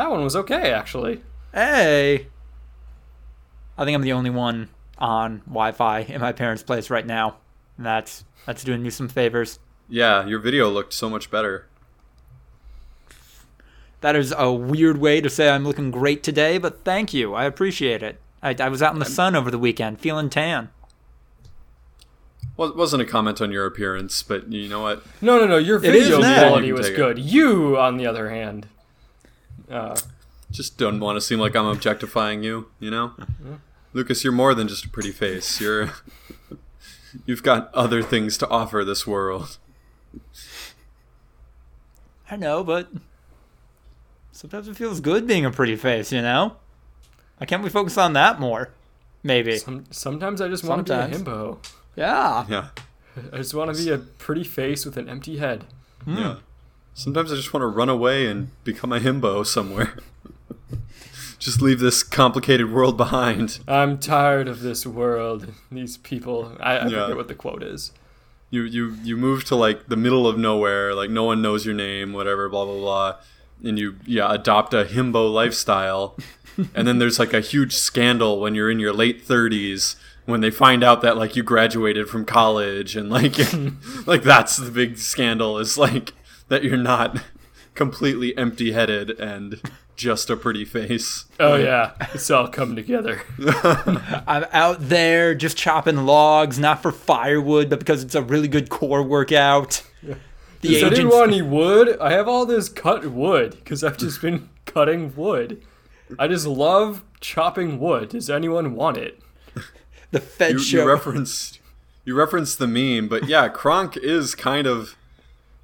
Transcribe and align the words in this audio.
That 0.00 0.10
one 0.10 0.24
was 0.24 0.34
okay, 0.34 0.72
actually. 0.72 1.20
Hey. 1.52 2.28
I 3.76 3.84
think 3.84 3.94
I'm 3.94 4.00
the 4.00 4.14
only 4.14 4.30
one 4.30 4.70
on 4.96 5.40
Wi-Fi 5.40 5.98
in 6.00 6.22
my 6.22 6.32
parents' 6.32 6.62
place 6.62 6.88
right 6.88 7.04
now. 7.04 7.36
And 7.76 7.84
that's 7.84 8.24
that's 8.46 8.64
doing 8.64 8.82
me 8.82 8.88
some 8.88 9.10
favors. 9.10 9.58
Yeah, 9.90 10.24
your 10.24 10.38
video 10.38 10.70
looked 10.70 10.94
so 10.94 11.10
much 11.10 11.30
better. 11.30 11.66
That 14.00 14.16
is 14.16 14.32
a 14.34 14.50
weird 14.50 14.96
way 14.96 15.20
to 15.20 15.28
say 15.28 15.50
I'm 15.50 15.64
looking 15.64 15.90
great 15.90 16.22
today, 16.22 16.56
but 16.56 16.82
thank 16.82 17.12
you. 17.12 17.34
I 17.34 17.44
appreciate 17.44 18.02
it. 18.02 18.18
I, 18.42 18.56
I 18.58 18.70
was 18.70 18.80
out 18.82 18.94
in 18.94 19.00
the 19.00 19.04
sun 19.04 19.36
over 19.36 19.50
the 19.50 19.58
weekend, 19.58 20.00
feeling 20.00 20.30
tan. 20.30 20.70
Well, 22.56 22.70
it 22.70 22.76
wasn't 22.76 23.02
a 23.02 23.06
comment 23.06 23.42
on 23.42 23.52
your 23.52 23.66
appearance, 23.66 24.22
but 24.22 24.50
you 24.50 24.66
know 24.66 24.80
what? 24.80 25.02
No, 25.20 25.38
no, 25.38 25.46
no. 25.46 25.58
Your 25.58 25.78
video 25.78 26.20
quality 26.20 26.72
was 26.72 26.86
take 26.86 26.94
it. 26.94 26.96
good. 26.96 27.18
You, 27.18 27.76
on 27.76 27.98
the 27.98 28.06
other 28.06 28.30
hand, 28.30 28.66
uh, 29.70 29.96
Just 30.50 30.76
don't 30.78 31.00
want 31.00 31.16
to 31.16 31.20
seem 31.20 31.38
like 31.38 31.54
I'm 31.56 31.66
objectifying 31.66 32.42
you, 32.42 32.70
you 32.80 32.90
know? 32.90 33.12
Lucas, 33.92 34.22
you're 34.24 34.32
more 34.32 34.54
than 34.54 34.68
just 34.68 34.84
a 34.84 34.88
pretty 34.88 35.10
face. 35.12 35.60
You're 35.60 35.90
you've 37.26 37.42
got 37.42 37.72
other 37.74 38.02
things 38.02 38.36
to 38.38 38.48
offer 38.48 38.84
this 38.84 39.06
world. 39.06 39.58
I 42.30 42.36
know, 42.36 42.62
but 42.62 42.88
sometimes 44.32 44.68
it 44.68 44.76
feels 44.76 45.00
good 45.00 45.26
being 45.26 45.44
a 45.44 45.50
pretty 45.50 45.76
face, 45.76 46.12
you 46.12 46.22
know? 46.22 46.56
Why 47.38 47.46
can't 47.46 47.62
we 47.62 47.70
focus 47.70 47.96
on 47.98 48.12
that 48.12 48.38
more? 48.38 48.70
Maybe. 49.22 49.58
some, 49.58 49.84
sometimes 49.90 50.40
I 50.40 50.48
just 50.48 50.64
want 50.64 50.86
to 50.86 50.92
be 50.92 50.98
a 50.98 51.02
Sometimes. 51.18 51.22
himbo. 51.22 51.58
Yeah. 51.96 52.46
Yeah. 52.48 52.68
I 53.32 53.36
just 53.38 53.52
want 53.54 53.74
to 53.76 53.82
be 53.84 53.90
a 53.90 53.98
pretty 53.98 54.44
face 54.44 54.86
with 54.86 54.96
an 54.96 55.08
empty 55.08 55.38
head. 55.38 55.64
Yeah. 56.06 56.36
Sometimes 56.94 57.32
I 57.32 57.36
just 57.36 57.52
want 57.52 57.62
to 57.62 57.66
run 57.68 57.88
away 57.88 58.26
and 58.26 58.50
become 58.64 58.92
a 58.92 59.00
himbo 59.00 59.46
somewhere. 59.46 59.96
just 61.38 61.62
leave 61.62 61.80
this 61.80 62.02
complicated 62.02 62.70
world 62.72 62.96
behind. 62.96 63.60
I'm 63.66 63.98
tired 63.98 64.48
of 64.48 64.60
this 64.60 64.86
world. 64.86 65.52
These 65.70 65.96
people. 65.98 66.56
I, 66.60 66.76
I 66.78 66.86
Yeah. 66.88 67.02
forget 67.02 67.16
what 67.16 67.28
the 67.28 67.34
quote 67.34 67.62
is. 67.62 67.92
You 68.50 68.62
you 68.62 68.96
you 69.04 69.16
move 69.16 69.44
to 69.44 69.54
like 69.56 69.86
the 69.88 69.96
middle 69.96 70.26
of 70.26 70.36
nowhere, 70.36 70.92
like 70.94 71.08
no 71.08 71.22
one 71.24 71.40
knows 71.40 71.64
your 71.64 71.74
name, 71.74 72.12
whatever, 72.12 72.48
blah 72.48 72.64
blah 72.64 72.74
blah, 72.78 73.16
and 73.64 73.78
you 73.78 73.96
yeah 74.04 74.32
adopt 74.34 74.74
a 74.74 74.84
himbo 74.84 75.32
lifestyle, 75.32 76.16
and 76.74 76.86
then 76.88 76.98
there's 76.98 77.20
like 77.20 77.32
a 77.32 77.40
huge 77.40 77.74
scandal 77.76 78.40
when 78.40 78.56
you're 78.56 78.70
in 78.70 78.80
your 78.80 78.92
late 78.92 79.22
thirties 79.22 79.94
when 80.26 80.40
they 80.40 80.50
find 80.50 80.82
out 80.84 81.00
that 81.02 81.16
like 81.16 81.36
you 81.36 81.42
graduated 81.44 82.08
from 82.08 82.24
college 82.24 82.96
and 82.96 83.08
like 83.08 83.36
like 84.06 84.22
that's 84.24 84.56
the 84.56 84.70
big 84.70 84.98
scandal 84.98 85.56
is 85.58 85.78
like 85.78 86.12
that 86.50 86.62
you're 86.62 86.76
not 86.76 87.22
completely 87.74 88.36
empty 88.36 88.72
headed 88.72 89.10
and 89.18 89.60
just 89.96 90.28
a 90.30 90.36
pretty 90.36 90.64
face. 90.64 91.24
Oh 91.38 91.56
yeah, 91.56 91.92
it's 92.12 92.30
all 92.30 92.48
coming 92.48 92.76
together. 92.76 93.22
I'm 94.26 94.44
out 94.52 94.88
there 94.88 95.34
just 95.34 95.56
chopping 95.56 96.04
logs, 96.06 96.58
not 96.58 96.82
for 96.82 96.92
firewood, 96.92 97.70
but 97.70 97.78
because 97.78 98.02
it's 98.02 98.14
a 98.14 98.22
really 98.22 98.48
good 98.48 98.68
core 98.68 99.02
workout. 99.02 99.82
The 100.02 100.68
Does 100.68 100.82
anyone 100.82 100.92
agents- 100.92 101.14
want 101.14 101.30
any 101.32 101.42
wood? 101.42 101.98
I 102.00 102.12
have 102.12 102.28
all 102.28 102.44
this 102.44 102.68
cut 102.68 103.06
wood 103.06 103.52
because 103.52 103.82
I've 103.82 103.96
just 103.96 104.20
been 104.20 104.50
cutting 104.66 105.14
wood. 105.16 105.62
I 106.18 106.28
just 106.28 106.46
love 106.46 107.02
chopping 107.20 107.78
wood. 107.80 108.10
Does 108.10 108.28
anyone 108.28 108.74
want 108.74 108.96
it? 108.98 109.20
the 110.10 110.20
Fed 110.20 110.52
You, 110.52 110.58
show. 110.58 110.78
you 110.82 110.88
referenced 110.88 111.60
you 112.04 112.14
referenced 112.14 112.58
the 112.58 112.66
meme, 112.66 113.08
but 113.08 113.28
yeah, 113.28 113.48
Kronk 113.48 113.96
is 113.96 114.34
kind 114.34 114.66
of 114.66 114.96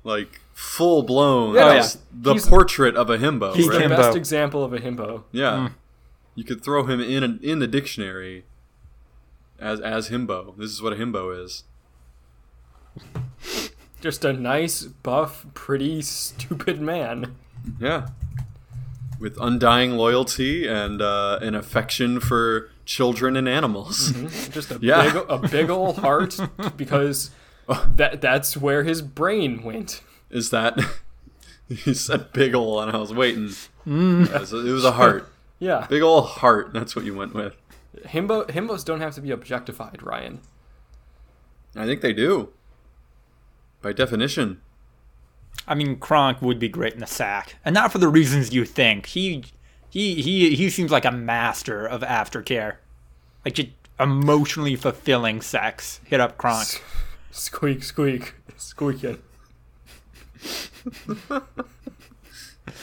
like 0.05 0.41
full 0.57 1.03
blown 1.03 1.55
Yeah, 1.55 1.61
uh, 1.61 1.69
oh, 1.69 1.75
yeah. 1.75 1.87
the 2.11 2.33
He's- 2.33 2.49
portrait 2.49 2.97
of 2.97 3.11
a 3.11 3.19
himbo, 3.19 3.55
He's 3.55 3.69
right? 3.69 3.79
The 3.79 3.85
Himbo. 3.85 3.97
best 3.99 4.17
example 4.17 4.65
of 4.65 4.73
a 4.73 4.79
himbo. 4.79 5.25
Yeah, 5.31 5.69
hmm. 5.69 5.75
you 6.35 6.45
could 6.45 6.65
throw 6.65 6.85
him 6.87 6.99
in 6.99 7.23
a, 7.23 7.39
in 7.47 7.59
the 7.59 7.67
dictionary 7.67 8.45
as 9.61 9.81
as 9.81 10.09
himbo. 10.09 10.57
This 10.57 10.71
is 10.71 10.81
what 10.81 10.95
a 10.95 10.97
himbo 10.97 11.45
is. 11.45 11.65
Just 14.01 14.25
a 14.25 14.33
nice, 14.33 14.85
buff, 14.85 15.47
pretty, 15.55 16.01
stupid 16.03 16.81
man. 16.81 17.35
Yeah, 17.79 18.09
with 19.21 19.37
undying 19.41 19.93
loyalty 19.93 20.67
and 20.67 21.03
uh, 21.03 21.39
an 21.43 21.55
affection 21.55 22.21
for 22.21 22.71
children 22.87 23.37
and 23.37 23.47
animals. 23.49 24.13
Mm-hmm. 24.13 24.53
Just 24.53 24.71
a 24.71 24.79
Yeah. 24.83 25.13
big, 25.13 25.25
a 25.29 25.39
big 25.49 25.71
old 25.71 25.99
heart 25.99 26.39
because 26.79 27.31
that 27.97 28.21
that's 28.23 28.57
where 28.57 28.85
his 28.85 29.03
brain 29.03 29.63
went. 29.63 30.01
Is 30.31 30.51
that? 30.51 30.79
he 31.69 31.95
said 31.95 32.33
big 32.33 32.55
ol', 32.55 32.81
and 32.81 32.91
I 32.95 32.99
was 32.99 33.13
waiting. 33.13 33.49
Mm. 33.87 34.29
Yeah, 34.31 34.45
so 34.45 34.59
it 34.59 34.71
was 34.71 34.85
a 34.85 34.93
heart, 34.93 35.29
Yeah, 35.59 35.87
big 35.89 36.03
ol' 36.03 36.23
heart. 36.23 36.73
That's 36.73 36.95
what 36.97 37.05
you 37.05 37.15
went 37.15 37.35
with. 37.35 37.57
himbo 38.07 38.49
himbos 38.49 38.85
don't 38.85 39.01
have 39.01 39.15
to 39.15 39.21
be 39.21 39.31
objectified, 39.31 40.03
Ryan. 40.03 40.41
I 41.75 41.85
think 41.87 42.01
they 42.01 42.13
do. 42.13 42.51
By 43.83 43.93
definition. 43.93 44.61
I 45.69 45.75
mean, 45.75 45.97
Kronk 45.99 46.41
would 46.43 46.59
be 46.59 46.69
great 46.69 46.95
in 46.95 47.01
the 47.01 47.07
sack, 47.07 47.57
and 47.65 47.75
not 47.75 47.93
for 47.93 47.99
the 47.99 48.09
reasons 48.09 48.53
you 48.55 48.65
think. 48.65 49.07
He, 49.07 49.45
he, 49.91 50.21
he, 50.23 50.55
he 50.55 50.71
seems 50.71 50.91
like 50.91 51.05
a 51.05 51.11
master 51.13 51.87
of 51.87 52.03
aftercare, 52.03 52.77
like 53.45 53.55
just 53.55 53.69
emotionally 53.99 54.77
fulfilling 54.77 55.41
sex. 55.41 56.01
Hit 56.05 56.21
up 56.21 56.37
Kronk. 56.39 56.83
Squeak, 57.31 57.83
squeak, 57.83 58.35
squeaking. 58.57 59.19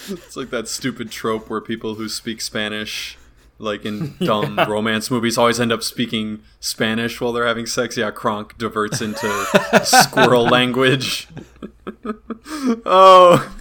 It's 0.07 0.35
like 0.35 0.49
that 0.49 0.67
stupid 0.67 1.11
trope 1.11 1.49
where 1.49 1.61
people 1.61 1.95
who 1.95 2.07
speak 2.09 2.41
Spanish, 2.41 3.17
like 3.57 3.85
in 3.85 4.15
dumb 4.17 4.57
romance 4.67 5.11
movies, 5.11 5.37
always 5.37 5.59
end 5.59 5.71
up 5.71 5.83
speaking 5.83 6.41
Spanish 6.59 7.19
while 7.21 7.31
they're 7.33 7.47
having 7.47 7.65
sex. 7.65 7.97
Yeah, 7.97 8.11
Kronk 8.11 8.57
diverts 8.57 9.01
into 9.01 9.45
squirrel 9.83 10.43
language. 10.45 11.27
oh, 12.85 13.55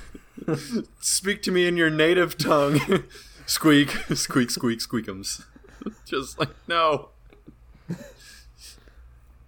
speak 1.01 1.43
to 1.43 1.51
me 1.51 1.67
in 1.67 1.77
your 1.77 1.91
native 1.91 2.39
tongue. 2.39 2.81
squeak, 3.47 3.91
squeak, 4.15 4.51
squeak, 4.51 4.79
squeakums. 4.79 5.45
Just 6.07 6.39
like, 6.39 6.51
no. 6.69 7.11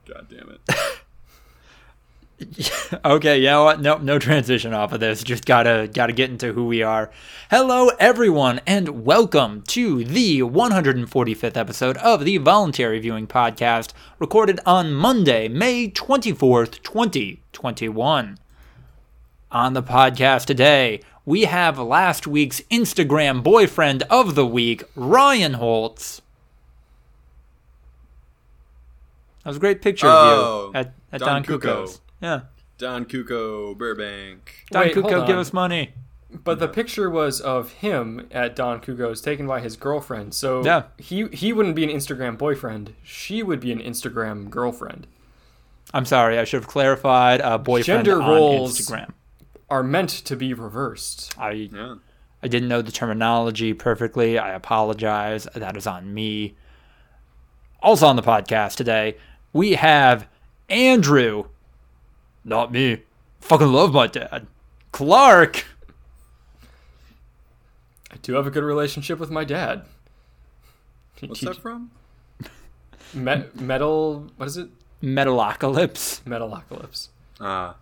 God 0.07 0.27
damn 0.29 0.51
it. 0.51 1.01
okay, 3.05 3.39
yeah, 3.39 3.53
know 3.53 3.65
what? 3.65 3.81
Nope, 3.81 4.03
no 4.03 4.19
transition 4.19 4.75
off 4.75 4.93
of 4.93 5.01
this. 5.01 5.23
Just 5.23 5.45
gotta 5.45 5.89
gotta 5.93 6.13
get 6.13 6.31
into 6.31 6.53
who 6.53 6.67
we 6.67 6.83
are. 6.83 7.11
Hello, 7.51 7.89
everyone, 7.99 8.61
and 8.67 9.05
welcome 9.05 9.63
to 9.69 10.05
the 10.05 10.41
145th 10.41 11.57
episode 11.57 11.97
of 11.99 12.25
the 12.25 12.39
Voluntary 12.39 12.99
Viewing 12.99 13.27
Podcast, 13.27 13.93
recorded 14.19 14.61
on 14.67 14.93
Monday, 14.93 15.49
May 15.49 15.89
24th, 15.89 16.83
2021. 16.83 18.39
On 19.53 19.73
the 19.73 19.83
podcast 19.83 20.47
today, 20.47 21.01
we 21.25 21.43
have 21.43 21.79
last 21.79 22.27
week's 22.27 22.61
Instagram 22.63 23.43
boyfriend 23.43 24.03
of 24.11 24.35
the 24.35 24.47
week, 24.47 24.83
Ryan 24.95 25.55
Holtz. 25.55 26.21
That 29.45 29.51
was 29.51 29.57
a 29.59 29.61
great 29.61 29.83
picture 29.83 30.07
Oh, 30.09 30.11
of 30.11 30.27
you 30.27 30.43
oh, 30.43 30.71
at, 30.75 30.95
at 31.13 31.21
Don 31.21 31.43
Don, 31.43 31.45
Cuco. 31.45 31.61
Cuco's. 31.63 32.01
Yeah. 32.25 32.41
Don 32.79 33.05
Cuco, 33.05 33.77
Burbank. 33.77 34.65
Don 34.71 34.83
Wait, 34.87 34.95
Cuco, 34.95 35.27
give 35.27 35.37
us 35.39 35.53
money. 35.53 35.93
But 36.33 36.59
the 36.59 36.67
picture 36.67 37.09
was 37.09 37.41
of 37.41 37.71
him 37.75 38.27
at 38.33 38.57
Don 38.57 38.81
Cuco's 38.81 39.21
taken 39.21 39.47
by 39.47 39.61
his 39.61 39.77
girlfriend. 39.77 40.35
So 40.35 40.65
Yeah. 40.65 40.85
he 40.99 41.29
he 41.29 41.53
wouldn't 41.53 41.77
be 41.77 41.85
an 41.85 41.91
Instagram 41.91 42.37
boyfriend. 42.37 42.95
She 43.05 43.43
would 43.43 43.61
be 43.61 43.71
an 43.71 43.79
Instagram 43.79 44.51
girlfriend. 44.51 45.07
I'm 45.93 46.05
sorry, 46.07 46.39
I 46.39 46.45
should 46.45 46.63
have 46.63 46.67
clarified. 46.69 47.41
Uh, 47.41 47.59
boyfriend 47.59 48.05
Gender 48.07 48.21
on 48.21 48.29
roles. 48.29 48.81
Instagram. 48.81 49.11
Are 49.71 49.83
meant 49.85 50.09
to 50.11 50.35
be 50.35 50.53
reversed. 50.55 51.35
I 51.39 51.51
Yeah. 51.73 51.97
I 52.43 52.49
didn't 52.49 52.69
know 52.69 52.83
the 52.83 52.91
terminology 52.93 53.73
perfectly. 53.75 54.39
I 54.39 54.51
apologize. 54.55 55.47
That 55.55 55.77
is 55.77 55.87
on 55.87 56.13
me. 56.13 56.57
Also 57.83 58.07
on 58.07 58.17
the 58.17 58.23
podcast 58.23 58.75
today, 58.77 59.17
we 59.53 59.75
have 59.75 60.27
Andrew. 60.69 61.45
Not 62.45 62.73
me. 62.73 63.03
Fucking 63.41 63.73
love 63.73 63.93
my 63.93 64.07
dad. 64.07 64.47
Clark. 64.93 65.65
I 68.11 68.17
do 68.23 68.35
have 68.35 68.47
a 68.47 68.51
good 68.51 68.65
relationship 68.65 69.19
with 69.19 69.31
my 69.31 69.45
dad. 69.45 69.85
What's 71.21 71.41
that 71.41 71.57
from? 71.57 71.91
Me- 73.13 73.45
metal. 73.55 74.31
What 74.37 74.47
is 74.47 74.57
it? 74.57 74.69
Metalocalypse. 75.03 76.23
Metalocalypse. 76.23 77.09
Ah. 77.41 77.77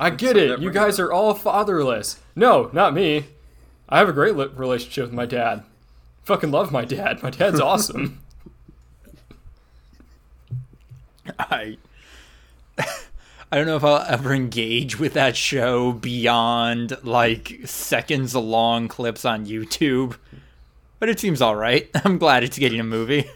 I 0.00 0.10
get 0.10 0.36
it. 0.36 0.60
You 0.60 0.68
ring 0.68 0.74
guys 0.74 0.98
are 0.98 1.12
all 1.12 1.34
fatherless. 1.34 2.18
No, 2.34 2.70
not 2.72 2.94
me. 2.94 3.26
I 3.88 3.98
have 3.98 4.08
a 4.08 4.12
great 4.12 4.34
li- 4.34 4.48
relationship 4.54 5.04
with 5.04 5.12
my 5.12 5.26
dad. 5.26 5.62
Fucking 6.22 6.50
love 6.50 6.72
my 6.72 6.84
dad. 6.84 7.22
My 7.22 7.30
dad's 7.30 7.60
awesome. 7.60 8.20
I 11.38 11.76
don't 13.56 13.66
know 13.66 13.76
if 13.76 13.84
I'll 13.84 14.04
ever 14.08 14.32
engage 14.34 14.98
with 14.98 15.12
that 15.14 15.36
show 15.36 15.92
beyond 15.92 16.96
like 17.04 17.60
seconds 17.64 18.34
long 18.34 18.88
clips 18.88 19.24
on 19.24 19.46
YouTube, 19.46 20.16
but 20.98 21.08
it 21.08 21.20
seems 21.20 21.40
all 21.42 21.56
right. 21.56 21.88
I'm 22.04 22.18
glad 22.18 22.42
it's 22.42 22.58
getting 22.58 22.80
a 22.80 22.84
movie. 22.84 23.26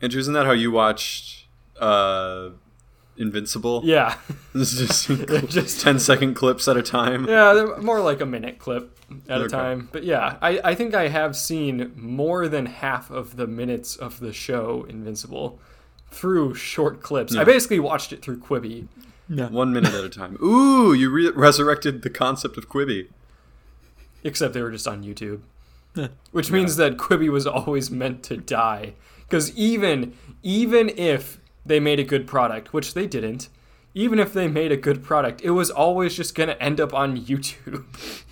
Andrew, 0.00 0.20
isn't 0.20 0.34
that 0.34 0.46
how 0.46 0.52
you 0.52 0.70
watched 0.70 1.46
uh, 1.80 2.50
Invincible? 3.16 3.82
Yeah, 3.84 4.16
This 4.54 4.72
is 4.72 4.88
just, 5.06 5.08
Just- 5.28 5.48
just 5.48 5.80
10 5.80 5.98
second 5.98 6.34
clips 6.34 6.68
at 6.68 6.76
a 6.76 6.82
time. 6.82 7.26
yeah, 7.28 7.52
they're 7.52 7.76
more 7.78 8.00
like 8.00 8.20
a 8.20 8.26
minute 8.26 8.58
clip 8.58 8.96
at 9.28 9.40
a 9.40 9.48
time. 9.48 9.88
But 9.90 10.04
yeah, 10.04 10.36
I, 10.40 10.60
I 10.64 10.74
think 10.74 10.94
I 10.94 11.08
have 11.08 11.34
seen 11.36 11.92
more 11.96 12.46
than 12.48 12.66
half 12.66 13.10
of 13.10 13.36
the 13.36 13.46
minutes 13.46 13.96
of 13.96 14.20
the 14.20 14.32
show 14.32 14.86
Invincible 14.88 15.58
through 16.10 16.54
short 16.54 17.02
clips. 17.02 17.36
I 17.36 17.44
basically 17.44 17.80
watched 17.80 18.12
it 18.12 18.22
through 18.22 18.38
Quibi. 18.38 18.88
One 19.28 19.72
minute 19.72 19.92
at 19.92 20.04
a 20.04 20.08
time. 20.08 20.38
Ooh, 20.42 20.92
you 20.94 21.10
re- 21.10 21.30
resurrected 21.30 22.02
the 22.02 22.10
concept 22.10 22.56
of 22.56 22.68
Quibi. 22.68 23.08
except 24.24 24.54
they 24.54 24.62
were 24.62 24.70
just 24.70 24.88
on 24.88 25.04
YouTube. 25.04 25.40
Which 26.32 26.50
means 26.50 26.76
that 26.76 26.96
Quibi 26.96 27.28
was 27.28 27.46
always 27.46 27.90
meant 27.90 28.22
to 28.24 28.36
die. 28.36 28.94
Because 29.26 29.54
even 29.56 30.14
even 30.42 30.88
if 30.90 31.40
they 31.66 31.80
made 31.80 31.98
a 31.98 32.04
good 32.04 32.26
product, 32.26 32.72
which 32.72 32.94
they 32.94 33.06
didn't, 33.06 33.48
even 33.94 34.18
if 34.18 34.32
they 34.32 34.48
made 34.48 34.72
a 34.72 34.76
good 34.76 35.02
product, 35.02 35.42
it 35.42 35.50
was 35.50 35.70
always 35.70 36.14
just 36.14 36.34
gonna 36.34 36.56
end 36.60 36.80
up 36.80 36.94
on 36.94 37.18
YouTube. 37.18 37.84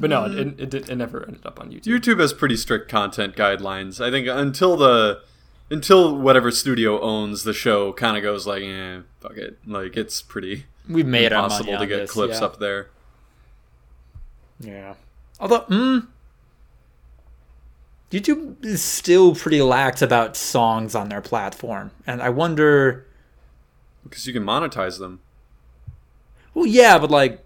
but 0.00 0.10
no, 0.10 0.24
it, 0.24 0.30
mm. 0.32 0.60
it, 0.60 0.74
it, 0.74 0.88
it 0.88 0.96
never 0.96 1.26
ended 1.26 1.44
up 1.44 1.60
on 1.60 1.70
YouTube. 1.70 1.82
YouTube 1.82 2.20
has 2.20 2.32
pretty 2.32 2.56
strict 2.56 2.88
content 2.90 3.36
guidelines. 3.36 4.02
I 4.02 4.10
think 4.10 4.28
until 4.28 4.76
the 4.76 5.22
until 5.70 6.16
whatever 6.16 6.50
studio 6.50 7.00
owns 7.00 7.44
the 7.44 7.52
show 7.52 7.92
kind 7.92 8.16
of 8.16 8.22
goes 8.22 8.46
like, 8.46 8.62
eh, 8.62 9.00
fuck 9.20 9.36
it. 9.36 9.58
Like 9.66 9.96
it's 9.96 10.20
pretty 10.20 10.66
We've 10.88 11.06
made 11.06 11.26
impossible 11.26 11.78
to 11.78 11.86
get 11.86 12.00
this, 12.00 12.10
clips 12.10 12.40
yeah. 12.40 12.46
up 12.46 12.58
there. 12.58 12.90
Yeah. 14.58 14.94
Although, 15.38 15.62
mm, 15.62 16.06
YouTube 18.10 18.64
is 18.64 18.82
still 18.82 19.34
pretty 19.34 19.62
lax 19.62 20.02
about 20.02 20.36
songs 20.36 20.94
on 20.94 21.08
their 21.08 21.20
platform, 21.20 21.92
and 22.06 22.20
I 22.20 22.28
wonder. 22.28 23.06
Because 24.02 24.26
you 24.26 24.32
can 24.32 24.44
monetize 24.44 24.98
them. 24.98 25.20
Well, 26.52 26.66
yeah, 26.66 26.98
but 26.98 27.10
like, 27.10 27.44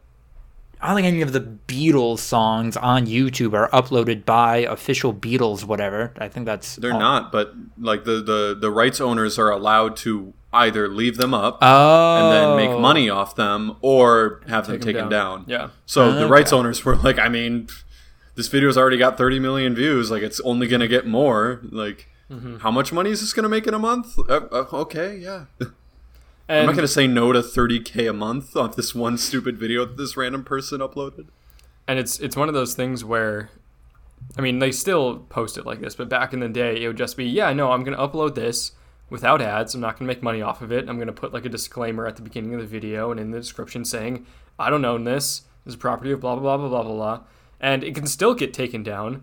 I 0.84 0.88
don't 0.88 0.96
think 0.96 1.06
any 1.06 1.22
of 1.22 1.32
the 1.32 1.40
Beatles 1.40 2.18
songs 2.18 2.76
on 2.76 3.06
YouTube 3.06 3.54
are 3.54 3.70
uploaded 3.70 4.24
by 4.26 4.58
official 4.58 5.14
Beatles, 5.14 5.64
whatever. 5.64 6.12
I 6.18 6.28
think 6.28 6.44
that's 6.44 6.76
They're 6.76 6.92
all- 6.92 6.98
not, 7.00 7.32
but 7.32 7.54
like 7.78 8.04
the, 8.04 8.20
the 8.22 8.54
the 8.60 8.70
rights 8.70 9.00
owners 9.00 9.38
are 9.38 9.50
allowed 9.50 9.96
to 10.04 10.34
either 10.52 10.86
leave 10.88 11.16
them 11.16 11.32
up 11.34 11.58
Oh, 11.62 12.16
and 12.18 12.32
then 12.32 12.56
make 12.70 12.78
money 12.78 13.08
off 13.10 13.34
them 13.34 13.76
or 13.80 14.42
have 14.46 14.66
them 14.66 14.78
Take 14.78 14.88
'em 14.88 14.94
taken 14.94 15.08
down. 15.08 15.44
Yeah. 15.48 15.70
So 15.86 16.12
the 16.12 16.28
rights 16.28 16.52
owners 16.52 16.84
were 16.84 16.96
like, 16.96 17.18
I 17.18 17.28
mean, 17.28 17.66
this 18.36 18.48
video's 18.48 18.76
already 18.76 18.98
got 18.98 19.16
30 19.18 19.40
million 19.40 19.74
views. 19.74 20.10
Like, 20.10 20.22
it's 20.22 20.38
only 20.40 20.66
gonna 20.68 20.86
get 20.88 21.06
more. 21.06 21.60
Like, 21.70 22.08
Mm-hmm. 22.30 22.56
how 22.58 22.70
much 22.70 22.90
money 22.92 23.10
is 23.10 23.20
this 23.20 23.32
gonna 23.34 23.50
make 23.50 23.66
in 23.66 23.74
a 23.74 23.78
month? 23.78 24.18
Uh, 24.18 24.40
uh, 24.50 24.64
okay, 24.72 25.16
yeah. 25.16 25.44
I'm 26.48 26.66
not 26.66 26.74
gonna 26.74 26.88
say 26.88 27.06
no 27.06 27.32
to 27.32 27.40
30k 27.40 28.08
a 28.08 28.12
month 28.12 28.56
off 28.56 28.76
this 28.76 28.94
one 28.94 29.16
stupid 29.16 29.56
video 29.58 29.84
that 29.84 29.96
this 29.96 30.16
random 30.16 30.44
person 30.44 30.80
uploaded. 30.80 31.26
and 31.88 31.98
it's 31.98 32.20
it's 32.20 32.36
one 32.36 32.48
of 32.48 32.54
those 32.54 32.74
things 32.74 33.04
where 33.04 33.50
I 34.36 34.40
mean 34.40 34.58
they 34.58 34.72
still 34.72 35.20
post 35.28 35.56
it 35.58 35.66
like 35.66 35.80
this, 35.80 35.94
but 35.94 36.08
back 36.08 36.32
in 36.32 36.40
the 36.40 36.48
day 36.48 36.82
it 36.82 36.86
would 36.88 36.96
just 36.96 37.16
be, 37.16 37.24
yeah, 37.24 37.52
no, 37.52 37.72
I'm 37.72 37.84
gonna 37.84 37.96
upload 37.96 38.34
this 38.34 38.72
without 39.10 39.40
ads. 39.40 39.74
I'm 39.74 39.80
not 39.80 39.98
gonna 39.98 40.08
make 40.08 40.22
money 40.22 40.42
off 40.42 40.60
of 40.62 40.72
it. 40.72 40.88
I'm 40.88 40.98
gonna 40.98 41.12
put 41.12 41.32
like 41.32 41.44
a 41.44 41.48
disclaimer 41.50 42.06
at 42.06 42.16
the 42.16 42.22
beginning 42.22 42.54
of 42.54 42.60
the 42.60 42.66
video 42.66 43.10
and 43.10 43.20
in 43.20 43.30
the 43.30 43.40
description 43.40 43.84
saying, 43.84 44.26
I 44.58 44.70
don't 44.70 44.84
own 44.84 45.04
this. 45.04 45.42
This 45.64 45.74
is 45.74 45.76
property 45.76 46.12
of 46.12 46.20
blah 46.20 46.36
blah 46.36 46.56
blah 46.56 46.68
blah 46.68 46.68
blah 46.68 46.82
blah 46.82 46.94
blah. 46.94 47.20
And 47.60 47.82
it 47.84 47.94
can 47.94 48.06
still 48.06 48.34
get 48.34 48.52
taken 48.52 48.82
down. 48.82 49.22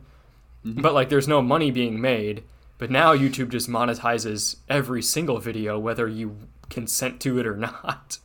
Mm-hmm. 0.65 0.81
But 0.81 0.93
like 0.93 1.09
there's 1.09 1.27
no 1.27 1.41
money 1.41 1.71
being 1.71 2.01
made. 2.01 2.43
But 2.77 2.89
now 2.89 3.15
YouTube 3.15 3.49
just 3.49 3.69
monetizes 3.69 4.55
every 4.67 5.03
single 5.03 5.37
video, 5.37 5.77
whether 5.77 6.07
you 6.07 6.35
consent 6.71 7.19
to 7.21 7.37
it 7.37 7.45
or 7.45 7.55
not. 7.67 8.17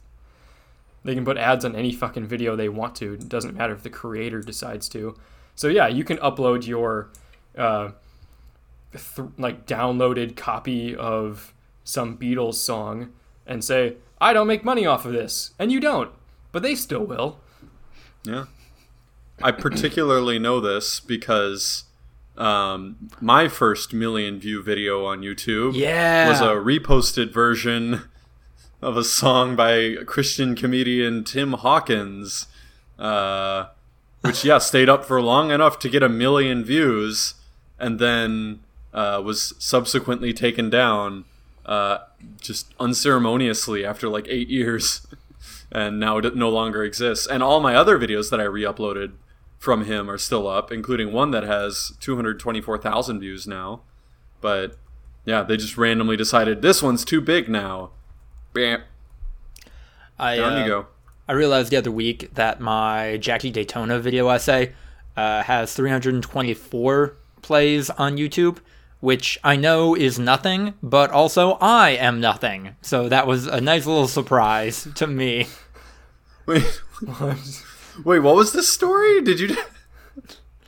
They 1.04 1.14
can 1.14 1.25
put 1.25 1.37
ads 1.37 1.64
on 1.64 1.76
any 1.76 1.93
fucking 1.93 2.26
video 2.26 2.56
they 2.56 2.69
want 2.70 2.96
to. 2.96 3.12
It 3.14 3.28
doesn't 3.28 3.54
matter 3.54 3.75
if 3.75 3.82
the 3.82 3.90
creator 3.90 4.40
decides 4.40 4.88
to. 4.88 5.14
So 5.54 5.69
yeah, 5.69 5.87
you 5.88 6.02
can 6.04 6.16
upload 6.19 6.66
your 6.66 7.10
uh, 7.56 7.90
th- 8.93 9.28
like 9.38 9.66
downloaded 9.66 10.37
copy 10.37 10.96
of 10.96 11.52
some 11.84 12.16
Beatles 12.19 12.54
song 12.54 13.12
and 13.46 13.62
say, 13.62 13.96
"I 14.20 14.32
don't 14.32 14.46
make 14.48 14.64
money 14.64 14.84
off 14.87 15.04
of 15.06 15.12
this," 15.12 15.52
and 15.58 15.70
you 15.70 15.78
don't, 15.81 16.10
but 16.52 16.62
they 16.62 16.75
still 16.75 17.04
will. 17.04 17.38
Yeah. 18.25 18.46
I 19.43 19.52
particularly 19.52 20.38
know 20.38 20.60
this 20.60 20.98
because 20.98 21.84
um, 22.37 22.96
my 23.20 23.48
first 23.48 23.93
million 23.94 24.40
view 24.40 24.62
video 24.62 25.04
on 25.04 25.20
YouTube 25.20 25.75
Yeah. 25.75 26.28
was 26.28 26.40
a 26.40 26.54
reposted 26.54 27.32
version 27.32 28.02
of 28.82 28.96
a 28.96 29.05
song 29.05 29.56
by 29.56 29.96
Christian 30.06 30.55
comedian 30.55 31.25
Tim 31.25 31.55
Hawkins, 31.55 32.46
uh, 32.99 33.67
which 34.20 34.44
yeah 34.44 34.58
stayed 34.58 34.88
up 34.88 35.05
for 35.05 35.20
long 35.23 35.50
enough 35.50 35.78
to 35.81 35.88
get 35.88 36.02
a 36.02 36.08
million 36.08 36.64
views, 36.64 37.34
and 37.78 37.99
then 37.99 38.61
uh, 38.93 39.20
was 39.25 39.55
subsequently 39.58 40.32
taken 40.32 40.70
down 40.70 41.25
uh, 41.64 41.99
just 42.40 42.73
unceremoniously 42.78 43.84
after 43.84 44.08
like 44.08 44.26
eight 44.28 44.49
years, 44.49 45.06
and 45.72 45.99
now 45.99 46.19
it 46.19 46.37
no 46.37 46.49
longer 46.49 46.84
exists. 46.84 47.26
And 47.26 47.43
all 47.43 47.61
my 47.61 47.75
other 47.75 47.99
videos 47.99 48.31
that 48.31 48.40
I 48.40 48.44
re-uploaded 48.44 49.12
from 49.58 49.84
him 49.84 50.08
are 50.11 50.19
still 50.19 50.46
up, 50.46 50.70
including 50.70 51.12
one 51.12 51.32
that 51.32 51.43
has 51.43 51.93
224,000 52.00 53.20
views 53.20 53.46
now. 53.46 53.81
But 54.40 54.76
yeah, 55.25 55.43
they 55.43 55.56
just 55.56 55.76
randomly 55.76 56.17
decided 56.17 56.62
this 56.62 56.82
one's 56.82 57.05
too 57.05 57.20
big 57.20 57.49
now. 57.49 57.90
Bam. 58.56 58.82
I, 60.19 60.37
Down 60.37 60.55
uh, 60.55 60.61
you 60.62 60.67
go. 60.67 60.87
I 61.29 61.32
realized 61.35 61.70
the 61.70 61.76
other 61.76 61.91
week 61.91 62.32
that 62.37 62.58
my 62.58 63.19
Jackie 63.19 63.50
Daytona 63.50 64.00
video 64.00 64.31
essay 64.31 64.73
uh, 65.14 65.43
has 65.43 65.75
324 65.75 67.17
plays 67.43 67.91
on 67.91 68.17
YouTube, 68.17 68.61
which 69.00 69.38
I 69.44 69.56
know 69.56 69.94
is 69.94 70.19
nothing, 70.19 70.73
but 70.82 71.11
also 71.11 71.58
I 71.61 71.91
am 71.91 72.19
nothing. 72.19 72.76
So 72.81 73.11
that 73.11 73.26
was 73.26 73.47
a 73.47 73.61
nice 73.61 73.85
little 73.85 74.08
surprise 74.08 74.88
to 74.94 75.06
me. 75.06 75.49
Wait, 76.47 76.81
wait, 78.05 78.20
what 78.20 78.37
was 78.37 78.55
this 78.55 78.73
story? 78.73 79.20
Did 79.20 79.38
you? 79.38 79.55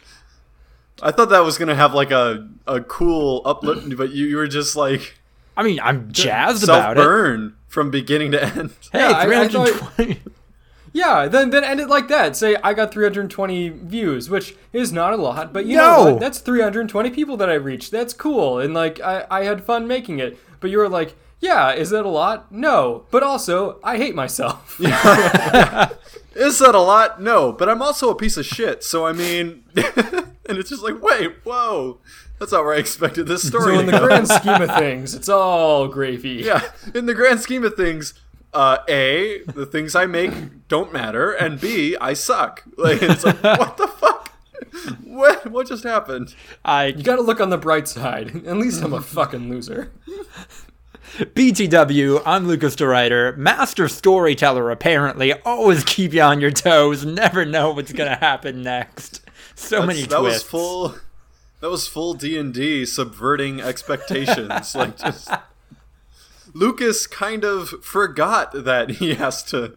I 1.03 1.11
thought 1.11 1.31
that 1.31 1.41
was 1.41 1.57
gonna 1.57 1.75
have 1.75 1.95
like 1.95 2.11
a 2.11 2.51
a 2.67 2.83
cool 2.83 3.41
uplift, 3.47 3.97
but 3.97 4.11
you, 4.11 4.27
you 4.27 4.37
were 4.37 4.47
just 4.47 4.77
like 4.77 5.19
I 5.59 5.63
mean, 5.65 5.79
I'm 5.83 6.11
jazzed 6.13 6.65
about 6.65 6.97
it. 6.97 7.01
burn 7.01 7.55
from 7.67 7.91
beginning 7.91 8.31
to 8.33 8.43
end. 8.43 8.71
Hey, 8.93 9.01
Yeah, 9.01 9.09
I- 9.11 9.21
I 9.23 9.49
320. 9.49 10.21
Yeah, 10.95 11.29
then 11.29 11.51
then 11.51 11.65
end 11.65 11.81
it 11.81 11.89
like 11.89 12.09
that. 12.09 12.35
Say 12.35 12.57
I 12.65 12.73
got 12.73 12.91
320 12.93 13.69
views, 13.69 14.31
which 14.31 14.57
is 14.73 14.91
not 14.91 15.13
a 15.13 15.17
lot, 15.17 15.53
but 15.53 15.67
you 15.67 15.77
No. 15.77 15.83
know 16.05 16.13
what? 16.13 16.21
That's 16.21 16.39
320 16.39 17.11
people 17.11 17.37
that 17.37 17.51
I 17.51 17.55
reached. 17.55 17.91
That's 17.93 18.15
cool, 18.15 18.59
and 18.59 18.73
like 18.73 18.99
I 19.01 19.27
I 19.31 19.45
had 19.45 19.63
fun 19.65 19.87
making 19.87 20.19
it. 20.19 20.39
But 20.61 20.71
you 20.71 20.79
were 20.79 20.89
like, 20.89 21.15
yeah, 21.41 21.73
is 21.73 21.91
that 21.91 22.07
a 22.07 22.09
lot? 22.09 22.51
No, 22.51 23.05
but 23.11 23.23
also 23.23 23.79
I 23.85 23.99
hate 23.99 24.15
myself. 24.15 24.81
Is 26.35 26.59
that 26.61 26.75
a 26.75 26.81
lot? 26.81 27.21
No, 27.21 27.53
but 27.53 27.69
I'm 27.69 27.83
also 27.83 28.11
a 28.11 28.15
piece 28.15 28.37
of 28.37 28.47
shit. 28.47 28.85
So 28.85 29.05
I 29.07 29.13
mean, 29.13 29.65
and 30.49 30.59
it's 30.59 30.71
just 30.71 30.83
like, 30.83 31.01
wait, 31.03 31.37
whoa, 31.45 32.01
that's 32.39 32.53
not 32.53 32.65
where 32.65 32.75
I 32.75 32.79
expected 32.79 33.27
this 33.27 33.47
story. 33.47 33.75
so 33.77 33.81
in 33.81 33.87
the 33.87 33.99
grand 33.99 34.29
scheme 34.39 34.61
of 34.63 34.71
things, 34.77 35.15
it's 35.15 35.29
all 35.29 35.89
gravy. 35.89 36.43
yeah, 36.45 36.63
in 36.95 37.07
the 37.07 37.15
grand 37.15 37.41
scheme 37.41 37.65
of 37.65 37.75
things, 37.75 38.15
uh, 38.55 38.79
a 38.89 39.43
the 39.43 39.67
things 39.67 39.95
I 39.95 40.07
make 40.07 40.67
don't 40.69 40.93
matter, 40.93 41.33
and 41.33 41.61
b 41.61 41.97
I 42.01 42.15
suck. 42.15 42.65
Like 42.79 43.03
it's 43.03 43.25
like, 43.25 43.43
what 43.43 43.77
the 43.77 43.89
fuck? 43.89 44.33
What 45.05 45.51
what 45.51 45.67
just 45.69 45.85
happened? 45.85 46.35
I 46.65 46.87
You 46.87 47.03
gotta 47.03 47.23
look 47.23 47.41
on 47.41 47.51
the 47.51 47.59
bright 47.59 47.89
side. 47.89 48.29
At 48.47 48.57
least 48.57 48.83
I'm 48.83 48.93
a 48.93 49.01
fucking 49.01 49.51
loser. 49.51 49.93
BTW, 51.19 52.23
I'm 52.27 52.47
Lucas 52.47 52.77
DeRuyter, 52.77 53.37
master 53.37 53.89
storyteller 53.89 54.71
apparently. 54.71 55.33
Always 55.43 55.83
keep 55.85 56.13
you 56.13 56.21
on 56.23 56.41
your 56.41 56.51
toes, 56.51 57.05
never 57.05 57.45
know 57.45 57.73
what's 57.73 57.93
gonna 57.93 58.17
happen 58.17 58.63
next. 58.63 59.23
So 59.59 59.85
many 59.85 60.03
that 60.05 60.23
was 60.23 60.43
full. 60.43 60.95
That 61.61 61.69
was 61.69 61.89
full 61.89 62.15
D 62.15 62.39
and 62.39 62.55
D 62.55 62.87
subverting 62.87 63.61
expectations. 63.61 64.75
like 64.75 64.97
just 65.05 65.29
Lucas 66.55 67.07
kind 67.07 67.45
of 67.45 67.85
forgot 67.85 68.65
that 68.65 68.91
he 68.91 69.15
has 69.17 69.43
to 69.45 69.77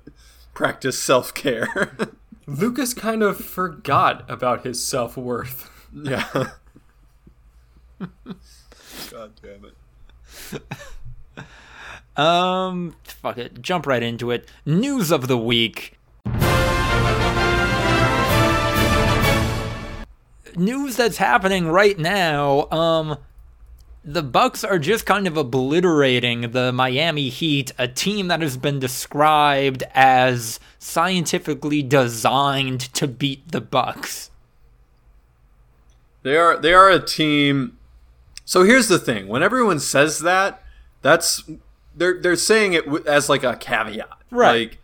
practice 0.53 1.01
self 1.01 1.33
care. 1.33 1.97
Lucas 2.45 2.93
kind 2.93 3.23
of 3.23 3.37
forgot 3.37 4.23
about 4.29 4.63
his 4.63 4.85
self 4.85 5.17
worth. 5.17 5.69
yeah. 5.91 6.27
God 9.09 9.31
damn 9.41 9.65
it. 9.65 9.75
Um, 12.17 12.95
fuck 13.03 13.37
it, 13.37 13.61
jump 13.61 13.87
right 13.87 14.03
into 14.03 14.31
it. 14.31 14.47
News 14.65 15.11
of 15.11 15.27
the 15.27 15.37
week. 15.37 15.97
News 20.57 20.95
that's 20.97 21.17
happening 21.17 21.67
right 21.67 21.97
now. 21.97 22.69
Um, 22.71 23.17
the 24.03 24.23
Bucks 24.23 24.63
are 24.63 24.79
just 24.79 25.05
kind 25.05 25.27
of 25.27 25.37
obliterating 25.37 26.51
the 26.51 26.71
Miami 26.71 27.29
Heat, 27.29 27.71
a 27.77 27.87
team 27.87 28.27
that 28.29 28.41
has 28.41 28.57
been 28.57 28.79
described 28.79 29.83
as 29.93 30.59
scientifically 30.79 31.83
designed 31.83 32.81
to 32.93 33.07
beat 33.07 33.51
the 33.51 33.61
Bucks. 33.61 34.31
They 36.23 36.35
are 36.37 36.57
they 36.57 36.73
are 36.73 36.89
a 36.89 37.03
team. 37.03 37.77
So 38.45 38.63
here's 38.63 38.87
the 38.87 38.99
thing: 38.99 39.27
when 39.27 39.43
everyone 39.43 39.79
says 39.79 40.19
that, 40.19 40.63
that's 41.01 41.43
they're 41.95 42.19
they're 42.19 42.35
saying 42.35 42.73
it 42.73 42.85
as 43.07 43.29
like 43.29 43.43
a 43.43 43.55
caveat, 43.55 44.09
Right. 44.29 44.69
Like 44.69 44.77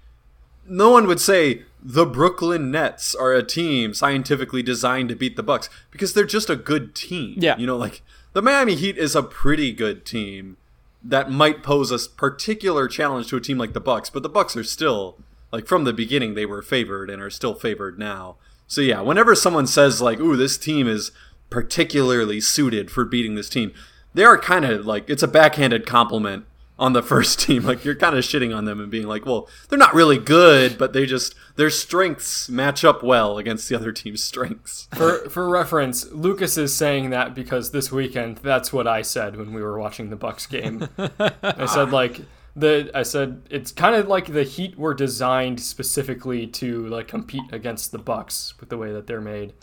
no 0.68 0.90
one 0.90 1.08
would 1.08 1.20
say 1.20 1.64
the 1.90 2.06
Brooklyn 2.06 2.70
Nets 2.70 3.16
are 3.16 3.32
a 3.32 3.42
team 3.42 3.94
scientifically 3.94 4.62
designed 4.62 5.08
to 5.08 5.16
beat 5.16 5.38
the 5.38 5.44
Bucks 5.44 5.70
because 5.90 6.14
they're 6.14 6.26
just 6.26 6.50
a 6.50 6.58
good 6.58 6.94
team. 6.94 7.36
Yeah. 7.38 7.56
you 7.58 7.66
know, 7.66 7.78
like 7.78 8.02
the 8.34 8.42
Miami 8.42 8.76
Heat 8.76 8.98
is 8.98 9.16
a 9.16 9.24
pretty 9.24 9.72
good 9.72 10.06
team 10.06 10.58
that 11.02 11.32
might 11.32 11.64
pose 11.64 11.90
a 11.92 12.10
particular 12.10 12.90
challenge 12.90 13.30
to 13.30 13.38
a 13.38 13.42
team 13.42 13.58
like 13.58 13.72
the 13.72 13.80
Bucks, 13.80 14.10
but 14.10 14.22
the 14.22 14.28
Bucks 14.28 14.58
are 14.58 14.66
still 14.66 15.18
like 15.54 15.66
from 15.66 15.86
the 15.86 15.94
beginning 15.94 16.34
they 16.34 16.46
were 16.46 16.62
favored 16.62 17.10
and 17.10 17.22
are 17.22 17.30
still 17.30 17.56
favored 17.56 17.98
now. 17.98 18.36
So 18.68 18.82
yeah, 18.82 19.00
whenever 19.00 19.34
someone 19.34 19.66
says 19.66 20.02
like, 20.02 20.20
"Ooh, 20.20 20.36
this 20.36 20.58
team 20.58 20.90
is 20.90 21.12
particularly 21.50 22.42
suited 22.42 22.92
for 22.92 23.06
beating 23.06 23.36
this 23.36 23.48
team," 23.48 23.72
they 24.14 24.26
are 24.26 24.38
kind 24.38 24.66
of 24.66 24.86
like 24.86 25.10
it's 25.10 25.24
a 25.24 25.28
backhanded 25.28 25.86
compliment 25.86 26.48
on 26.80 26.94
the 26.94 27.02
first 27.02 27.40
team. 27.46 27.64
Like 27.64 27.84
you're 27.86 27.96
kind 27.96 28.16
of 28.18 28.24
shitting 28.24 28.56
on 28.56 28.66
them 28.66 28.80
and 28.80 28.90
being 28.92 29.08
like, 29.08 29.26
"Well, 29.26 29.50
they're 29.70 29.80
not 29.80 29.94
really 29.94 30.18
good, 30.18 30.78
but 30.78 30.94
they 30.94 31.06
just 31.06 31.36
their 31.56 31.70
strengths 31.70 32.50
match 32.50 32.86
up 32.86 33.02
well 33.04 33.38
against 33.38 33.68
the 33.70 33.76
other 33.76 33.92
team's 33.92 34.24
strengths." 34.24 34.88
For 34.96 35.30
for 35.30 35.50
reference, 35.50 36.12
Lucas 36.12 36.58
is 36.58 36.74
saying 36.74 37.10
that 37.12 37.34
because 37.36 37.72
this 37.72 37.92
weekend 37.92 38.38
that's 38.38 38.72
what 38.72 38.88
I 38.88 39.02
said 39.02 39.36
when 39.38 39.54
we 39.54 39.62
were 39.62 39.80
watching 39.80 40.10
the 40.10 40.16
Bucks 40.16 40.46
game. 40.46 40.88
I 41.42 41.66
said 41.66 41.92
like 41.92 42.22
the 42.56 42.90
I 42.96 43.04
said 43.04 43.44
it's 43.50 43.72
kind 43.72 43.96
of 43.96 44.08
like 44.08 44.34
the 44.34 44.44
Heat 44.44 44.78
were 44.78 44.94
designed 44.94 45.60
specifically 45.60 46.48
to 46.48 46.88
like 46.88 47.08
compete 47.08 47.44
against 47.52 47.92
the 47.92 48.00
Bucks 48.00 48.54
with 48.60 48.70
the 48.70 48.78
way 48.78 48.92
that 48.94 49.06
they're 49.08 49.22
made. 49.22 49.54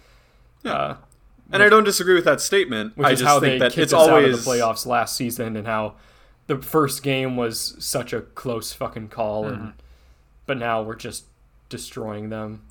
Uh, 0.65 0.95
And 1.53 1.63
I 1.63 1.69
don't 1.69 1.85
disagree 1.85 2.15
with 2.15 2.25
that 2.25 2.41
statement. 2.41 2.97
which 2.97 3.07
I 3.07 3.11
is 3.13 3.19
just 3.21 3.29
how 3.29 3.39
think 3.41 3.55
they 3.55 3.59
that 3.59 3.73
kicked 3.73 3.93
us 3.93 3.95
always 3.95 4.27
out 4.29 4.39
of 4.39 4.45
the 4.45 4.51
playoffs 4.51 4.87
last 4.87 5.15
season, 5.17 5.57
and 5.57 5.67
how 5.67 5.95
the 6.47 6.59
first 6.61 7.03
game 7.03 7.37
was 7.37 7.75
such 7.79 8.13
a 8.13 8.21
close 8.23 8.73
fucking 8.73 9.09
call, 9.09 9.45
Mm-hmm. 9.45 9.55
and 9.63 9.73
but 10.47 10.59
now 10.59 10.83
we're 10.83 10.95
just 10.97 11.25
destroying 11.69 12.29
them. 12.29 12.63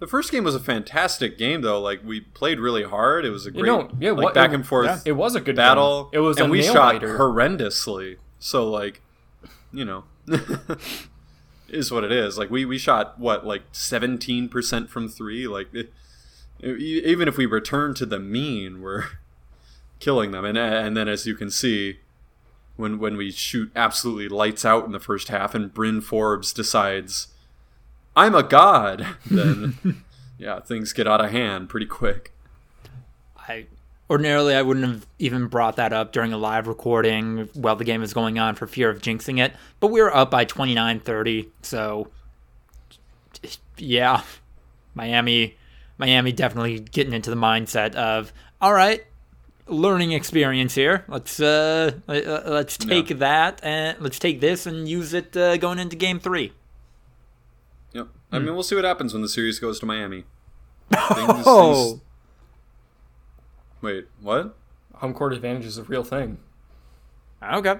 The 0.00 0.08
first 0.08 0.32
game 0.32 0.42
was 0.42 0.56
a 0.56 0.60
fantastic 0.60 1.38
game, 1.38 1.60
though. 1.60 1.80
Like 1.80 2.00
we 2.04 2.20
played 2.20 2.58
really 2.58 2.82
hard. 2.82 3.24
It 3.24 3.30
was 3.30 3.46
a 3.46 3.50
You 3.50 3.60
great, 3.60 3.66
know, 3.66 3.88
yeah, 4.00 4.10
like 4.10 4.24
what, 4.24 4.34
back 4.34 4.50
it, 4.50 4.54
and 4.54 4.66
forth 4.66 4.86
yeah, 4.86 4.98
it 5.04 5.12
was 5.12 5.36
a 5.36 5.40
good 5.40 5.54
battle. 5.54 6.04
Game. 6.10 6.20
It 6.20 6.24
was 6.24 6.38
and 6.38 6.48
a 6.48 6.50
we 6.50 6.60
nail 6.62 6.72
shot 6.72 6.94
biter. 6.94 7.16
horrendously. 7.18 8.16
So 8.40 8.68
like, 8.68 9.00
you 9.72 9.84
know, 9.84 10.02
is 11.68 11.90
what 11.92 12.04
it 12.04 12.12
is. 12.12 12.36
Like 12.38 12.50
we 12.50 12.64
we 12.64 12.78
shot 12.78 13.18
what 13.18 13.46
like 13.46 13.62
seventeen 13.72 14.48
percent 14.48 14.90
from 14.90 15.08
three. 15.08 15.46
Like 15.46 15.72
it, 15.72 15.92
e- 16.62 17.02
even 17.04 17.28
if 17.28 17.36
we 17.36 17.46
return 17.46 17.94
to 17.94 18.04
the 18.06 18.18
mean, 18.18 18.82
we're 18.82 19.04
killing 20.00 20.32
them. 20.32 20.44
And 20.44 20.58
and 20.58 20.96
then 20.96 21.08
as 21.08 21.26
you 21.26 21.34
can 21.34 21.50
see. 21.50 21.98
When, 22.76 22.98
when 22.98 23.16
we 23.16 23.30
shoot 23.30 23.70
absolutely 23.76 24.28
lights 24.28 24.64
out 24.64 24.86
in 24.86 24.92
the 24.92 25.00
first 25.00 25.28
half 25.28 25.54
and 25.54 25.72
Bryn 25.72 26.00
Forbes 26.00 26.52
decides 26.52 27.28
I'm 28.16 28.34
a 28.34 28.42
god, 28.42 29.06
then 29.30 30.04
yeah, 30.38 30.60
things 30.60 30.92
get 30.92 31.06
out 31.06 31.24
of 31.24 31.30
hand 31.30 31.68
pretty 31.68 31.86
quick. 31.86 32.32
I 33.36 33.66
ordinarily 34.10 34.54
I 34.54 34.62
wouldn't 34.62 34.86
have 34.86 35.06
even 35.18 35.46
brought 35.46 35.76
that 35.76 35.92
up 35.92 36.12
during 36.12 36.32
a 36.32 36.38
live 36.38 36.66
recording 36.66 37.48
while 37.54 37.76
the 37.76 37.84
game 37.84 38.02
is 38.02 38.12
going 38.12 38.38
on 38.38 38.54
for 38.54 38.66
fear 38.66 38.90
of 38.90 39.00
jinxing 39.00 39.38
it, 39.38 39.54
but 39.80 39.88
we 39.88 40.00
were 40.00 40.14
up 40.14 40.30
by 40.30 40.44
29-30, 40.44 41.48
so 41.62 42.08
yeah. 43.78 44.22
Miami 44.94 45.56
Miami 45.98 46.32
definitely 46.32 46.80
getting 46.80 47.12
into 47.12 47.30
the 47.30 47.36
mindset 47.36 47.94
of 47.94 48.32
all 48.60 48.72
right, 48.72 49.04
learning 49.66 50.12
experience 50.12 50.74
here. 50.74 51.04
Let's 51.08 51.40
uh 51.40 51.92
let- 52.06 52.26
uh, 52.26 52.42
let's 52.46 52.76
take 52.76 53.10
Yeah. 53.10 53.16
that 53.16 53.60
and 53.62 53.98
let's 54.00 54.18
take 54.18 54.40
this 54.40 54.66
and 54.66 54.88
use 54.88 55.12
it 55.14 55.36
uh, 55.36 55.56
going 55.56 55.78
into 55.78 55.96
game 55.96 56.18
3. 56.20 56.52
Yep. 57.92 58.08
I 58.32 58.38
mean, 58.38 58.54
we'll 58.54 58.62
see 58.62 58.74
what 58.74 58.84
happens 58.84 59.12
when 59.12 59.22
the 59.22 59.28
series 59.28 59.58
goes 59.58 59.78
to 59.80 59.86
Miami. 59.86 60.24
Things- 60.90 61.44
Oh. 61.46 61.88
things- 61.90 62.00
Wait, 63.82 64.06
what? 64.20 64.54
Home 64.96 65.12
court 65.14 65.32
advantage 65.32 65.64
is 65.66 65.76
a 65.78 65.82
real 65.82 66.04
thing. 66.04 66.38
Okay. 67.42 67.76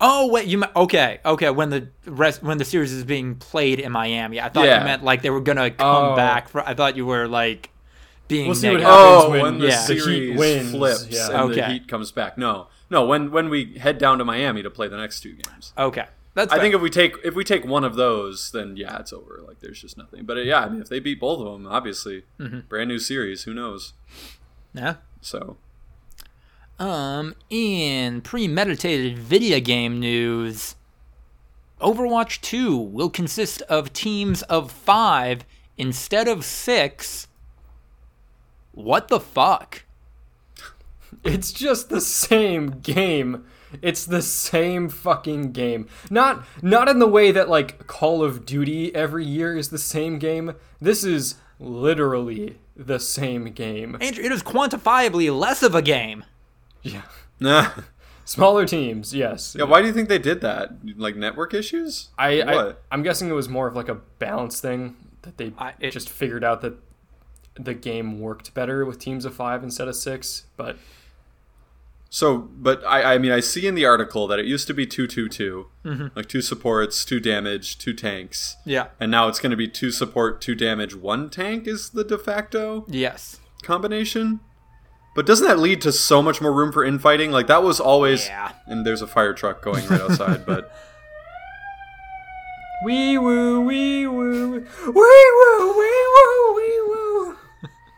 Oh 0.00 0.28
wait, 0.28 0.46
you 0.46 0.56
meant 0.56 0.72
okay, 0.74 1.20
okay. 1.26 1.50
When 1.50 1.68
the 1.68 1.88
rest, 2.06 2.42
when 2.42 2.56
the 2.56 2.64
series 2.64 2.90
is 2.92 3.04
being 3.04 3.34
played 3.34 3.78
in 3.80 3.92
Miami, 3.92 4.40
I 4.40 4.48
thought 4.48 4.64
Yeah. 4.64 4.78
you 4.78 4.84
meant 4.86 5.04
like 5.04 5.20
they 5.20 5.28
were 5.28 5.40
gonna 5.42 5.70
come 5.70 6.12
Oh. 6.12 6.16
back. 6.16 6.48
For, 6.48 6.66
I 6.66 6.72
thought 6.72 6.96
you 6.96 7.04
were 7.04 7.28
like 7.28 7.68
being. 8.28 8.46
We'll 8.46 8.54
see 8.54 8.70
what 8.70 8.80
happens 8.80 8.96
Oh, 8.98 9.30
when 9.30 9.42
when 9.42 9.58
the 9.58 9.68
yeah. 9.68 9.86
the 9.86 9.94
Heat 9.94 10.00
series 10.00 10.38
wins, 10.38 10.70
flips 10.70 11.06
yeah. 11.10 11.42
and 11.42 11.54
the 11.54 11.64
Heat 11.66 11.88
comes 11.88 12.10
back. 12.12 12.36
No, 12.38 12.68
no. 12.90 13.06
When 13.06 13.30
when 13.30 13.48
we 13.48 13.78
head 13.78 13.98
down 13.98 14.18
to 14.18 14.24
Miami 14.24 14.62
to 14.62 14.70
play 14.70 14.88
the 14.88 14.96
next 14.96 15.20
two 15.20 15.32
games, 15.34 15.72
Okay, 15.78 16.06
that's. 16.34 16.52
I 16.52 16.56
fair. 16.56 16.62
think 16.64 16.74
if 16.74 16.80
we 16.80 16.90
take 16.90 17.16
if 17.24 17.34
we 17.34 17.44
take 17.44 17.64
one 17.64 17.84
of 17.84 17.96
those, 17.96 18.50
then 18.52 18.76
yeah, 18.76 18.98
it's 18.98 19.12
over. 19.12 19.42
Like 19.46 19.60
there's 19.60 19.80
just 19.80 19.96
nothing. 19.98 20.24
But 20.24 20.38
uh, 20.38 20.40
yeah, 20.40 20.60
I 20.60 20.68
mean, 20.68 20.80
if 20.82 20.88
they 20.88 21.00
beat 21.00 21.20
both 21.20 21.40
of 21.40 21.52
them, 21.52 21.66
obviously, 21.66 22.24
Mm-hmm. 22.40 22.60
brand 22.68 22.88
new 22.88 22.98
series. 22.98 23.44
Who 23.44 23.54
knows? 23.54 23.92
yeah. 24.72 24.96
So 25.20 25.56
Um, 26.78 27.34
in 27.50 28.20
premeditated 28.20 29.18
video 29.18 29.60
game 29.60 30.00
news, 30.00 30.74
Overwatch 31.80 32.40
2 32.40 32.76
will 32.76 33.10
consist 33.10 33.62
of 33.62 33.92
teams 33.92 34.42
of 34.44 34.70
five 34.72 35.44
instead 35.76 36.28
of 36.28 36.44
six. 36.44 37.28
What 38.74 39.08
the 39.08 39.20
fuck? 39.20 39.84
It's 41.22 41.52
just 41.52 41.88
the 41.88 42.00
same 42.00 42.80
game. 42.80 43.44
It's 43.82 44.04
the 44.04 44.22
same 44.22 44.88
fucking 44.88 45.52
game. 45.52 45.88
Not 46.10 46.44
not 46.62 46.88
in 46.88 46.98
the 46.98 47.06
way 47.08 47.30
that 47.32 47.48
like 47.48 47.86
Call 47.86 48.22
of 48.22 48.44
Duty 48.46 48.94
every 48.94 49.24
year 49.24 49.56
is 49.56 49.70
the 49.70 49.78
same 49.78 50.18
game. 50.18 50.54
This 50.80 51.04
is 51.04 51.36
literally 51.58 52.58
the 52.76 52.98
same 53.00 53.44
game. 53.52 53.96
Andrew, 54.00 54.24
it 54.24 54.32
is 54.32 54.42
quantifiably 54.42 55.36
less 55.36 55.62
of 55.62 55.74
a 55.74 55.82
game. 55.82 56.24
Yeah. 56.82 57.02
nah. 57.40 57.70
Smaller 58.26 58.64
teams, 58.64 59.14
yes. 59.14 59.54
Yeah, 59.58 59.64
why 59.66 59.82
do 59.82 59.86
you 59.86 59.92
think 59.92 60.08
they 60.08 60.18
did 60.18 60.40
that? 60.40 60.70
Like 60.96 61.14
network 61.14 61.52
issues? 61.52 62.08
I, 62.16 62.40
I 62.40 62.54
What? 62.54 62.82
I'm 62.90 63.02
guessing 63.02 63.28
it 63.28 63.34
was 63.34 63.48
more 63.50 63.66
of 63.68 63.76
like 63.76 63.88
a 63.88 63.96
balance 64.18 64.60
thing 64.60 64.96
that 65.22 65.36
they 65.36 65.52
I- 65.58 65.74
it- 65.78 65.90
just 65.90 66.08
figured 66.08 66.42
out 66.42 66.60
that 66.62 66.74
the 67.56 67.74
game 67.74 68.20
worked 68.20 68.54
better 68.54 68.84
with 68.84 68.98
teams 68.98 69.24
of 69.24 69.34
five 69.34 69.62
instead 69.62 69.88
of 69.88 69.96
six. 69.96 70.44
But 70.56 70.76
So, 72.10 72.38
but 72.38 72.84
I, 72.84 73.14
I 73.14 73.18
mean, 73.18 73.32
I 73.32 73.40
see 73.40 73.66
in 73.66 73.74
the 73.74 73.84
article 73.84 74.26
that 74.28 74.38
it 74.38 74.46
used 74.46 74.66
to 74.68 74.74
be 74.74 74.86
two, 74.86 75.06
two, 75.06 75.28
two, 75.28 75.66
Mm-hmm. 75.84 76.08
like 76.16 76.26
two 76.28 76.40
supports, 76.40 77.04
two 77.04 77.20
damage, 77.20 77.78
two 77.78 77.92
tanks, 77.92 78.56
Yeah. 78.64 78.86
and 78.98 79.10
now 79.10 79.28
it's 79.28 79.38
going 79.38 79.50
to 79.50 79.56
be 79.56 79.68
two 79.68 79.90
support, 79.90 80.40
two 80.40 80.54
damage, 80.54 80.94
one 80.94 81.28
tank 81.28 81.66
is 81.66 81.90
the 81.90 82.04
de 82.04 82.16
facto 82.18 82.84
Yes. 82.88 83.38
combination. 83.62 84.40
But 85.14 85.26
doesn't 85.26 85.46
that 85.46 85.58
lead 85.60 85.80
to 85.82 85.92
so 85.92 86.22
much 86.22 86.40
more 86.40 86.52
room 86.52 86.72
for 86.72 86.84
infighting? 86.84 87.30
Like 87.30 87.46
that 87.48 87.62
was 87.62 87.78
always, 87.80 88.26
Yeah. 88.26 88.52
and 88.66 88.84
there's 88.86 89.02
a 89.02 89.06
fire 89.06 89.34
truck 89.34 89.62
going 89.62 89.86
right 89.88 90.00
outside, 90.00 90.46
but 90.46 90.72
wee 92.84 93.16
woo 93.18 93.60
wee 93.60 94.06
woo 94.06 94.52
wee 94.52 94.60
woo 94.90 94.92
wee 94.92 95.32
woo 95.38 95.78
wee 95.78 96.04
woo. 96.14 96.53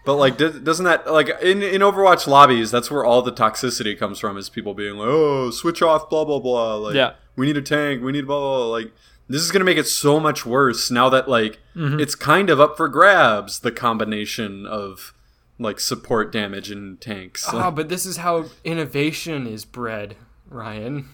But 0.07 0.15
like 0.17 0.39
doesn't 0.39 0.85
that 0.87 1.13
like 1.13 1.29
in 1.43 1.63
in 1.63 1.83
Overwatch 1.83 2.27
lobbies? 2.27 2.71
That's 2.71 2.91
where 2.91 3.05
all 3.05 3.21
the 3.21 3.33
toxicity 3.33 3.99
comes 3.99 4.19
from. 4.19 4.39
Is 4.39 4.49
people 4.49 4.73
being 4.73 4.97
like, 4.97 5.09
oh, 5.09 5.51
switch 5.51 5.83
off, 5.83 6.09
blah 6.09 6.25
blah 6.25 6.39
blah. 6.39 6.77
Like, 6.77 6.95
Yeah. 6.95 7.13
we 7.37 7.45
need 7.47 7.59
a 7.59 7.63
tank, 7.63 8.03
we 8.03 8.13
need 8.13 8.27
blah 8.27 8.39
blah. 8.41 8.57
blah. 8.59 8.67
Like 8.69 8.93
this 9.29 9.43
is 9.43 9.51
gonna 9.51 9.65
make 9.67 9.77
it 9.77 9.87
so 9.87 10.19
much 10.19 10.47
worse 10.47 10.91
now 10.91 11.09
that 11.11 11.29
like 11.29 11.59
Mm-hmm. 11.77 12.01
it's 12.01 12.15
kind 12.15 12.49
of 12.49 12.59
up 12.59 12.79
for 12.79 12.89
grabs. 12.89 13.61
The 13.61 13.71
combination 13.73 14.65
of 14.67 15.13
like 15.59 15.79
support 15.81 16.33
damage 16.33 16.71
and 16.71 16.99
tanks. 17.01 17.45
Ah, 17.53 17.71
but 17.71 17.89
this 17.91 18.07
is 18.07 18.19
how 18.19 18.47
innovation 18.65 19.47
is 19.47 19.65
bred, 19.67 20.17
Ryan. 20.49 21.09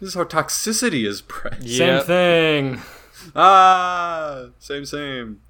this 0.00 0.08
is 0.10 0.14
how 0.14 0.24
toxicity 0.24 1.06
is 1.06 1.22
bred. 1.22 1.68
Same 1.68 2.02
thing. 2.02 2.80
Ah, 3.34 4.46
same, 4.58 4.84
same. 4.84 5.40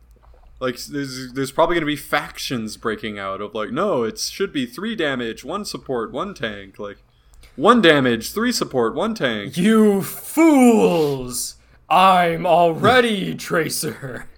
Like, 0.61 0.79
there's 0.79 1.33
there's 1.33 1.51
probably 1.53 1.75
gonna 1.75 1.87
be 1.87 1.97
factions 1.97 2.77
breaking 2.77 3.19
out 3.19 3.41
of 3.41 3.55
like, 3.55 3.71
no, 3.71 4.03
it 4.05 4.19
should 4.19 4.53
be 4.53 4.67
three 4.67 4.95
damage, 4.97 5.45
one 5.45 5.65
support, 5.65 6.13
one 6.13 6.33
tank. 6.35 6.79
Like, 6.79 6.99
One 7.57 7.81
damage, 7.83 8.33
three 8.33 8.53
support, 8.53 8.95
one 8.95 9.15
tank. 9.15 9.57
You 9.57 10.03
fools! 10.03 11.57
I'm 11.89 12.47
already 12.47 13.35
Tracer. 13.37 14.27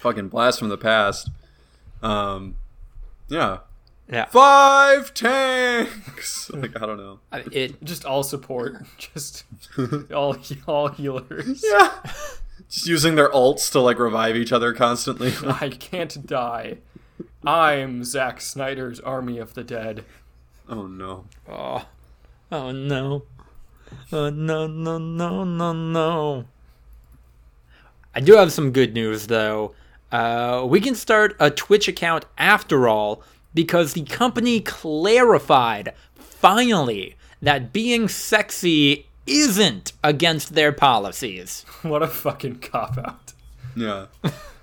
Fucking 0.00 0.28
blast 0.28 0.58
from 0.60 0.68
the 0.68 0.78
past. 0.78 1.30
Um, 2.02 2.56
yeah. 3.28 3.58
Yeah. 4.10 4.26
Five 4.26 5.12
tanks. 5.14 6.50
like 6.54 6.80
I 6.80 6.86
don't 6.86 6.96
know. 6.98 7.18
It 7.52 7.82
Just 7.84 8.04
all 8.04 8.22
support. 8.22 8.84
Just 8.96 9.44
all 10.14 10.36
all 10.66 10.88
healers. 10.88 11.64
Yeah. 11.64 11.92
Just 12.68 12.86
using 12.86 13.14
their 13.14 13.30
alts 13.30 13.70
to 13.72 13.80
like 13.80 13.98
revive 13.98 14.36
each 14.36 14.52
other 14.52 14.72
constantly. 14.72 15.32
I 15.46 15.70
can't 15.70 16.26
die. 16.26 16.78
I'm 17.44 18.04
Zack 18.04 18.40
Snyder's 18.40 19.00
Army 19.00 19.38
of 19.38 19.54
the 19.54 19.64
Dead. 19.64 20.04
oh 20.68 20.86
no. 20.86 21.24
Oh, 21.48 21.86
oh 22.52 22.70
no. 22.72 23.22
Oh, 24.12 24.30
no, 24.30 24.66
no, 24.66 24.98
no, 24.98 25.44
no, 25.44 25.72
no. 25.72 26.44
I 28.14 28.20
do 28.20 28.34
have 28.34 28.52
some 28.52 28.72
good 28.72 28.94
news, 28.94 29.26
though. 29.26 29.74
Uh, 30.10 30.64
we 30.68 30.80
can 30.80 30.94
start 30.94 31.36
a 31.38 31.50
Twitch 31.50 31.88
account 31.88 32.24
after 32.36 32.88
all 32.88 33.22
because 33.54 33.92
the 33.92 34.02
company 34.04 34.60
clarified, 34.60 35.92
finally, 36.14 37.16
that 37.42 37.72
being 37.72 38.08
sexy 38.08 39.07
isn't 39.30 39.92
against 40.02 40.54
their 40.54 40.72
policies. 40.72 41.64
What 41.82 42.02
a 42.02 42.08
fucking 42.08 42.58
cop 42.60 42.98
out. 42.98 43.32
Yeah. 43.76 44.06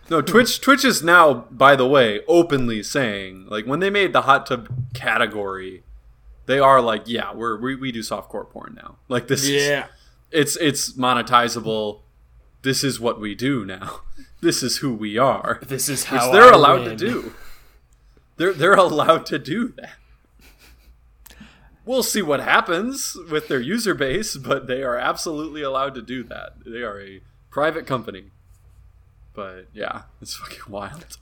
No, 0.09 0.21
Twitch 0.21 0.61
Twitch 0.61 0.83
is 0.85 1.01
now, 1.01 1.45
by 1.49 1.75
the 1.75 1.87
way, 1.87 2.21
openly 2.27 2.83
saying, 2.83 3.45
like 3.47 3.65
when 3.65 3.79
they 3.79 3.89
made 3.89 4.13
the 4.13 4.21
hot 4.23 4.45
tub 4.45 4.67
category, 4.93 5.83
they 6.45 6.59
are 6.59 6.79
like, 6.81 7.03
yeah, 7.07 7.33
we're 7.33 7.59
we, 7.59 7.75
we 7.75 7.91
do 7.91 8.01
softcore 8.01 8.47
porn 8.49 8.75
now. 8.75 8.97
Like 9.07 9.27
this 9.27 9.47
is 9.47 9.83
it's 10.31 10.55
it's 10.57 10.93
monetizable. 10.93 12.01
This 12.61 12.83
is 12.83 12.99
what 12.99 13.19
we 13.19 13.35
do 13.35 13.65
now. 13.65 14.01
This 14.41 14.61
is 14.61 14.77
who 14.77 14.93
we 14.93 15.17
are. 15.17 15.59
This 15.65 15.89
is 15.89 16.03
Which 16.03 16.19
how 16.21 16.31
they're 16.31 16.51
I 16.53 16.55
allowed 16.55 16.81
win. 16.81 16.89
to 16.89 16.95
do. 16.95 17.33
They're 18.37 18.53
they're 18.53 18.73
allowed 18.75 19.25
to 19.27 19.39
do 19.39 19.69
that. 19.77 19.93
We'll 21.85 22.03
see 22.03 22.21
what 22.21 22.39
happens 22.39 23.15
with 23.29 23.47
their 23.47 23.59
user 23.59 23.93
base, 23.93 24.37
but 24.37 24.65
they 24.67 24.81
are 24.81 24.97
absolutely 24.97 25.61
allowed 25.61 25.93
to 25.95 26.01
do 26.01 26.23
that. 26.23 26.53
They 26.65 26.81
are 26.81 26.99
a 26.99 27.21
private 27.51 27.85
company. 27.85 28.31
But 29.33 29.67
yeah, 29.73 30.03
it's 30.21 30.35
fucking 30.35 30.63
wild. 30.67 31.17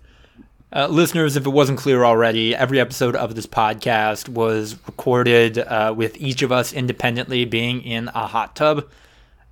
Uh, 0.75 0.88
listeners, 0.88 1.36
if 1.36 1.46
it 1.46 1.50
wasn't 1.50 1.77
clear 1.77 2.03
already, 2.03 2.55
every 2.55 2.79
episode 2.79 3.15
of 3.15 3.36
this 3.36 3.46
podcast 3.46 4.29
was 4.29 4.75
recorded 4.88 5.60
uh, 5.60 5.93
with 5.96 6.17
each 6.17 6.41
of 6.41 6.51
us 6.51 6.74
independently 6.74 7.46
being 7.46 7.82
in 7.82 8.08
a 8.08 8.25
hot 8.25 8.55
tub. 8.55 8.89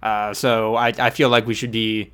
Uh, 0.02 0.34
so 0.34 0.76
I, 0.76 0.88
I 0.98 1.10
feel 1.12 1.30
like 1.30 1.46
we 1.46 1.54
should 1.54 1.72
be 1.72 2.12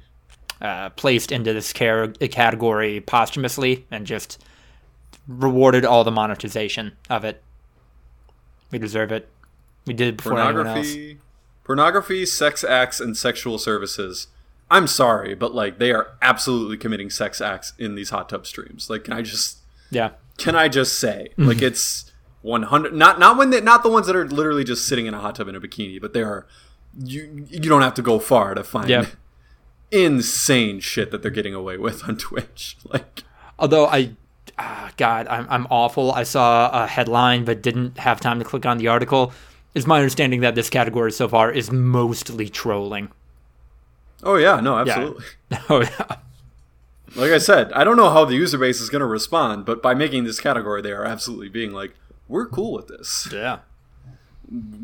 uh, 0.62 0.90
placed 0.90 1.32
into 1.32 1.54
this 1.54 1.72
car- 1.72 2.08
category 2.08 3.00
posthumously 3.00 3.86
and 3.92 4.06
just 4.06 4.44
rewarded 5.28 5.86
all 5.86 6.04
the 6.04 6.12
monetization 6.12 6.92
of 7.10 7.24
it. 7.24 7.42
We 8.72 8.80
deserve 8.80 9.12
it. 9.12 9.30
We 9.86 9.94
did 9.94 10.08
it 10.10 10.18
before 10.18 10.40
anyone 10.40 10.68
else. 10.68 10.76
Pornography, 10.88 11.18
pornography, 11.64 12.26
sex 12.26 12.64
acts, 12.64 13.00
and 13.00 13.16
sexual 13.16 13.58
services. 13.58 14.28
I'm 14.70 14.88
sorry, 14.88 15.34
but 15.34 15.56
like 15.56 15.78
they 15.80 15.92
are 15.92 16.10
absolutely 16.22 16.78
committing 16.78 17.10
sex 17.10 17.40
acts 17.40 17.74
in 17.78 17.96
these 17.96 18.10
hot 18.10 18.28
tub 18.30 18.46
streams. 18.46 18.90
Like, 18.90 19.06
can 19.06 19.14
I 19.14 19.22
just 19.22 19.60
Yeah. 19.90 20.12
can 20.38 20.56
I 20.56 20.68
just 20.68 21.00
say, 21.00 21.30
like 21.38 21.62
it's 21.62 22.12
100 22.42 22.94
not 22.94 23.18
not 23.20 23.38
when 23.38 23.50
they 23.50 23.62
not 23.62 23.84
the 23.84 23.90
ones 23.90 24.08
that 24.08 24.16
are 24.16 24.28
literally 24.28 24.64
just 24.66 24.86
sitting 24.88 25.06
in 25.06 25.14
a 25.14 25.20
hot 25.20 25.36
tub 25.36 25.48
in 25.48 25.56
a 25.56 25.62
bikini, 25.62 26.02
but 26.02 26.12
they 26.14 26.22
are 26.22 26.46
you 27.00 27.46
you 27.50 27.60
don't 27.70 27.82
have 27.82 27.94
to 27.94 28.02
go 28.02 28.20
far 28.20 28.54
to 28.56 28.64
find 28.64 28.90
Yeah. 28.90 29.06
insane 29.92 30.80
shit 30.80 31.12
that 31.12 31.22
they're 31.22 31.32
getting 31.32 31.54
away 31.54 31.78
with 31.78 32.08
on 32.08 32.18
Twitch. 32.18 32.78
Like 32.92 33.24
Although 33.60 33.88
I, 33.88 34.12
ah, 34.58 34.92
God, 34.98 35.28
I'm, 35.28 35.48
I'm 35.50 35.68
awful. 35.70 36.12
I 36.12 36.24
saw 36.24 36.70
a 36.72 36.88
headline 36.88 37.46
but 37.46 37.62
didn't 37.62 37.98
have 38.00 38.20
time 38.20 38.40
to 38.40 38.46
click 38.46 38.66
on 38.66 38.78
the 38.78 38.88
article. 38.88 39.32
It's 39.76 39.86
my 39.88 39.98
understanding 39.98 40.42
that 40.42 40.56
this 40.56 40.70
category 40.70 41.12
so 41.12 41.28
far 41.28 41.52
is 41.52 41.72
mostly 41.72 42.50
trolling. 42.50 43.10
oh 44.24 44.36
yeah, 44.36 44.60
no, 44.60 44.78
absolutely. 44.78 45.26
Oh 45.70 45.82
yeah. 45.82 46.18
Like 47.16 47.32
I 47.32 47.38
said, 47.38 47.72
I 47.74 47.84
don't 47.84 47.96
know 47.98 48.10
how 48.10 48.26
the 48.26 48.36
user 48.36 48.58
base 48.58 48.82
is 48.82 48.90
going 48.90 49.00
to 49.00 49.06
respond, 49.06 49.66
but 49.66 49.82
by 49.82 49.94
making 49.94 50.26
this 50.26 50.40
category, 50.40 50.82
they 50.82 50.92
are 50.92 51.06
absolutely 51.06 51.50
being 51.50 51.72
like, 51.72 51.94
"We're 52.28 52.46
cool 52.48 52.74
with 52.74 52.88
this. 52.88 53.30
Yeah. 53.32 53.60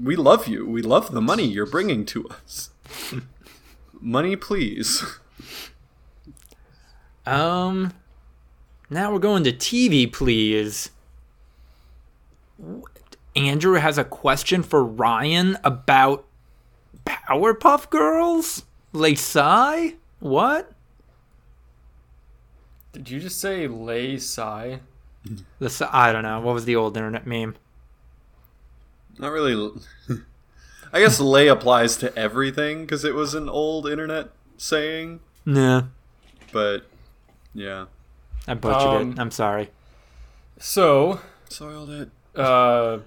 We 0.01 0.15
love 0.15 0.47
you. 0.47 0.65
We 0.65 0.81
love 0.81 1.11
the 1.11 1.21
money 1.21 1.45
you're 1.45 1.65
bringing 1.65 2.05
to 2.07 2.27
us. 2.29 2.69
money, 4.01 4.35
please." 4.35 5.03
Um. 7.25 7.93
Now 8.89 9.11
we're 9.11 9.19
going 9.19 9.43
to 9.45 9.51
TV, 9.51 10.11
please. 10.11 10.89
Andrew 13.35 13.73
has 13.75 13.97
a 13.97 14.03
question 14.03 14.61
for 14.63 14.83
Ryan 14.83 15.57
about 15.63 16.25
Powerpuff 17.05 17.89
Girls. 17.89 18.63
Lacey? 18.91 19.97
What? 20.19 20.71
Did 22.91 23.09
you 23.09 23.19
just 23.19 23.39
say 23.39 23.67
lay 23.67 24.19
sigh? 24.19 24.81
The 25.59 25.89
I 25.91 26.11
don't 26.11 26.23
know. 26.23 26.39
What 26.41 26.53
was 26.53 26.65
the 26.65 26.75
old 26.75 26.95
internet 26.95 27.25
meme? 27.25 27.55
Not 29.17 29.31
really. 29.31 29.71
I 30.93 30.99
guess 30.99 31.19
lay 31.19 31.47
applies 31.47 31.97
to 31.97 32.15
everything 32.15 32.81
because 32.81 33.03
it 33.03 33.15
was 33.15 33.33
an 33.33 33.49
old 33.49 33.87
internet 33.89 34.29
saying, 34.57 35.21
Yeah. 35.45 35.83
but 36.51 36.85
yeah, 37.53 37.85
I 38.47 38.53
butchered 38.55 39.01
Um, 39.01 39.11
it. 39.13 39.19
I'm 39.19 39.31
sorry. 39.31 39.69
So, 40.59 41.19
soiled 41.49 41.89
it. 41.89 42.09
uh, 42.35 42.99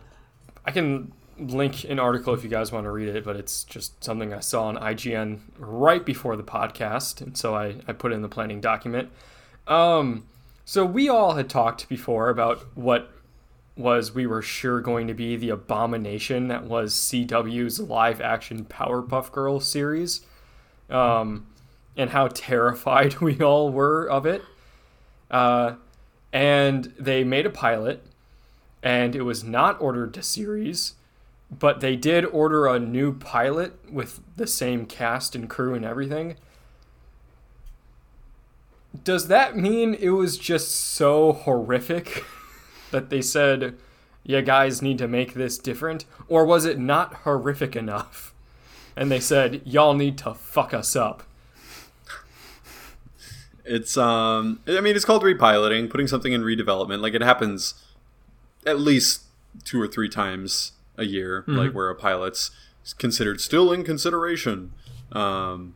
I 0.64 0.70
can 0.70 1.12
link 1.38 1.84
an 1.84 1.98
article 1.98 2.32
if 2.34 2.42
you 2.42 2.48
guys 2.50 2.72
want 2.72 2.84
to 2.84 2.90
read 2.90 3.08
it, 3.08 3.24
but 3.24 3.36
it's 3.36 3.64
just 3.64 4.02
something 4.02 4.32
I 4.32 4.40
saw 4.40 4.64
on 4.64 4.76
IGN 4.76 5.40
right 5.58 6.04
before 6.04 6.36
the 6.36 6.42
podcast, 6.42 7.20
and 7.20 7.36
so 7.36 7.54
I, 7.54 7.76
I 7.86 7.92
put 7.92 8.12
it 8.12 8.14
in 8.16 8.22
the 8.22 8.28
planning 8.28 8.60
document. 8.60 9.10
Um, 9.68 10.26
so 10.64 10.84
we 10.84 11.08
all 11.08 11.34
had 11.34 11.48
talked 11.50 11.88
before 11.88 12.28
about 12.30 12.64
what 12.74 13.10
was 13.76 14.14
we 14.14 14.26
were 14.26 14.40
sure 14.42 14.80
going 14.80 15.06
to 15.06 15.12
be 15.14 15.36
the 15.36 15.50
abomination 15.50 16.48
that 16.48 16.64
was 16.64 16.94
CW's 16.94 17.78
live 17.80 18.20
action 18.22 18.64
Powerpuff 18.64 19.30
Girls 19.32 19.68
series, 19.68 20.22
um, 20.88 21.46
and 21.96 22.10
how 22.10 22.28
terrified 22.28 23.16
we 23.20 23.38
all 23.40 23.70
were 23.70 24.06
of 24.08 24.24
it. 24.26 24.42
Uh, 25.30 25.74
and 26.32 26.92
they 26.98 27.24
made 27.24 27.46
a 27.46 27.50
pilot 27.50 28.02
and 28.82 29.16
it 29.16 29.22
was 29.22 29.42
not 29.42 29.80
ordered 29.80 30.14
to 30.14 30.22
series, 30.22 30.94
but 31.50 31.80
they 31.80 31.96
did 31.96 32.24
order 32.26 32.66
a 32.66 32.78
new 32.78 33.12
pilot 33.12 33.74
with 33.90 34.20
the 34.36 34.46
same 34.46 34.86
cast 34.86 35.34
and 35.34 35.50
crew 35.50 35.74
and 35.74 35.84
everything. 35.84 36.36
Does 39.02 39.28
that 39.28 39.56
mean 39.56 39.94
it 39.94 40.10
was 40.10 40.38
just 40.38 40.70
so 40.70 41.32
horrific 41.32 42.24
that 42.90 43.10
they 43.10 43.22
said, 43.22 43.76
you 44.22 44.42
guys 44.42 44.82
need 44.82 44.98
to 44.98 45.08
make 45.08 45.34
this 45.34 45.58
different? 45.58 46.04
Or 46.28 46.44
was 46.44 46.64
it 46.64 46.78
not 46.78 47.14
horrific 47.24 47.76
enough? 47.76 48.34
And 48.96 49.10
they 49.10 49.20
said, 49.20 49.62
y'all 49.64 49.94
need 49.94 50.16
to 50.18 50.34
fuck 50.34 50.72
us 50.72 50.96
up. 50.96 51.24
It's 53.66 53.96
um, 53.96 54.60
I 54.66 54.80
mean, 54.80 54.96
it's 54.96 55.04
called 55.04 55.22
repiloting, 55.22 55.90
putting 55.90 56.06
something 56.06 56.32
in 56.32 56.42
redevelopment. 56.42 57.00
Like 57.00 57.14
it 57.14 57.22
happens 57.22 57.74
at 58.64 58.78
least 58.78 59.22
two 59.64 59.80
or 59.80 59.88
three 59.88 60.08
times 60.08 60.72
a 60.96 61.04
year, 61.04 61.44
like 61.46 61.72
where 61.72 61.90
a 61.90 61.94
pilot's 61.94 62.50
considered 62.98 63.40
still 63.40 63.72
in 63.72 63.84
consideration. 63.84 64.72
Um, 65.12 65.74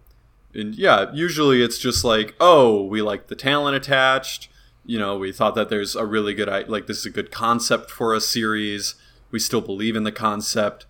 and 0.54 0.74
yeah, 0.74 1.10
usually 1.12 1.62
it's 1.62 1.78
just 1.78 2.04
like, 2.04 2.34
oh, 2.40 2.84
we 2.84 3.02
like 3.02 3.28
the 3.28 3.36
talent 3.36 3.76
attached. 3.76 4.48
You 4.84 4.98
know, 4.98 5.16
we 5.18 5.32
thought 5.32 5.54
that 5.54 5.68
there's 5.68 5.94
a 5.94 6.06
really 6.06 6.34
good, 6.34 6.48
like, 6.68 6.86
this 6.86 6.98
is 6.98 7.06
a 7.06 7.10
good 7.10 7.30
concept 7.30 7.90
for 7.90 8.14
a 8.14 8.20
series. 8.20 8.94
We 9.30 9.38
still 9.38 9.60
believe 9.60 9.94
in 9.94 10.04
the 10.04 10.12
concept. 10.12 10.86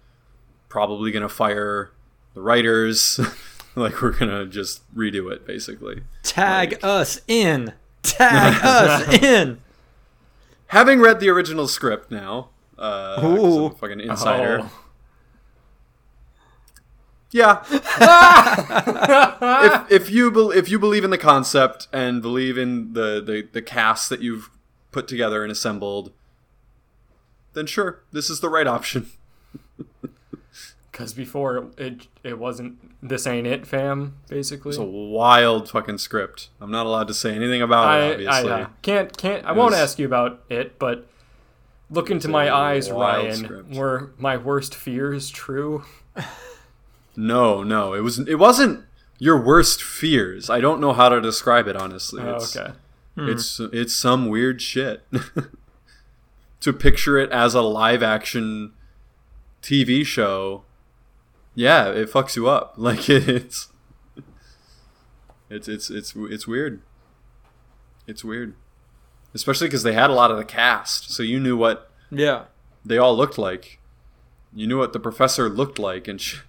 Probably 0.68 1.10
gonna 1.10 1.28
fire 1.28 1.90
the 2.34 2.40
writers. 2.40 3.20
like, 3.76 4.00
we're 4.02 4.10
gonna 4.12 4.46
just 4.46 4.82
redo 4.96 5.30
it, 5.32 5.46
basically. 5.46 6.02
Tag 6.22 6.78
us 6.82 7.20
in. 7.28 7.72
Tag 8.02 8.58
us 8.64 9.22
in. 9.22 9.60
Having 10.68 11.00
read 11.00 11.20
the 11.20 11.28
original 11.28 11.68
script 11.68 12.10
now, 12.10 12.48
uh, 12.78 13.16
'cause 13.20 13.56
I'm 13.56 13.62
a 13.64 13.70
fucking 13.70 14.00
insider. 14.00 14.60
Oh. 14.62 14.72
Yeah. 17.32 17.62
if 17.70 17.84
if 19.92 20.10
you 20.10 20.32
bel 20.32 20.50
if 20.50 20.68
you 20.68 20.80
believe 20.80 21.04
in 21.04 21.10
the 21.10 21.18
concept 21.18 21.86
and 21.92 22.20
believe 22.20 22.58
in 22.58 22.92
the, 22.94 23.22
the 23.24 23.46
the 23.52 23.62
cast 23.62 24.08
that 24.10 24.20
you've 24.20 24.50
put 24.90 25.06
together 25.06 25.44
and 25.44 25.52
assembled, 25.52 26.10
then 27.52 27.66
sure, 27.66 28.02
this 28.10 28.30
is 28.30 28.40
the 28.40 28.48
right 28.48 28.66
option. 28.66 29.10
Because 30.92 31.12
before 31.12 31.68
it, 31.78 32.08
it 32.24 32.38
wasn't 32.38 32.78
this 33.00 33.26
ain't 33.26 33.46
it, 33.46 33.66
fam. 33.66 34.16
Basically, 34.28 34.70
It's 34.70 34.78
a 34.78 34.82
wild 34.84 35.70
fucking 35.70 35.98
script. 35.98 36.48
I'm 36.60 36.70
not 36.70 36.84
allowed 36.86 37.06
to 37.08 37.14
say 37.14 37.34
anything 37.34 37.62
about 37.62 37.86
I, 37.86 37.98
it, 38.00 38.26
I 38.26 38.38
obviously. 38.38 38.50
uh, 38.50 38.66
can't 38.82 39.16
can't 39.16 39.44
I 39.46 39.52
won't 39.52 39.70
was- 39.70 39.80
ask 39.80 39.98
you 39.98 40.06
about 40.06 40.42
it, 40.48 40.78
but 40.78 41.06
look 41.90 42.10
into 42.10 42.26
my 42.28 42.52
eyes, 42.52 42.90
Ryan. 42.90 43.36
script. 43.36 43.74
Were 43.74 44.10
my 44.18 44.36
worst 44.36 44.74
fears 44.74 45.30
true? 45.30 45.84
No, 47.16 47.62
no, 47.62 47.94
it 47.94 48.00
was. 48.00 48.18
It 48.20 48.36
wasn't 48.38 48.84
your 49.18 49.40
worst 49.40 49.82
fears. 49.82 50.48
I 50.50 50.60
don't 50.60 50.80
know 50.80 50.92
how 50.92 51.08
to 51.08 51.20
describe 51.20 51.68
it 51.68 51.76
honestly. 51.76 52.22
Oh, 52.22 52.36
It's, 52.36 52.56
okay. 52.56 52.72
It's 53.16 53.60
it's 53.72 53.94
some 53.94 54.28
weird 54.28 54.60
shit. 54.62 55.02
to 56.60 56.72
picture 56.72 57.16
it 57.18 57.30
as 57.30 57.54
a 57.54 57.62
live 57.62 58.02
action 58.02 58.72
TV 59.62 60.04
show, 60.06 60.62
yeah, 61.54 61.88
it 61.88 62.10
fucks 62.10 62.36
you 62.36 62.48
up. 62.48 62.74
Like 62.78 63.08
it's 63.08 63.68
it's 65.48 65.68
it's 65.68 65.90
it's 65.90 66.14
it's 66.16 66.46
weird. 66.46 66.80
It's 68.06 68.24
weird, 68.24 68.54
especially 69.34 69.68
because 69.68 69.82
they 69.82 69.92
had 69.92 70.10
a 70.10 70.12
lot 70.14 70.30
of 70.30 70.36
the 70.36 70.44
cast, 70.44 71.10
so 71.12 71.22
you 71.22 71.38
knew 71.40 71.56
what 71.56 71.90
Yeah. 72.10 72.44
they 72.84 72.98
all 72.98 73.16
looked 73.16 73.38
like. 73.38 73.78
You 74.54 74.66
knew 74.66 74.78
what 74.78 74.92
the 74.92 74.98
professor 75.00 75.48
looked 75.48 75.78
like, 75.78 76.08
and 76.08 76.20
sh- 76.20 76.40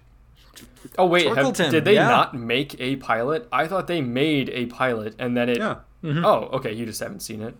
Oh 0.98 1.06
wait, 1.06 1.26
have, 1.36 1.52
did 1.54 1.84
they 1.84 1.94
yeah. 1.94 2.08
not 2.08 2.34
make 2.34 2.74
a 2.80 2.96
pilot? 2.96 3.48
I 3.52 3.66
thought 3.68 3.86
they 3.86 4.00
made 4.00 4.50
a 4.50 4.66
pilot 4.66 5.14
and 5.18 5.36
then 5.36 5.48
it. 5.48 5.58
yeah, 5.58 5.76
mm-hmm. 6.02 6.24
Oh, 6.24 6.48
okay. 6.54 6.72
You 6.72 6.84
just 6.86 7.00
haven't 7.00 7.20
seen 7.20 7.40
it. 7.42 7.54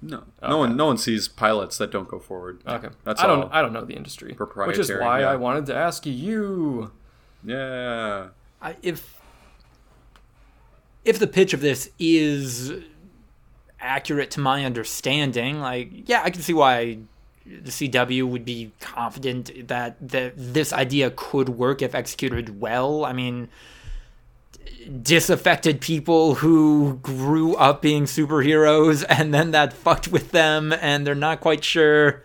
No, 0.00 0.24
no 0.42 0.58
one, 0.58 0.76
no 0.76 0.86
one 0.86 0.98
sees 0.98 1.26
pilots 1.28 1.78
that 1.78 1.90
don't 1.90 2.08
go 2.08 2.18
forward. 2.18 2.62
Okay, 2.66 2.88
That's 3.04 3.20
I 3.20 3.26
don't. 3.26 3.44
all. 3.44 3.50
I 3.52 3.62
don't 3.62 3.72
know 3.72 3.84
the 3.84 3.94
industry, 3.94 4.32
which 4.32 4.78
is 4.78 4.90
why 4.90 5.20
yeah. 5.20 5.30
I 5.30 5.36
wanted 5.36 5.66
to 5.66 5.74
ask 5.74 6.06
you. 6.06 6.92
Yeah, 7.44 8.28
I, 8.62 8.76
if 8.82 9.18
if 11.04 11.18
the 11.18 11.26
pitch 11.26 11.52
of 11.52 11.60
this 11.60 11.90
is 11.98 12.72
accurate 13.80 14.30
to 14.32 14.40
my 14.40 14.64
understanding, 14.64 15.60
like 15.60 16.08
yeah, 16.08 16.22
I 16.22 16.30
can 16.30 16.42
see 16.42 16.54
why 16.54 16.98
the 17.44 17.70
CW 17.70 18.28
would 18.28 18.44
be 18.44 18.72
confident 18.80 19.68
that 19.68 19.96
that 20.06 20.34
this 20.36 20.72
idea 20.72 21.10
could 21.10 21.48
work 21.50 21.82
if 21.82 21.94
executed 21.94 22.60
well. 22.60 23.04
I 23.04 23.12
mean, 23.12 23.48
disaffected 25.02 25.80
people 25.80 26.36
who 26.36 26.98
grew 27.02 27.54
up 27.56 27.82
being 27.82 28.04
superheroes 28.04 29.04
and 29.08 29.32
then 29.34 29.50
that 29.50 29.72
fucked 29.72 30.08
with 30.08 30.30
them 30.30 30.72
and 30.80 31.06
they're 31.06 31.14
not 31.14 31.40
quite 31.40 31.62
sure 31.64 32.22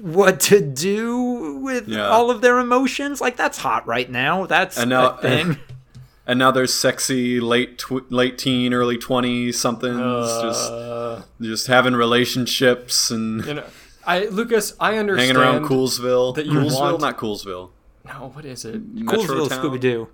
what 0.00 0.40
to 0.40 0.60
do 0.60 1.58
with 1.62 1.88
Yeah. 1.88 2.08
all 2.08 2.30
of 2.30 2.40
their 2.40 2.58
emotions 2.58 3.20
like 3.20 3.36
that's 3.36 3.58
hot 3.58 3.86
right 3.86 4.10
now 4.10 4.46
that's 4.46 4.76
And 4.78 4.90
now- 4.90 5.10
a 5.16 5.22
thing 5.22 5.58
and 6.26 6.38
now 6.38 6.50
there's 6.50 6.72
sexy 6.72 7.38
late 7.40 7.78
tw- 7.78 8.10
late 8.10 8.38
teen, 8.38 8.72
early 8.72 8.96
twenty 8.96 9.52
somethings, 9.52 9.98
just 10.42 10.72
Uh, 10.72 11.22
just 11.40 11.66
having 11.66 11.94
relationships 11.94 13.10
and 13.10 13.44
you 13.44 13.54
know, 13.54 13.64
I 14.06 14.26
Lucas, 14.26 14.74
I 14.80 14.96
understand. 14.98 15.36
hanging 15.36 15.42
around 15.60 15.66
Coolsville. 15.68 16.34
that 16.36 16.46
you 16.46 16.52
Coolsville, 16.52 16.80
want- 16.92 17.00
not 17.00 17.18
Coolsville. 17.18 17.70
No, 18.06 18.30
what 18.34 18.44
is 18.46 18.64
it? 18.64 18.96
Coolsville 19.04 19.48
Metrotown? 19.48 20.08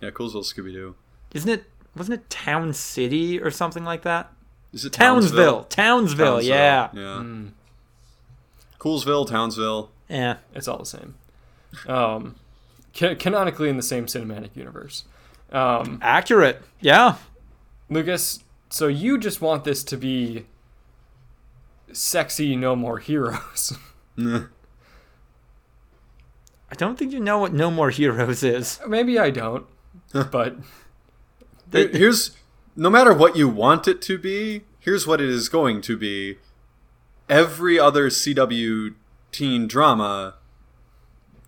Scooby 0.00 0.02
Doo. 0.02 0.06
Yeah, 0.06 0.10
Coolsville, 0.10 0.44
Scooby 0.54 0.72
Doo. 0.72 0.94
Isn't 1.34 1.50
it? 1.50 1.64
Wasn't 1.96 2.18
it 2.20 2.30
Town 2.30 2.72
City 2.72 3.40
or 3.40 3.50
something 3.50 3.84
like 3.84 4.02
that? 4.02 4.32
Is 4.72 4.84
it 4.84 4.92
Townsville. 4.92 5.64
Townsville. 5.64 6.36
Townsville, 6.36 6.42
Yeah. 6.42 6.90
Yeah. 6.92 7.18
Hmm. 7.20 7.46
Coolsville, 8.78 9.26
Townsville. 9.26 9.90
Yeah. 10.08 10.36
It's 10.54 10.68
all 10.68 10.78
the 10.78 10.86
same. 10.86 11.14
Um, 11.86 12.36
ca- 12.94 13.16
canonically 13.16 13.68
in 13.68 13.76
the 13.76 13.82
same 13.82 14.06
cinematic 14.06 14.54
universe. 14.54 15.04
Um, 15.50 15.98
Accurate. 16.02 16.62
Yeah. 16.80 17.16
Lucas, 17.90 18.44
so 18.70 18.86
you 18.86 19.18
just 19.18 19.40
want 19.40 19.64
this 19.64 19.82
to 19.84 19.96
be 19.96 20.46
sexy, 21.92 22.54
no 22.54 22.76
more 22.76 22.98
heroes. 22.98 23.72
Nah. 24.16 24.42
I 26.70 26.74
don't 26.74 26.98
think 26.98 27.12
you 27.12 27.20
know 27.20 27.38
what 27.38 27.54
No 27.54 27.70
More 27.70 27.88
Heroes 27.90 28.42
is. 28.42 28.78
Maybe 28.86 29.18
I 29.18 29.30
don't, 29.30 29.64
but 30.30 30.56
Here- 31.72 31.88
Here's 31.88 32.32
no 32.76 32.90
matter 32.90 33.12
what 33.12 33.36
you 33.36 33.48
want 33.48 33.88
it 33.88 34.00
to 34.02 34.18
be, 34.18 34.62
here's 34.80 35.06
what 35.06 35.20
it 35.20 35.28
is 35.28 35.48
going 35.48 35.80
to 35.82 35.96
be. 35.96 36.38
Every 37.28 37.78
other 37.78 38.08
CW 38.08 38.94
teen 39.32 39.66
drama, 39.66 40.34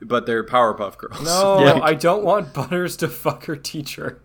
but 0.03 0.27
they're 0.27 0.45
Powerpuff 0.45 0.99
Girls. 0.99 1.23
no, 1.23 1.61
Yeah. 1.65 1.81
I 1.83 1.95
don't 1.95 2.23
want 2.25 2.53
Butters 2.53 2.97
to 2.99 3.09
fuck 3.09 3.45
her 3.47 3.57
teacher. 3.57 4.21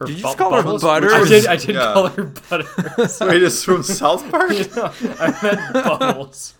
Or 0.00 0.06
Did 0.08 0.16
you 0.16 0.22
Bu- 0.22 0.28
just 0.28 0.38
call 0.38 0.52
her 0.54 0.62
Bubbles? 0.64 0.82
Butters? 0.82 1.12
I 1.12 1.24
did. 1.28 1.46
I 1.46 1.56
did 1.56 1.74
Yeah. 1.76 1.92
call 1.92 2.08
her 2.08 2.24
Butters. 2.24 3.20
Wait, 3.20 3.42
it's 3.42 3.62
from 3.62 3.84
South 3.84 4.28
Park. 4.30 4.50
No, 4.74 4.92
I 5.20 5.38
meant 5.42 5.72
Bubbles. 5.74 6.54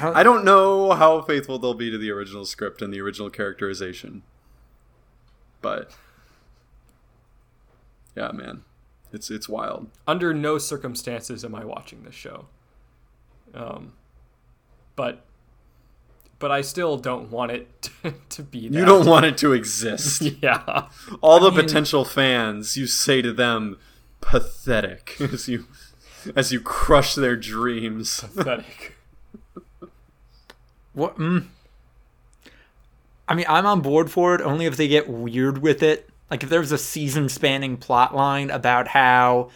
I 0.00 0.22
don't 0.24 0.44
know 0.44 0.92
how 0.92 1.22
faithful 1.22 1.58
they'll 1.58 1.74
be 1.74 1.90
to 1.90 1.98
the 1.98 2.10
original 2.10 2.44
script 2.44 2.82
and 2.82 2.92
the 2.92 3.00
original 3.00 3.30
characterization, 3.30 4.22
but 5.62 5.92
yeah, 8.16 8.32
man, 8.32 8.62
it's 9.12 9.30
it's 9.30 9.48
wild. 9.48 9.88
Under 10.06 10.34
no 10.34 10.58
circumstances 10.58 11.44
am 11.44 11.54
I 11.54 11.64
watching 11.64 12.02
this 12.02 12.14
show. 12.14 12.46
Um, 13.54 13.92
but 14.96 15.24
but 16.40 16.50
I 16.50 16.60
still 16.60 16.96
don't 16.96 17.30
want 17.30 17.52
it 17.52 17.82
to, 17.82 18.14
to 18.30 18.42
be 18.42 18.68
that. 18.68 18.76
You 18.76 18.84
don't 18.84 19.06
want 19.06 19.24
it 19.26 19.38
to 19.38 19.52
exist. 19.52 20.22
Yeah. 20.42 20.88
All 21.20 21.38
the 21.38 21.50
mean- 21.52 21.60
potential 21.60 22.04
fans, 22.04 22.76
you 22.76 22.86
say 22.86 23.22
to 23.22 23.32
them, 23.32 23.78
pathetic 24.20 25.16
as 25.20 25.48
you 25.48 25.66
as 26.34 26.52
you 26.52 26.60
crush 26.60 27.14
their 27.14 27.36
dreams. 27.36 28.20
Pathetic. 28.20 28.96
What? 30.94 31.18
Mm. 31.18 31.46
I 33.28 33.34
mean, 33.34 33.46
I'm 33.48 33.66
on 33.66 33.80
board 33.80 34.10
for 34.10 34.34
it 34.34 34.40
only 34.40 34.66
if 34.66 34.76
they 34.76 34.88
get 34.88 35.08
weird 35.08 35.58
with 35.58 35.82
it. 35.82 36.08
Like 36.30 36.42
if 36.42 36.48
there's 36.48 36.72
a 36.72 36.78
season-spanning 36.78 37.76
plot 37.78 38.14
line 38.14 38.50
about 38.50 38.88
how 38.88 39.50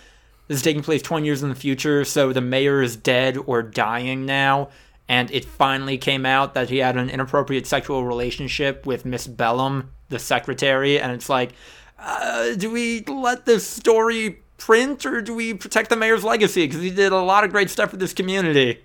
this 0.47 0.59
is 0.59 0.63
taking 0.63 0.83
place 0.83 1.03
20 1.03 1.27
years 1.27 1.43
in 1.43 1.49
the 1.49 1.55
future, 1.55 2.05
so 2.05 2.33
the 2.33 2.41
mayor 2.41 2.83
is 2.83 2.97
dead 2.97 3.37
or 3.47 3.63
dying 3.63 4.25
now, 4.27 4.69
and 5.09 5.31
it 5.31 5.45
finally 5.45 5.99
came 5.99 6.25
out 6.25 6.55
that 6.55 6.71
he 6.71 6.79
had 6.79 6.97
an 6.97 7.11
inappropriate 7.11 7.67
sexual 7.67 8.05
relationship 8.05 8.87
with 8.87 9.05
Miss 9.05 9.27
Bellum, 9.27 9.91
the 10.09 10.19
secretary, 10.19 10.99
and 10.99 11.13
it's 11.13 11.29
like, 11.29 11.53
uh, 11.99 12.55
do 12.55 12.71
we 12.71 13.03
let 13.05 13.45
this 13.45 13.67
story 13.67 14.41
print 14.57 15.07
or 15.07 15.21
do 15.21 15.35
we 15.35 15.55
protect 15.55 15.91
the 15.91 15.97
mayor's 15.97 16.25
legacy 16.25 16.67
because 16.67 16.83
he 16.83 16.91
did 16.91 17.13
a 17.13 17.21
lot 17.21 17.45
of 17.45 17.51
great 17.51 17.71
stuff 17.71 17.91
for 17.91 17.97
this 17.97 18.13
community? 18.13 18.85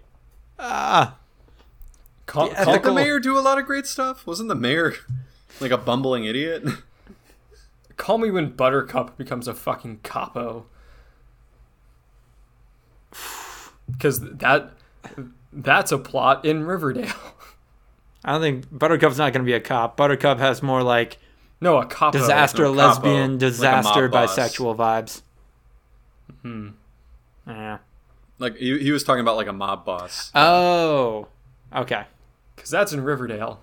Ah. 0.59 1.05
Call, 1.05 1.22
The 2.25 2.31
call, 2.31 2.49
Did 2.49 2.83
the 2.83 2.93
mayor 2.93 3.19
do 3.19 3.37
a 3.37 3.41
lot 3.41 3.57
of 3.57 3.65
great 3.65 3.85
stuff? 3.85 4.25
Wasn't 4.25 4.49
the 4.49 4.55
mayor 4.55 4.93
like 5.59 5.71
a 5.71 5.77
bumbling 5.77 6.25
idiot? 6.25 6.63
call 7.97 8.17
me 8.17 8.31
when 8.31 8.49
Buttercup 8.51 9.17
becomes 9.17 9.47
a 9.47 9.53
fucking 9.53 9.99
capo. 10.03 10.65
Because 13.91 14.19
that 14.21 14.71
that's 15.51 15.91
a 15.91 15.97
plot 15.97 16.45
in 16.45 16.63
Riverdale. 16.65 17.11
I 18.25 18.31
don't 18.31 18.41
think 18.41 18.65
Buttercup's 18.71 19.17
not 19.17 19.33
going 19.33 19.43
to 19.43 19.49
be 19.49 19.53
a 19.53 19.59
cop. 19.59 19.97
Buttercup 19.97 20.39
has 20.39 20.63
more 20.63 20.81
like 20.81 21.17
No, 21.61 21.77
a 21.77 21.85
cop 21.85 22.13
disaster, 22.13 22.63
no, 22.63 22.73
capo, 22.73 22.87
lesbian, 22.87 23.31
like 23.33 23.35
a 23.35 23.37
disaster, 23.39 24.07
boss. 24.07 24.35
bisexual 24.37 24.75
vibes. 24.77 25.21
Hmm. 26.41 26.69
Yeah. 27.45 27.79
like 28.39 28.55
he, 28.55 28.79
he 28.79 28.91
was 28.91 29.03
talking 29.03 29.19
about 29.21 29.35
like 29.35 29.47
a 29.47 29.53
mob 29.53 29.85
boss. 29.85 30.31
Oh. 30.33 31.27
Okay. 31.75 32.05
Because 32.55 32.69
that's 32.69 32.93
in 32.93 33.01
Riverdale. 33.01 33.61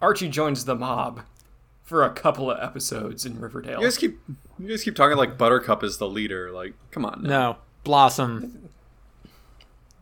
Archie 0.00 0.28
joins 0.28 0.64
the 0.64 0.74
mob 0.74 1.22
for 1.82 2.02
a 2.02 2.10
couple 2.10 2.50
of 2.50 2.62
episodes 2.62 3.24
in 3.24 3.40
Riverdale. 3.40 3.80
You 3.80 3.86
guys 3.86 3.96
keep 3.98 4.18
you 4.58 4.68
guys 4.68 4.82
keep 4.82 4.96
talking 4.96 5.16
like 5.16 5.38
Buttercup 5.38 5.84
is 5.84 5.98
the 5.98 6.08
leader. 6.08 6.50
Like, 6.50 6.74
come 6.90 7.04
on. 7.04 7.22
now. 7.22 7.28
No. 7.28 7.56
Blossom. 7.84 8.68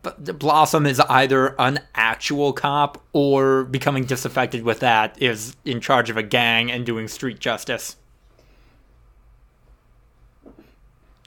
But 0.01 0.37
Blossom 0.39 0.85
is 0.85 0.99
either 0.99 1.55
an 1.59 1.79
actual 1.95 2.53
cop 2.53 3.03
or 3.13 3.63
becoming 3.63 4.05
disaffected 4.05 4.63
with 4.63 4.79
that 4.81 5.19
is 5.21 5.55
in 5.65 5.81
charge 5.81 6.09
of 6.09 6.17
a 6.17 6.23
gang 6.23 6.71
and 6.71 6.85
doing 6.85 7.07
street 7.07 7.39
justice. 7.39 7.95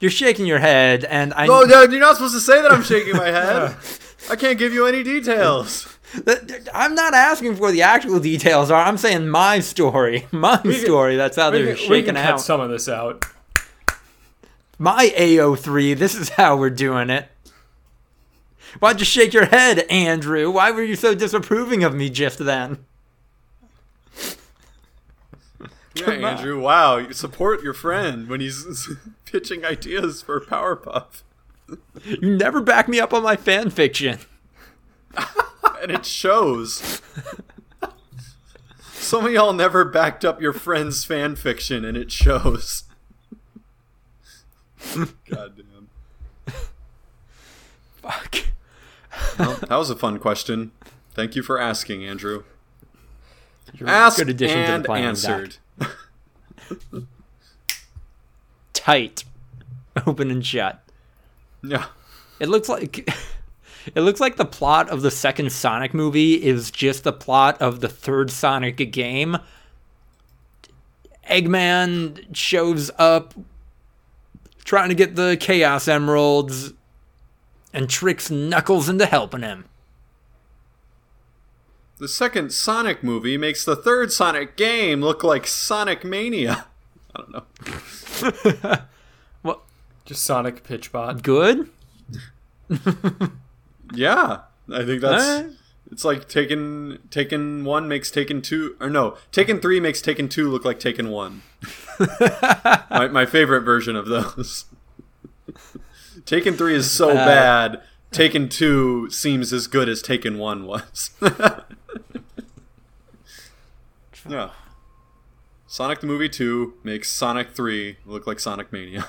You're 0.00 0.12
shaking 0.12 0.46
your 0.46 0.60
head, 0.60 1.04
and 1.04 1.34
I. 1.34 1.46
No, 1.46 1.62
no, 1.62 1.82
you're 1.82 1.98
not 1.98 2.14
supposed 2.16 2.34
to 2.34 2.40
say 2.40 2.62
that 2.62 2.70
I'm 2.70 2.84
shaking 2.84 3.16
my 3.16 3.26
head. 3.26 3.74
I 4.30 4.36
can't 4.36 4.58
give 4.58 4.72
you 4.72 4.86
any 4.86 5.02
details. 5.02 5.97
I'm 6.74 6.94
not 6.94 7.14
asking 7.14 7.56
for 7.56 7.70
the 7.70 7.82
actual 7.82 8.20
details. 8.20 8.70
Are 8.70 8.82
I'm 8.82 8.96
saying 8.96 9.28
my 9.28 9.60
story, 9.60 10.26
my 10.32 10.62
story. 10.72 11.16
That's 11.16 11.36
how 11.36 11.50
they're 11.50 11.74
can, 11.74 11.90
we 11.90 11.96
shaking 12.00 12.14
can 12.14 12.24
cut 12.24 12.40
some 12.40 12.60
of 12.60 12.70
this 12.70 12.88
out. 12.88 13.24
My 14.78 15.12
AO3. 15.16 15.98
This 15.98 16.14
is 16.14 16.30
how 16.30 16.56
we're 16.56 16.70
doing 16.70 17.10
it. 17.10 17.28
Why'd 18.78 19.00
you 19.00 19.04
shake 19.04 19.32
your 19.32 19.46
head, 19.46 19.80
Andrew? 19.90 20.50
Why 20.50 20.70
were 20.70 20.82
you 20.82 20.94
so 20.94 21.14
disapproving 21.14 21.82
of 21.82 21.94
me 21.94 22.10
just 22.10 22.38
then? 22.38 22.84
Yeah, 25.94 26.10
Andrew. 26.10 26.60
Wow, 26.60 26.98
you 26.98 27.12
support 27.12 27.62
your 27.62 27.74
friend 27.74 28.28
when 28.28 28.40
he's 28.40 28.88
pitching 29.24 29.64
ideas 29.64 30.22
for 30.22 30.40
Powerpuff, 30.40 31.22
You 32.04 32.36
never 32.36 32.60
back 32.60 32.88
me 32.88 33.00
up 33.00 33.12
on 33.12 33.22
my 33.22 33.36
fan 33.36 33.70
fiction. 33.70 34.20
and 35.82 35.90
it 35.90 36.04
shows. 36.04 37.00
Some 38.92 39.26
of 39.26 39.32
y'all 39.32 39.52
never 39.52 39.84
backed 39.84 40.24
up 40.24 40.40
your 40.40 40.52
friend's 40.52 41.04
fan 41.04 41.36
fiction, 41.36 41.84
and 41.84 41.96
it 41.96 42.12
shows. 42.12 42.84
God 45.30 45.54
damn. 45.56 45.88
Fuck. 48.02 48.36
Well, 49.38 49.54
that 49.56 49.76
was 49.76 49.90
a 49.90 49.96
fun 49.96 50.18
question. 50.18 50.72
Thank 51.14 51.36
you 51.36 51.42
for 51.42 51.58
asking, 51.58 52.04
Andrew. 52.04 52.44
You're 53.74 53.88
Asked 53.88 54.18
good 54.18 54.28
addition 54.28 54.58
to 54.58 54.86
the 54.86 54.92
and 54.92 55.04
answered. 55.04 55.56
Tight. 58.72 59.24
Open 60.06 60.30
and 60.30 60.44
shut. 60.44 60.82
Yeah. 61.62 61.86
It 62.40 62.48
looks 62.48 62.68
like 62.68 63.08
it 63.94 64.00
looks 64.00 64.20
like 64.20 64.36
the 64.36 64.44
plot 64.44 64.88
of 64.90 65.02
the 65.02 65.10
second 65.10 65.52
Sonic 65.52 65.94
movie 65.94 66.34
is 66.34 66.70
just 66.70 67.04
the 67.04 67.12
plot 67.12 67.60
of 67.60 67.80
the 67.80 67.88
third 67.88 68.30
Sonic 68.30 68.76
game. 68.92 69.38
Eggman 71.28 72.34
shows 72.34 72.90
up 72.98 73.34
trying 74.64 74.88
to 74.88 74.94
get 74.94 75.14
the 75.14 75.36
Chaos 75.38 75.88
Emeralds 75.88 76.72
and 77.72 77.88
tricks 77.88 78.30
Knuckles 78.30 78.88
into 78.88 79.06
helping 79.06 79.42
him. 79.42 79.66
The 81.98 82.08
second 82.08 82.52
Sonic 82.52 83.02
movie 83.02 83.36
makes 83.36 83.64
the 83.64 83.74
third 83.74 84.12
Sonic 84.12 84.56
game 84.56 85.00
look 85.00 85.24
like 85.24 85.46
Sonic 85.46 86.04
Mania. 86.04 86.66
I 87.16 87.20
don't 87.20 87.32
know. 87.32 88.78
What 89.42 89.60
Just 90.04 90.22
Sonic 90.22 90.64
Pitchbot. 90.64 91.22
good? 91.22 91.68
Yeah, 93.98 94.42
I 94.72 94.84
think 94.84 95.00
that's. 95.00 95.24
Alright. 95.24 95.52
It's 95.90 96.04
like 96.04 96.28
Taken 96.28 96.98
Taken 97.10 97.64
one 97.64 97.88
makes 97.88 98.10
Taken 98.12 98.42
two, 98.42 98.76
or 98.78 98.88
no, 98.90 99.16
Taken 99.32 99.58
three 99.58 99.80
makes 99.80 100.00
Taken 100.00 100.28
two 100.28 100.48
look 100.50 100.64
like 100.64 100.78
Taken 100.78 101.10
one. 101.10 101.42
my 102.90 103.08
my 103.10 103.26
favorite 103.26 103.62
version 103.62 103.96
of 103.96 104.06
those. 104.06 104.66
Taken 106.26 106.54
three 106.54 106.74
is 106.74 106.90
so 106.90 107.10
Uh, 107.10 107.14
bad. 107.14 107.82
Taken 108.12 108.48
two 108.48 109.10
seems 109.10 109.52
as 109.52 109.66
good 109.66 109.88
as 109.88 110.00
Taken 110.00 110.38
one 110.38 110.64
was. 110.66 111.10
yeah. 114.28 114.50
Sonic 115.66 116.00
the 116.00 116.06
movie 116.06 116.28
two 116.28 116.74
makes 116.84 117.10
Sonic 117.10 117.50
three 117.50 117.96
look 118.06 118.26
like 118.26 118.38
Sonic 118.40 118.72
Mania. 118.72 119.06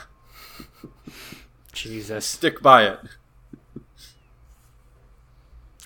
Jesus. 1.74 2.26
Stick 2.26 2.62
by 2.62 2.86
it. 2.88 3.00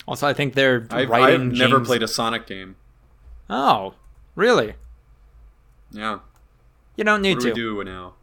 Also, 0.08 0.28
I 0.28 0.34
think 0.34 0.54
they're 0.54 0.86
I've, 0.92 1.10
writing. 1.10 1.42
I've 1.52 1.58
never 1.58 1.78
James- 1.78 1.88
played 1.88 2.04
a 2.04 2.08
Sonic 2.08 2.46
game. 2.48 2.76
Oh, 3.50 3.94
really? 4.36 4.76
Yeah. 5.92 6.20
You 6.96 7.04
don't 7.04 7.22
need 7.22 7.40
to. 7.42 7.48
What 7.50 7.56
do 7.56 7.70
to. 7.72 7.78
we 7.78 7.84
do 7.86 7.90
now? 7.92 8.14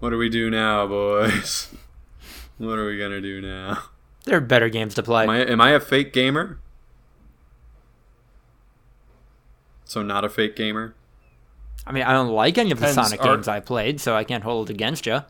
What 0.00 0.10
do 0.10 0.18
we 0.18 0.28
do 0.28 0.50
now, 0.50 0.86
boys? 0.86 1.68
What 2.56 2.78
are 2.78 2.86
we 2.86 2.96
gonna 2.98 3.20
do 3.20 3.40
now? 3.40 3.82
There 4.26 4.36
are 4.36 4.40
better 4.40 4.68
games 4.68 4.94
to 4.94 5.02
play. 5.02 5.24
Am 5.24 5.30
I, 5.30 5.38
am 5.44 5.60
I 5.60 5.70
a 5.70 5.80
fake 5.80 6.12
gamer? 6.12 6.60
So 9.84 10.02
not 10.02 10.24
a 10.24 10.28
fake 10.28 10.54
gamer? 10.54 10.94
I 11.86 11.90
mean, 11.92 12.04
I 12.04 12.12
don't 12.12 12.28
like 12.30 12.56
any 12.56 12.70
of 12.70 12.78
the 12.78 12.86
Depends, 12.86 13.08
Sonic 13.08 13.24
are- 13.24 13.34
games 13.36 13.48
I 13.48 13.58
played, 13.60 14.00
so 14.00 14.14
I 14.16 14.22
can't 14.22 14.44
hold 14.44 14.70
it 14.70 14.72
against 14.74 15.04
you. 15.04 15.22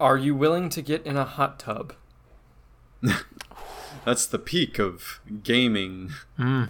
Are 0.00 0.16
you 0.16 0.34
willing 0.36 0.68
to 0.70 0.80
get 0.82 1.04
in 1.04 1.16
a 1.16 1.24
hot 1.24 1.58
tub? 1.58 1.94
That's 4.04 4.26
the 4.26 4.38
peak 4.38 4.78
of 4.78 5.20
gaming. 5.42 6.10
Hmm. 6.36 6.64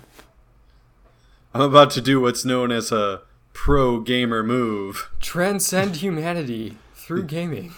I'm 1.53 1.61
about 1.61 1.90
to 1.92 2.01
do 2.01 2.20
what's 2.20 2.44
known 2.44 2.73
as 2.73 2.92
a 2.92 3.23
pro 3.53 4.01
gamer 4.01 4.42
move. 4.42 5.11
Transcend 5.20 5.97
humanity 5.97 6.77
through 6.94 7.23
gaming. 7.27 7.73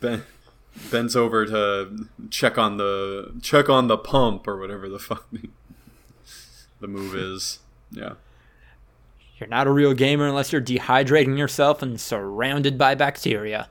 Ben 0.00 0.24
bends 0.90 1.16
over 1.16 1.44
to 1.44 2.06
check 2.30 2.56
on 2.56 2.76
the 2.76 3.32
check 3.42 3.68
on 3.68 3.88
the 3.88 3.98
pump 3.98 4.46
or 4.46 4.56
whatever 4.58 4.88
the 4.88 4.98
fuck 4.98 5.26
the, 5.32 5.48
the 6.80 6.88
move 6.88 7.14
is. 7.14 7.58
Yeah. 7.90 8.14
You're 9.38 9.48
not 9.48 9.66
a 9.68 9.70
real 9.70 9.94
gamer 9.94 10.26
unless 10.26 10.52
you're 10.52 10.60
dehydrating 10.60 11.38
yourself 11.38 11.82
and 11.82 12.00
surrounded 12.00 12.76
by 12.76 12.94
bacteria. 12.96 13.68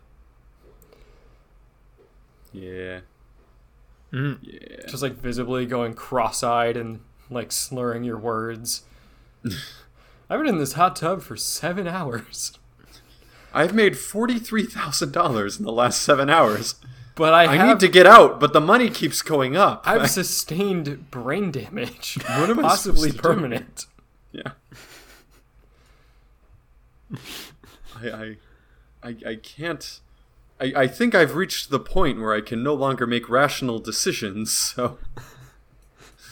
Yeah. 2.54 3.02
Mm. 4.14 4.38
Yeah. 4.42 4.88
Just 4.88 5.04
like 5.04 5.14
visibly 5.14 5.66
going 5.66 5.94
cross-eyed 5.94 6.78
and 6.78 7.02
like 7.30 7.52
slurring 7.52 8.04
your 8.04 8.18
words. 8.18 8.84
I've 10.30 10.40
been 10.40 10.48
in 10.48 10.58
this 10.60 10.74
hot 10.74 10.96
tub 10.96 11.22
for 11.22 11.36
seven 11.38 11.88
hours, 11.88 12.54
I've 13.54 13.74
made 13.74 13.98
forty-three 13.98 14.66
thousand 14.66 15.12
dollars 15.14 15.58
in 15.58 15.66
the 15.66 15.72
last 15.72 16.02
seven 16.02 16.30
hours. 16.30 16.76
but 17.16 17.34
I, 17.34 17.44
I 17.44 17.56
have 17.56 17.68
need 17.68 17.80
to 17.80 17.88
get 17.88 18.06
out, 18.06 18.40
but 18.40 18.54
the 18.54 18.60
money 18.62 18.90
keeps 18.90 19.22
going 19.22 19.56
up. 19.56 19.84
I've 19.86 20.10
sustained 20.12 21.10
brain 21.12 21.52
damage, 21.52 22.18
What 22.28 22.50
am 22.50 22.60
I 22.60 22.64
possibly 22.64 23.10
to 23.12 23.16
do? 23.16 23.22
permanent. 23.22 23.86
yeah. 24.32 24.52
I, 28.02 28.10
I, 28.10 28.38
I, 29.04 29.16
I 29.26 29.36
can't. 29.42 30.00
I, 30.60 30.74
I 30.76 30.88
think 30.88 31.14
I've 31.14 31.36
reached 31.36 31.70
the 31.70 31.80
point 31.80 32.20
where 32.20 32.34
I 32.34 32.42
can 32.42 32.64
no 32.64 32.74
longer 32.74 33.06
make 33.08 33.30
rational 33.30 33.80
decisions. 33.80 34.76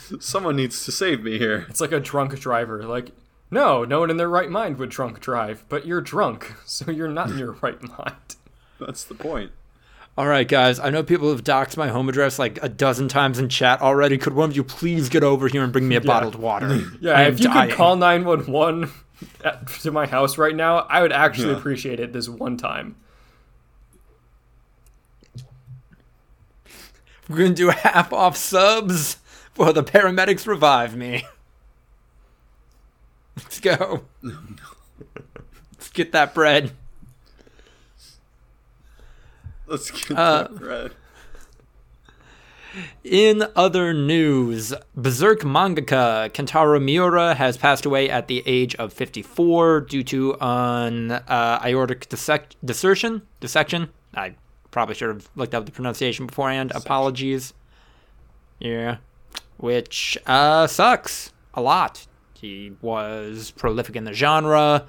So, 0.08 0.18
someone 0.20 0.56
needs 0.56 0.86
to 0.86 0.92
save 0.92 1.24
me 1.24 1.38
here. 1.40 1.66
It's 1.70 1.82
like 1.82 1.92
a 1.92 2.00
drunk 2.00 2.38
driver. 2.40 2.84
Like, 2.84 3.10
no, 3.50 3.84
no 3.84 4.00
one 4.02 4.10
in 4.12 4.18
their 4.18 4.30
right 4.30 4.50
mind 4.50 4.78
would 4.78 4.90
drunk 4.90 5.20
drive, 5.20 5.66
but 5.68 5.86
you're 5.88 6.02
drunk, 6.02 6.54
so 6.66 6.92
you're 6.92 7.08
not 7.10 7.32
in 7.32 7.38
your 7.40 7.52
right 7.62 7.82
mind. 7.82 8.36
That's 8.80 9.04
the 9.04 9.16
point. 9.16 9.52
All 10.18 10.28
right, 10.28 10.48
guys. 10.48 10.80
I 10.80 10.92
know 10.92 11.04
people 11.04 11.30
have 11.32 11.44
doxed 11.44 11.76
my 11.76 11.90
home 11.90 12.08
address 12.08 12.40
like 12.40 12.58
a 12.62 12.70
dozen 12.70 13.08
times 13.10 13.38
in 13.38 13.50
chat 13.50 13.82
already. 13.82 14.18
Could 14.18 14.34
one 14.34 14.50
of 14.50 14.56
you 14.56 14.64
please 14.64 15.10
get 15.10 15.24
over 15.24 15.48
here 15.50 15.64
and 15.64 15.74
bring 15.74 15.88
me 15.90 15.96
a 15.96 16.02
bottled 16.02 16.36
water? 16.36 16.82
Yeah, 17.02 17.14
I 17.14 17.24
am 17.24 17.34
if 17.34 17.40
you 17.40 17.46
dying. 17.48 17.70
could 17.70 17.78
call 17.78 17.96
911 17.98 18.92
at, 19.44 19.68
to 19.68 19.92
my 19.92 20.06
house 20.06 20.38
right 20.38 20.56
now, 20.56 20.80
I 20.90 21.02
would 21.02 21.12
actually 21.12 21.50
Yeah. 21.52 21.58
appreciate 21.58 22.00
it 22.00 22.14
this 22.14 22.30
one 22.30 22.56
time. 22.58 22.96
We're 27.30 27.38
gonna 27.38 27.54
do 27.54 27.70
half 27.70 28.12
off 28.14 28.38
subs 28.38 29.18
for 29.54 29.74
the 29.74 29.84
paramedics 29.84 30.48
revive 30.48 30.96
me. 30.96 31.26
Let's 33.38 33.60
go. 33.60 34.06
Let's 35.74 35.90
get 35.94 36.12
that 36.14 36.34
bread. 36.34 36.72
Let's 39.68 39.92
get 39.92 40.18
Uh, 40.18 40.44
that 40.44 40.56
bread. 40.56 40.92
In 43.06 43.46
other 43.56 43.94
news, 43.94 44.74
Berserk 44.96 45.42
mangaka 45.42 46.30
Kentaro 46.34 46.82
Miura 46.84 47.34
has 47.36 47.56
passed 47.56 47.86
away 47.86 48.10
at 48.10 48.28
the 48.28 48.44
age 48.46 48.76
of 48.76 48.92
54 48.92 49.82
due 49.82 50.04
to 50.04 50.36
an 50.42 51.12
uh, 51.12 51.62
aortic 51.64 52.10
dissection. 52.10 53.22
Dissection. 53.40 53.90
I 54.14 54.36
probably 54.76 54.94
should 54.94 55.08
have 55.08 55.30
looked 55.38 55.56
up 55.56 55.66
the 55.66 55.72
pronunciation 55.72 56.26
beforehand. 56.26 56.74
Apologies. 56.76 57.54
Yeah, 58.60 58.98
which 59.56 60.18
uh, 60.26 60.68
sucks 60.68 61.32
a 61.54 61.62
lot. 61.62 62.06
He 62.34 62.74
was 62.82 63.52
prolific 63.52 63.96
in 63.96 64.04
the 64.04 64.12
genre, 64.12 64.86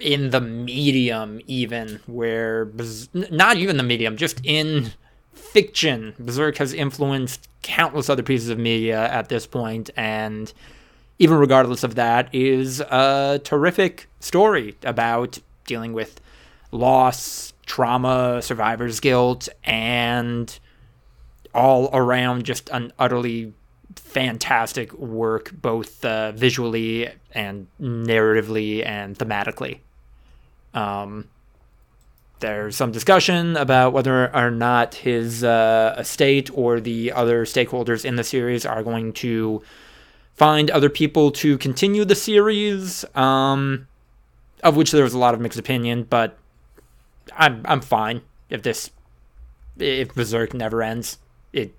in 0.00 0.30
the 0.30 0.40
medium, 0.40 1.40
even 1.46 2.00
where 2.06 2.68
not 3.12 3.58
even 3.58 3.76
the 3.76 3.84
medium, 3.84 4.16
just 4.16 4.40
in 4.42 4.90
fiction. 5.32 6.14
Berserk 6.18 6.56
has 6.56 6.72
influenced 6.72 7.48
countless 7.62 8.10
other 8.10 8.24
pieces 8.24 8.48
of 8.48 8.58
media 8.58 9.08
at 9.12 9.28
this 9.28 9.46
point, 9.46 9.88
and 9.96 10.52
even 11.20 11.38
regardless 11.38 11.84
of 11.84 11.94
that, 11.94 12.28
is 12.34 12.80
a 12.80 13.40
terrific 13.44 14.08
story 14.18 14.74
about 14.82 15.38
dealing 15.64 15.92
with 15.92 16.20
loss, 16.72 17.51
trauma, 17.72 18.42
survivor's 18.42 19.00
guilt, 19.00 19.48
and 19.64 20.58
all 21.54 21.88
around 21.94 22.44
just 22.44 22.68
an 22.68 22.92
utterly 22.98 23.54
fantastic 23.96 24.92
work, 24.92 25.50
both 25.54 26.04
uh, 26.04 26.32
visually 26.32 27.08
and 27.30 27.66
narratively 27.80 28.84
and 28.84 29.16
thematically. 29.16 29.78
Um, 30.74 31.30
there's 32.40 32.76
some 32.76 32.92
discussion 32.92 33.56
about 33.56 33.94
whether 33.94 34.34
or 34.36 34.50
not 34.50 34.96
his 34.96 35.42
uh, 35.42 35.94
estate 35.96 36.50
or 36.52 36.78
the 36.78 37.10
other 37.12 37.46
stakeholders 37.46 38.04
in 38.04 38.16
the 38.16 38.24
series 38.24 38.66
are 38.66 38.82
going 38.82 39.14
to 39.14 39.62
find 40.34 40.70
other 40.70 40.90
people 40.90 41.30
to 41.30 41.56
continue 41.56 42.04
the 42.04 42.16
series, 42.16 43.06
um, 43.16 43.88
of 44.62 44.76
which 44.76 44.90
there 44.90 45.04
was 45.04 45.14
a 45.14 45.18
lot 45.18 45.32
of 45.32 45.40
mixed 45.40 45.58
opinion, 45.58 46.02
but 46.02 46.36
I'm, 47.36 47.62
I'm 47.64 47.80
fine 47.80 48.22
if 48.50 48.62
this, 48.62 48.90
if 49.78 50.14
Berserk 50.14 50.54
never 50.54 50.82
ends. 50.82 51.18
It 51.52 51.74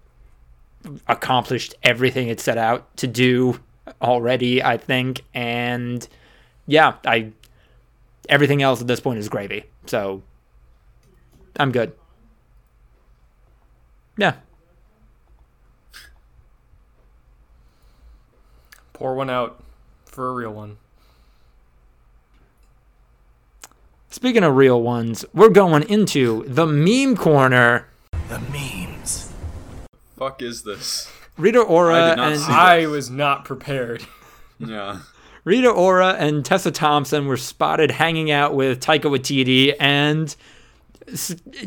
accomplished 1.08 1.76
everything 1.84 2.28
it 2.28 2.40
set 2.40 2.58
out 2.58 2.96
to 2.98 3.08
do 3.08 3.60
already, 4.02 4.64
I 4.64 4.78
think, 4.78 5.24
and 5.34 6.08
yeah, 6.68 6.96
I 7.06 7.32
everything 8.30 8.62
else 8.62 8.82
at 8.82 8.88
this 8.88 9.00
point 9.00 9.20
is 9.20 9.30
gravy. 9.30 9.66
So 9.86 10.22
I'm 11.60 11.72
good. 11.72 11.94
Yeah. 14.18 14.36
Pour 18.94 19.16
one 19.16 19.30
out 19.30 19.62
for 20.06 20.30
a 20.30 20.34
real 20.34 20.54
one. 20.54 20.78
Speaking 24.14 24.44
of 24.44 24.56
real 24.56 24.80
ones, 24.80 25.26
we're 25.34 25.50
going 25.50 25.82
into 25.90 26.46
the 26.48 26.68
meme 26.68 27.18
corner. 27.18 27.88
The 28.30 28.38
memes. 28.52 29.34
Fuck 30.20 30.44
is 30.44 30.62
this? 30.62 31.12
Rita 31.36 31.60
Ora 31.60 32.10
did 32.10 32.18
not 32.18 32.32
and 32.34 32.42
I 32.44 32.86
was 32.86 33.10
not 33.10 33.44
prepared. 33.44 34.06
Yeah. 34.60 35.00
Rita 35.44 35.68
Ora 35.68 36.14
and 36.20 36.46
Tessa 36.46 36.70
Thompson 36.72 37.26
were 37.26 37.38
spotted 37.38 37.90
hanging 37.90 38.30
out 38.30 38.54
with 38.54 38.80
Taika 38.80 39.06
Waititi 39.06 39.74
and 39.78 40.34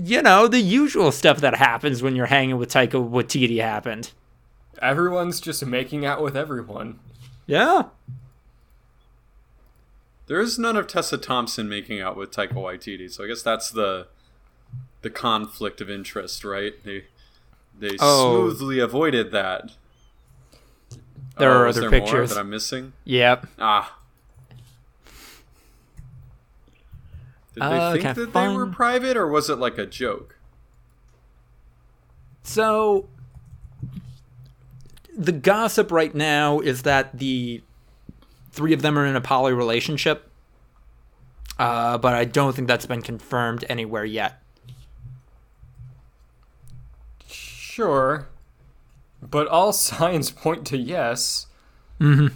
you 0.01 0.23
know, 0.23 0.47
the 0.47 0.61
usual 0.61 1.11
stuff 1.11 1.41
that 1.41 1.57
happens 1.57 2.01
when 2.01 2.15
you're 2.15 2.27
hanging 2.27 2.57
with 2.59 2.71
Taika 2.71 2.93
Waititi 2.93 3.61
happened. 3.61 4.13
Everyone's 4.81 5.41
just 5.41 5.67
making 5.67 6.07
out 6.07 6.23
with 6.23 6.37
everyone. 6.37 7.01
Yeah. 7.47 7.87
There 10.27 10.41
is 10.41 10.59
none 10.59 10.77
of 10.77 10.87
Tessa 10.87 11.19
Thompson 11.19 11.69
making 11.69 12.01
out 12.01 12.17
with 12.17 12.31
Taika 12.33 12.55
Waititi, 12.55 13.11
so 13.11 13.25
I 13.25 13.29
guess 13.29 13.43
that's 13.43 13.71
the 13.71 14.09
the 15.03 15.11
conflict 15.11 15.81
of 15.81 15.89
interest, 15.89 16.45
right? 16.45 16.73
They 16.85 17.05
they 17.79 17.97
Oh. 18.01 18.49
smoothly 18.51 18.79
avoided 18.81 19.31
that. 19.33 19.73
There 21.39 21.51
Oh, 21.53 21.59
are 21.59 21.67
other 21.69 21.83
there 21.83 21.91
pictures. 21.91 22.31
that 22.31 22.39
I'm 22.41 22.51
missing. 22.51 22.95
Yep. 23.05 23.47
Ah. 23.59 23.99
Did 27.55 27.63
they 27.63 27.67
Uh, 27.79 27.93
think 27.93 28.17
that 28.17 28.33
they 28.33 28.49
were 28.49 28.67
private, 28.67 29.17
or 29.17 29.29
was 29.29 29.49
it 29.49 29.57
like 29.57 29.79
a 29.79 29.87
joke? 29.87 30.37
So 32.43 33.09
the 35.17 35.33
gossip 35.33 35.91
right 35.91 36.15
now 36.15 36.61
is 36.61 36.83
that 36.83 37.19
the 37.19 37.63
three 38.57 38.73
of 38.73 38.83
them 38.83 38.99
are 38.99 39.07
in 39.07 39.15
a 39.15 39.21
poly 39.21 39.53
relationship. 39.53 40.29
Uh, 41.59 41.97
but 41.99 42.13
I 42.15 42.25
don't 42.25 42.55
think 42.57 42.67
that's 42.69 42.87
been 42.87 43.01
confirmed 43.03 43.65
anywhere 43.69 44.05
yet. 44.05 44.43
Sure. 47.29 48.29
But 49.23 49.47
all 49.49 49.73
signs 49.75 50.31
point 50.31 50.67
to 50.69 50.77
yes. 50.77 51.47
Mm-hmm. 52.01 52.35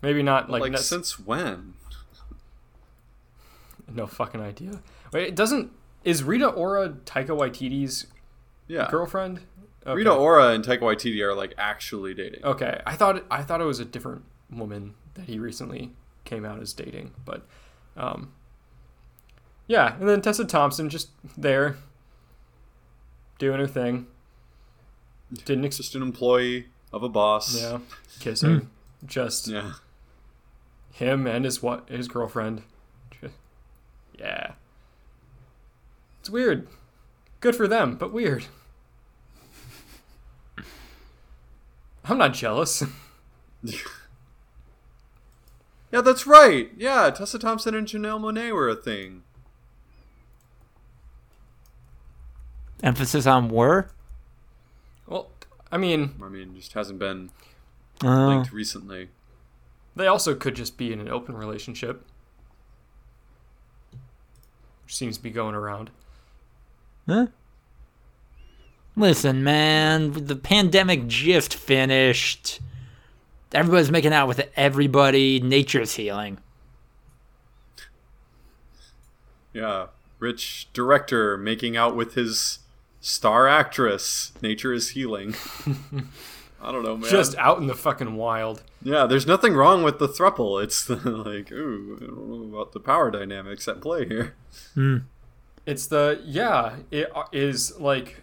Maybe 0.00 0.22
not 0.22 0.50
like, 0.50 0.62
Like, 0.62 0.72
nec- 0.72 0.80
since 0.80 1.18
when? 1.18 1.74
no 3.94 4.06
fucking 4.06 4.40
idea. 4.40 4.80
Wait, 5.12 5.28
it 5.28 5.34
doesn't 5.36 5.70
is 6.02 6.22
Rita 6.24 6.48
Ora 6.48 6.90
Taika 7.04 7.28
Waititi's 7.28 8.06
Yeah. 8.68 8.88
girlfriend? 8.90 9.40
Okay. 9.84 9.94
Rita 9.96 10.12
Ora 10.12 10.48
and 10.50 10.64
Taika 10.64 10.80
Waititi 10.80 11.20
are 11.22 11.34
like 11.34 11.54
actually 11.58 12.14
dating. 12.14 12.44
Okay, 12.44 12.80
I 12.86 12.94
thought 12.94 13.24
I 13.30 13.42
thought 13.42 13.60
it 13.60 13.64
was 13.64 13.80
a 13.80 13.84
different 13.84 14.24
woman 14.50 14.94
that 15.14 15.24
he 15.26 15.38
recently 15.38 15.92
came 16.24 16.44
out 16.44 16.60
as 16.60 16.72
dating, 16.72 17.12
but 17.24 17.44
um, 17.96 18.32
yeah. 19.66 19.96
And 19.98 20.08
then 20.08 20.22
Tessa 20.22 20.44
Thompson 20.44 20.88
just 20.88 21.08
there 21.36 21.76
doing 23.38 23.58
her 23.58 23.66
thing. 23.66 24.06
Didn't 25.44 25.64
ex- 25.64 25.78
Just 25.78 25.94
an 25.94 26.02
employee 26.02 26.66
of 26.92 27.02
a 27.02 27.08
boss. 27.08 27.58
yeah 27.60 27.78
kissing 28.20 28.68
just 29.04 29.48
Yeah. 29.48 29.72
him 30.92 31.26
and 31.26 31.44
his 31.44 31.60
what 31.62 31.88
his 31.88 32.06
girlfriend. 32.06 32.62
Yeah, 34.18 34.52
it's 36.20 36.30
weird. 36.30 36.68
Good 37.40 37.56
for 37.56 37.66
them, 37.66 37.96
but 37.96 38.12
weird. 38.12 38.44
I'm 42.04 42.18
not 42.18 42.34
jealous. 42.34 42.82
Yeah, 45.92 46.00
that's 46.00 46.26
right. 46.26 46.70
Yeah, 46.74 47.10
Tessa 47.10 47.38
Thompson 47.38 47.74
and 47.74 47.86
Janelle 47.86 48.18
Monáe 48.18 48.50
were 48.54 48.66
a 48.70 48.74
thing. 48.74 49.24
Emphasis 52.82 53.26
on 53.26 53.50
were. 53.50 53.90
Well, 55.06 55.28
I 55.70 55.76
mean, 55.76 56.14
I 56.22 56.28
mean, 56.28 56.54
just 56.56 56.72
hasn't 56.72 56.98
been 56.98 57.30
Oh. 58.02 58.26
linked 58.28 58.52
recently. 58.52 59.10
They 59.94 60.06
also 60.06 60.34
could 60.34 60.56
just 60.56 60.78
be 60.78 60.94
in 60.94 60.98
an 61.00 61.08
open 61.10 61.36
relationship. 61.36 62.06
Which 64.84 64.96
seems 64.96 65.18
to 65.18 65.22
be 65.22 65.30
going 65.30 65.54
around. 65.54 65.90
Huh? 67.06 67.26
Listen, 68.96 69.42
man, 69.42 70.12
the 70.12 70.36
pandemic 70.36 71.06
just 71.06 71.54
finished. 71.54 72.60
Everybody's 73.52 73.90
making 73.90 74.12
out 74.12 74.28
with 74.28 74.48
everybody. 74.56 75.40
Nature's 75.40 75.94
healing. 75.94 76.38
Yeah, 79.52 79.86
rich 80.18 80.68
director 80.72 81.36
making 81.36 81.76
out 81.76 81.96
with 81.96 82.14
his 82.14 82.60
star 83.00 83.48
actress. 83.48 84.32
Nature 84.40 84.72
is 84.72 84.90
healing. 84.90 85.34
I 86.62 86.70
don't 86.70 86.84
know, 86.84 86.96
man. 86.96 87.10
Just 87.10 87.36
out 87.38 87.58
in 87.58 87.66
the 87.66 87.74
fucking 87.74 88.14
wild. 88.14 88.62
yeah, 88.82 89.06
there's 89.06 89.26
nothing 89.26 89.54
wrong 89.54 89.82
with 89.82 89.98
the 89.98 90.06
thruple. 90.06 90.62
It's 90.62 90.84
the, 90.84 90.96
like, 90.96 91.50
ooh, 91.50 91.98
I 92.00 92.06
don't 92.06 92.28
know 92.50 92.56
about 92.56 92.72
the 92.72 92.80
power 92.80 93.10
dynamics 93.10 93.66
at 93.68 93.80
play 93.80 94.06
here. 94.06 94.34
Hmm. 94.74 94.98
It's 95.66 95.86
the, 95.86 96.20
yeah, 96.24 96.76
it 96.90 97.10
is 97.32 97.78
like 97.78 98.22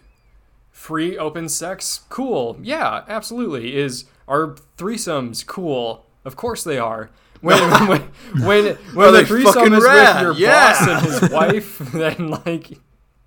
free 0.80 1.18
open 1.18 1.48
sex. 1.48 2.00
Cool. 2.08 2.56
Yeah, 2.62 3.04
absolutely. 3.06 3.76
Is 3.76 4.06
are 4.26 4.56
threesomes 4.78 5.44
cool? 5.46 6.06
Of 6.24 6.36
course 6.36 6.64
they 6.64 6.78
are. 6.78 7.10
When 7.42 7.58
when 7.88 8.00
when, 8.44 8.76
when 8.94 9.12
the 9.14 9.24
threesome 9.26 9.74
is 9.74 9.84
rad? 9.84 10.26
with 10.26 10.38
your 10.38 10.48
Yeah. 10.48 10.72
boss 10.72 10.88
and 10.88 11.06
his 11.06 11.30
wife, 11.38 11.78
then 11.92 12.30
like 12.44 12.78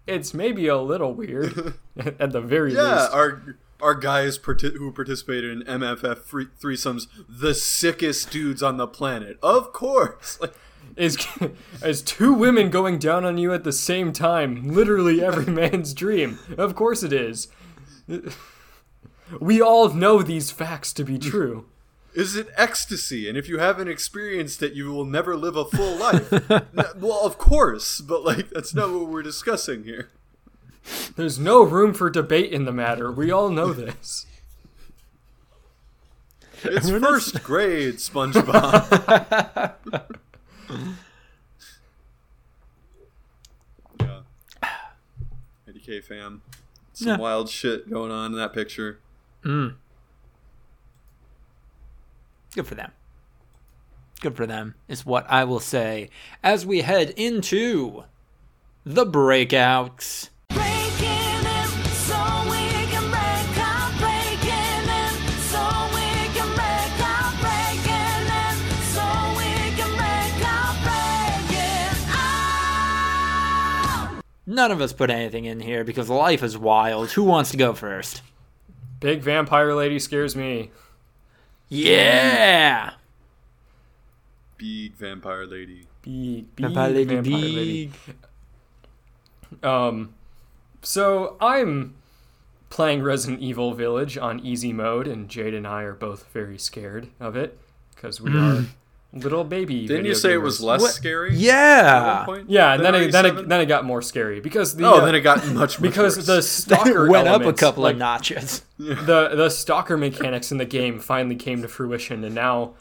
it's 0.07 0.33
maybe 0.33 0.67
a 0.67 0.77
little 0.77 1.13
weird 1.13 1.75
at 2.19 2.31
the 2.31 2.41
very 2.41 2.73
Yeah, 2.73 3.01
least. 3.01 3.13
our 3.13 3.55
our 3.81 3.95
guys 3.95 4.37
parti- 4.37 4.77
who 4.77 4.91
participated 4.91 5.51
in 5.51 5.61
MFF 5.79 6.19
free- 6.19 6.47
threesomes, 6.59 7.07
the 7.27 7.53
sickest 7.53 8.31
dudes 8.31 8.63
on 8.63 8.77
the 8.77 8.87
planet. 8.87 9.37
Of 9.43 9.73
course. 9.73 10.39
Like, 10.41 10.53
is 10.95 11.17
is 11.83 12.01
two 12.01 12.33
women 12.33 12.69
going 12.69 12.99
down 12.99 13.25
on 13.25 13.37
you 13.37 13.53
at 13.53 13.63
the 13.63 13.71
same 13.71 14.11
time 14.11 14.73
literally 14.73 15.23
every 15.23 15.45
man's 15.53 15.93
dream 15.93 16.39
of 16.57 16.75
course 16.75 17.03
it 17.03 17.13
is 17.13 17.47
we 19.39 19.61
all 19.61 19.89
know 19.89 20.21
these 20.21 20.51
facts 20.51 20.93
to 20.93 21.03
be 21.03 21.17
true 21.17 21.65
is 22.13 22.35
it 22.35 22.49
ecstasy? 22.55 23.27
And 23.27 23.37
if 23.37 23.49
you 23.49 23.57
haven't 23.57 23.87
experienced 23.87 24.61
it, 24.61 24.73
you 24.73 24.91
will 24.91 25.05
never 25.05 25.35
live 25.35 25.55
a 25.55 25.65
full 25.65 25.95
life. 25.97 26.31
N- 26.51 26.61
well, 26.95 27.21
of 27.25 27.37
course, 27.37 28.01
but 28.01 28.23
like 28.23 28.49
that's 28.51 28.73
not 28.73 28.91
what 28.91 29.07
we're 29.07 29.23
discussing 29.23 29.83
here. 29.83 30.09
there's 31.15 31.39
no 31.39 31.63
room 31.63 31.93
for 31.93 32.09
debate 32.09 32.51
in 32.51 32.65
the 32.65 32.71
matter 32.71 33.09
we 33.11 33.31
all 33.31 33.49
know 33.49 33.71
this 33.71 34.25
It's 36.63 36.89
first 36.89 37.41
grade 37.43 37.95
SpongeBob. 37.95 39.75
Yeah. 43.99 44.19
ADK 45.69 46.03
fam. 46.03 46.41
Some 46.93 47.07
Yeah. 47.07 47.17
wild 47.17 47.49
shit 47.49 47.89
going 47.89 48.11
on 48.11 48.31
in 48.31 48.37
that 48.37 48.53
picture. 48.53 48.99
Mm. 49.43 49.75
Good 52.55 52.67
for 52.67 52.75
them. 52.75 52.91
Good 54.21 54.35
for 54.37 54.45
them, 54.45 54.75
is 54.87 55.05
what 55.05 55.25
I 55.29 55.43
will 55.43 55.59
say 55.59 56.09
as 56.43 56.65
we 56.65 56.81
head 56.81 57.09
into 57.17 58.03
the 58.85 59.05
breakouts. 59.05 60.29
None 74.53 74.69
of 74.69 74.81
us 74.81 74.93
put 74.93 75.09
anything 75.09 75.45
in 75.45 75.59
here 75.61 75.83
because 75.83 76.11
life 76.11 76.43
is 76.43 76.55
wild. 76.55 77.09
Who 77.13 77.23
wants 77.23 77.49
to 77.51 77.57
go 77.57 77.73
first? 77.73 78.21
Big 78.99 79.23
vampire 79.23 79.73
lady 79.73 79.97
scares 79.97 80.35
me. 80.35 80.69
Yeah. 81.69 82.91
Big 84.57 84.93
vampire 84.93 85.47
lady. 85.47 85.87
Big, 86.03 86.55
big 86.55 86.65
Vampire 86.67 86.89
lady, 86.89 87.15
vampire 87.15 87.33
lady. 87.41 87.91
big. 88.05 89.65
Um, 89.65 90.13
so 90.83 91.35
I'm 91.41 91.95
playing 92.69 93.01
Resident 93.01 93.41
Evil 93.41 93.73
Village 93.73 94.19
on 94.19 94.39
easy 94.39 94.71
mode, 94.71 95.07
and 95.07 95.29
Jade 95.29 95.55
and 95.55 95.65
I 95.65 95.81
are 95.81 95.95
both 95.95 96.27
very 96.31 96.59
scared 96.59 97.07
of 97.19 97.35
it 97.35 97.57
because 97.95 98.21
we 98.21 98.37
are 98.37 98.65
little 99.13 99.43
baby. 99.43 99.81
Didn't 99.81 99.97
video 99.97 100.09
you 100.09 100.15
say 100.15 100.33
it 100.33 100.37
was 100.41 100.59
less 100.59 100.81
What? 100.81 100.91
scary? 100.91 101.29
At 101.29 101.33
one 101.35 101.41
Yeah. 101.43 102.23
point? 102.25 102.49
Yeah, 102.49 102.73
and 102.73 102.83
then 102.83 102.95
it, 102.95 103.11
then 103.11 103.25
it, 103.27 103.47
then 103.47 103.61
it 103.61 103.67
got 103.67 103.85
more 103.85 104.01
scary 104.01 104.39
because 104.39 104.75
the 104.75 104.85
oh, 104.85 104.95
uh, 104.95 105.05
then 105.05 105.13
it 105.15 105.21
got 105.21 105.45
much, 105.47 105.53
much 105.55 105.81
because 105.81 106.17
worse. 106.17 106.25
the 106.25 106.41
stalker 106.41 107.07
Went 107.09 107.27
up 107.27 107.43
a 107.43 107.53
couple 107.53 107.83
like, 107.83 107.93
of 107.93 107.99
notches. 107.99 108.63
the 108.77 109.29
the 109.35 109.49
stalker 109.49 109.97
mechanics 109.97 110.51
in 110.51 110.57
the 110.57 110.65
game 110.65 110.99
finally 110.99 111.35
came 111.35 111.61
to 111.61 111.67
fruition 111.67 112.23
and 112.23 112.33
now 112.33 112.73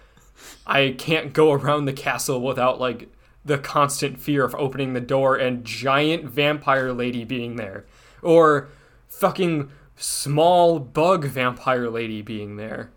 I 0.67 0.95
can't 0.99 1.33
go 1.33 1.53
around 1.53 1.85
the 1.85 1.93
castle 1.93 2.41
without 2.41 2.81
like 2.81 3.09
the 3.45 3.59
constant 3.59 4.19
fear 4.19 4.45
of 4.45 4.55
opening 4.55 4.95
the 4.95 5.01
door 5.01 5.37
and 5.37 5.65
giant 5.65 6.25
vampire 6.25 6.93
lady 6.93 7.25
being 7.25 7.57
there 7.57 7.85
or 8.23 8.69
fucking 9.09 9.71
small 9.97 10.79
bug 10.79 11.25
vampire 11.27 11.91
lady 11.91 12.23
being 12.23 12.57
there 12.57 12.91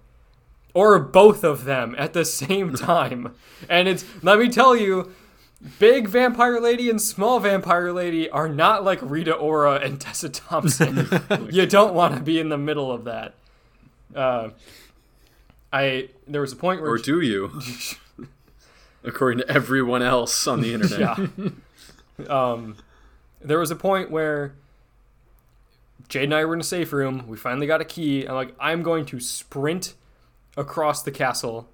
or 0.76 1.00
both 1.00 1.44
of 1.44 1.66
them 1.66 1.96
at 1.98 2.14
the 2.14 2.24
same 2.24 2.74
time 2.76 3.34
and 3.68 3.88
it's 3.88 4.06
let 4.22 4.38
me 4.38 4.48
tell 4.48 4.76
you 4.76 5.12
Big 5.80 6.08
Vampire 6.08 6.60
Lady 6.60 6.90
and 6.90 7.02
Small 7.02 7.40
Vampire 7.40 7.92
Lady 7.92 8.30
are 8.30 8.48
not 8.48 8.84
like 8.84 9.00
Rita 9.02 9.34
Ora 9.34 9.76
and 9.76 10.00
Tessa 10.02 10.30
Thompson. 10.30 11.08
you 11.52 11.66
don't 11.66 11.94
want 11.94 12.16
to 12.16 12.22
be 12.22 12.40
in 12.40 12.50
the 12.50 12.58
middle 12.58 12.92
of 12.92 13.06
that. 13.06 13.34
Uh, 14.14 14.50
I 15.74 16.10
there 16.28 16.42
was 16.42 16.54
a 16.54 16.56
point 16.56 16.82
where 16.82 16.92
or 16.92 16.98
do 16.98 17.20
you? 17.20 17.60
According 19.04 19.40
to 19.40 19.50
everyone 19.50 20.02
else 20.02 20.48
on 20.48 20.62
the 20.62 20.74
internet. 20.74 21.18
yeah. 22.18 22.26
um, 22.28 22.78
there 23.42 23.60
was 23.60 23.72
a 23.72 23.76
point 23.76 24.10
where 24.10 24.54
Jade 26.08 26.26
and 26.26 26.34
I 26.34 26.46
were 26.46 26.54
in 26.54 26.62
a 26.62 26.64
safe 26.64 26.94
room. 26.94 27.26
We 27.28 27.38
finally 27.38 27.68
got 27.68 27.82
a 27.82 27.86
key. 27.86 28.26
I'm 28.26 28.36
like, 28.36 28.56
I'm 28.60 28.84
going 28.84 29.06
to 29.08 29.20
sprint 29.20 29.96
across 30.58 31.02
the 31.04 31.12
castle, 31.12 31.70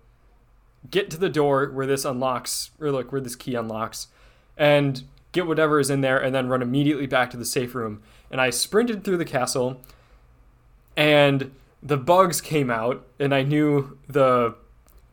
get 0.90 1.10
to 1.12 1.18
the 1.18 1.30
door 1.30 1.68
where 1.72 1.86
this 1.88 2.06
unlocks, 2.06 2.72
or 2.80 2.92
like 2.92 3.12
where 3.12 3.22
this 3.22 3.36
key 3.36 3.56
unlocks, 3.56 4.08
and 4.58 5.04
get 5.32 5.48
whatever 5.48 5.80
is 5.80 5.90
in 5.90 6.02
there, 6.02 6.18
and 6.18 6.34
then 6.36 6.48
run 6.48 6.62
immediately 6.62 7.06
back 7.08 7.30
to 7.32 7.38
the 7.38 7.46
safe 7.46 7.74
room. 7.76 8.02
And 8.30 8.40
I 8.42 8.50
sprinted 8.50 9.04
through 9.04 9.18
the 9.18 9.26
castle, 9.26 9.82
and 10.96 11.52
the 11.84 11.98
bugs 11.98 12.42
came 12.42 12.70
out, 12.70 13.06
and 13.20 13.34
I 13.34 13.44
knew 13.44 13.98
the 14.08 14.56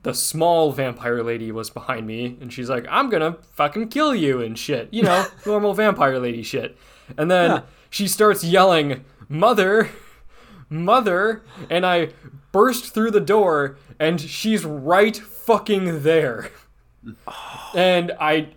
the 0.05 0.15
small 0.15 0.71
vampire 0.73 1.23
lady 1.25 1.51
was 1.51 1.71
behind 1.71 2.07
me 2.07 2.37
and 2.41 2.53
she's 2.53 2.71
like 2.71 2.87
i'm 2.89 3.11
gonna 3.11 3.33
fucking 3.55 3.89
kill 3.89 4.15
you 4.15 4.41
and 4.41 4.57
shit 4.57 4.89
you 4.93 5.03
know 5.03 5.27
normal 5.47 5.75
vampire 5.75 6.21
lady 6.21 6.43
shit 6.43 6.79
and 7.19 7.29
then 7.29 7.51
Yeah. 7.51 7.61
she 7.91 8.07
starts 8.07 8.45
yelling 8.45 9.05
mother 9.29 9.91
mother 10.69 11.43
and 11.71 11.85
i 11.85 12.09
burst 12.53 12.93
through 12.93 13.11
the 13.11 13.21
door 13.21 13.77
and 13.99 14.21
she's 14.21 14.65
right 14.65 15.17
fucking 15.17 16.03
there 16.03 16.51
and 17.75 18.13
i 18.21 18.49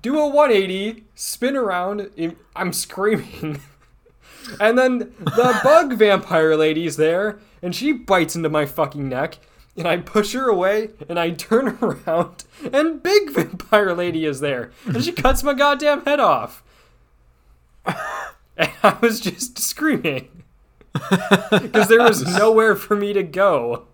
do 0.00 0.18
a 0.18 0.26
180 0.26 1.04
spin 1.14 1.56
around 1.56 2.10
i'm 2.56 2.72
screaming 2.72 3.60
and 4.60 4.78
then 4.78 4.98
the 5.18 5.60
bug 5.64 5.94
vampire 5.94 6.56
lady's 6.56 6.96
there, 6.96 7.38
and 7.62 7.74
she 7.74 7.92
bites 7.92 8.36
into 8.36 8.48
my 8.48 8.66
fucking 8.66 9.08
neck, 9.08 9.38
and 9.76 9.86
I 9.86 9.98
push 9.98 10.32
her 10.32 10.48
away, 10.48 10.90
and 11.08 11.18
I 11.18 11.30
turn 11.30 11.78
around, 11.82 12.44
and 12.72 13.02
big 13.02 13.30
vampire 13.30 13.94
lady 13.94 14.24
is 14.24 14.40
there, 14.40 14.72
and 14.86 15.02
she 15.02 15.12
cuts 15.12 15.42
my 15.42 15.54
goddamn 15.54 16.04
head 16.04 16.20
off. 16.20 16.62
And 18.56 18.70
I 18.82 18.96
was 19.00 19.20
just 19.20 19.58
screaming. 19.58 20.37
Because 21.62 21.88
there 21.88 22.02
was 22.02 22.22
nowhere 22.36 22.76
for 22.76 22.96
me 22.96 23.12
to 23.12 23.22
go. 23.22 23.86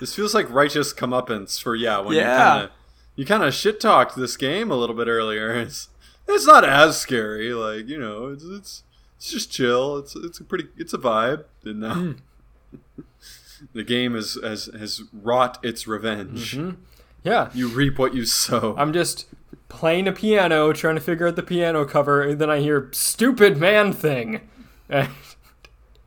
This 0.00 0.14
feels 0.14 0.34
like 0.34 0.50
righteous 0.50 0.92
comeuppance 0.92 1.60
for 1.60 1.74
yeah 1.74 2.00
when 2.00 2.16
Yeah. 2.16 2.68
you 3.14 3.24
kind 3.24 3.42
of 3.42 3.48
you 3.48 3.52
shit 3.52 3.80
talked 3.80 4.16
this 4.16 4.36
game 4.36 4.70
a 4.70 4.76
little 4.76 4.96
bit 4.96 5.08
earlier. 5.08 5.54
It's 5.60 5.88
it's 6.28 6.46
not 6.46 6.64
as 6.64 6.98
scary, 6.98 7.54
like 7.54 7.86
you 7.86 7.98
know, 7.98 8.28
it's 8.28 8.44
it's 8.44 8.82
it's 9.16 9.30
just 9.30 9.50
chill. 9.50 9.96
It's 9.98 10.16
it's 10.16 10.40
a 10.40 10.44
pretty 10.44 10.66
it's 10.76 10.92
a 10.92 10.98
vibe. 10.98 11.44
And 11.64 11.80
now 11.80 11.94
mm. 11.94 12.18
the 13.72 13.84
game 13.84 14.16
is 14.16 14.38
has 14.42 14.66
has 14.78 15.02
wrought 15.12 15.58
its 15.64 15.86
revenge. 15.86 16.56
Mm-hmm. 16.56 16.80
Yeah. 17.22 17.50
You 17.54 17.68
reap 17.68 17.98
what 17.98 18.14
you 18.14 18.24
sow. 18.24 18.74
I'm 18.76 18.92
just 18.92 19.26
playing 19.68 20.06
a 20.06 20.12
piano, 20.12 20.72
trying 20.72 20.94
to 20.96 21.00
figure 21.00 21.26
out 21.26 21.36
the 21.36 21.42
piano 21.42 21.84
cover, 21.84 22.22
and 22.22 22.38
then 22.40 22.50
I 22.50 22.60
hear 22.60 22.88
"stupid 22.92 23.56
man 23.56 23.92
thing." 23.92 24.40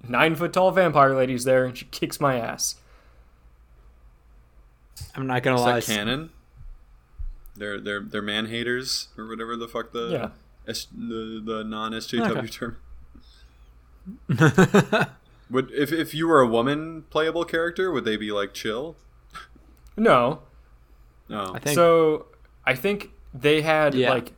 And 0.01 0.11
nine 0.11 0.35
foot 0.35 0.53
tall 0.53 0.71
vampire 0.71 1.15
lady's 1.15 1.43
there, 1.43 1.65
and 1.65 1.77
she 1.77 1.85
kicks 1.85 2.19
my 2.19 2.37
ass. 2.39 2.75
I'm 5.15 5.27
not 5.27 5.43
gonna 5.43 5.55
is 5.57 5.61
lie. 5.61 5.79
that 5.79 5.85
canon? 5.85 6.29
They're 7.55 7.79
they're 7.79 8.01
they're 8.01 8.21
man 8.21 8.47
haters 8.47 9.09
or 9.17 9.27
whatever 9.27 9.55
the 9.55 9.67
fuck 9.67 9.91
the 9.91 10.09
Yeah. 10.11 10.29
S, 10.67 10.87
the 10.95 11.41
the 11.43 11.63
non 11.63 11.91
SJW 11.93 12.37
Okay. 12.37 12.47
term. 12.47 12.77
Would 15.49 15.71
if 15.71 15.91
if 15.91 16.13
you 16.13 16.27
were 16.27 16.41
a 16.41 16.47
woman 16.47 17.03
playable 17.09 17.43
character, 17.43 17.91
would 17.91 18.05
they 18.05 18.17
be 18.17 18.31
like 18.31 18.53
chill? 18.53 18.95
No, 19.97 20.41
No. 21.27 21.51
I 21.55 21.59
think 21.59 21.75
so 21.75 22.27
I 22.65 22.75
think 22.75 23.11
they 23.33 23.61
had 23.61 23.93
Yeah. 23.95 24.11
like 24.11 24.33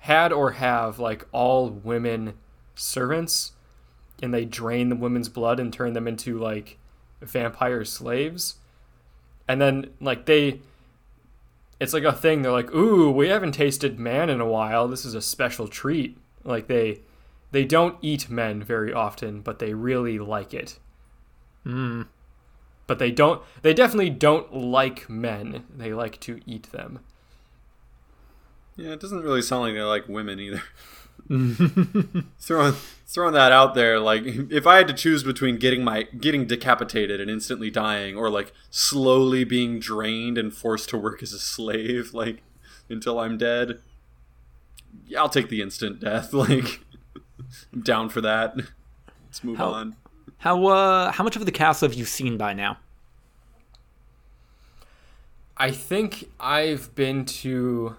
had 0.00 0.32
or 0.32 0.52
have 0.52 0.98
like 0.98 1.26
all 1.32 1.68
women 1.70 2.34
servants, 2.74 3.52
and 4.22 4.32
they 4.32 4.44
drain 4.44 4.88
the 4.88 4.96
women's 4.96 5.28
blood 5.28 5.60
and 5.60 5.72
turn 5.72 5.92
them 5.92 6.08
into 6.08 6.38
like 6.38 6.78
vampire 7.20 7.84
slaves, 7.84 8.56
and 9.48 9.60
then 9.60 9.90
like 10.00 10.26
they. 10.26 10.60
It's 11.78 11.92
like 11.92 12.04
a 12.04 12.12
thing. 12.12 12.40
They're 12.40 12.52
like, 12.52 12.74
"Ooh, 12.74 13.10
we 13.10 13.28
haven't 13.28 13.52
tasted 13.52 13.98
man 13.98 14.30
in 14.30 14.40
a 14.40 14.46
while. 14.46 14.88
This 14.88 15.04
is 15.04 15.14
a 15.14 15.20
special 15.20 15.68
treat." 15.68 16.16
Like 16.42 16.68
they, 16.68 17.00
they 17.50 17.64
don't 17.64 17.98
eat 18.00 18.30
men 18.30 18.62
very 18.62 18.92
often, 18.92 19.40
but 19.40 19.58
they 19.58 19.74
really 19.74 20.18
like 20.18 20.54
it. 20.54 20.78
Mm. 21.66 22.06
But 22.86 22.98
they 22.98 23.10
don't. 23.10 23.42
They 23.62 23.74
definitely 23.74 24.10
don't 24.10 24.54
like 24.54 25.10
men. 25.10 25.64
They 25.76 25.92
like 25.92 26.20
to 26.20 26.40
eat 26.46 26.70
them. 26.72 27.00
Yeah, 28.76 28.90
it 28.90 29.00
doesn't 29.00 29.22
really 29.22 29.42
sound 29.42 29.62
like 29.62 29.74
they 29.74 29.82
like 29.82 30.08
women 30.08 30.38
either. 30.38 30.62
throwing 32.38 32.74
throwing 33.06 33.34
that 33.34 33.52
out 33.52 33.74
there, 33.74 33.98
like 34.00 34.22
if 34.24 34.66
I 34.66 34.76
had 34.78 34.88
to 34.88 34.94
choose 34.94 35.22
between 35.22 35.56
getting 35.56 35.82
my 35.84 36.04
getting 36.04 36.46
decapitated 36.46 37.20
and 37.20 37.30
instantly 37.30 37.70
dying, 37.70 38.16
or 38.16 38.30
like 38.30 38.52
slowly 38.70 39.44
being 39.44 39.78
drained 39.78 40.38
and 40.38 40.52
forced 40.54 40.88
to 40.90 40.98
work 40.98 41.22
as 41.22 41.32
a 41.32 41.38
slave, 41.38 42.14
like 42.14 42.42
until 42.88 43.18
I'm 43.18 43.36
dead, 43.38 43.80
yeah, 45.06 45.20
I'll 45.20 45.28
take 45.28 45.48
the 45.48 45.62
instant 45.62 46.00
death. 46.00 46.32
Like 46.32 46.80
I'm 47.72 47.80
down 47.82 48.08
for 48.08 48.20
that. 48.22 48.56
Let's 49.26 49.44
move 49.44 49.58
How- 49.58 49.70
on. 49.70 49.96
How 50.38 50.66
uh 50.66 51.12
how 51.12 51.24
much 51.24 51.36
of 51.36 51.44
the 51.46 51.52
castle 51.52 51.88
have 51.88 51.96
you 51.96 52.04
seen 52.04 52.36
by 52.36 52.52
now? 52.52 52.78
I 55.56 55.70
think 55.70 56.30
I've 56.38 56.94
been 56.94 57.24
to 57.26 57.96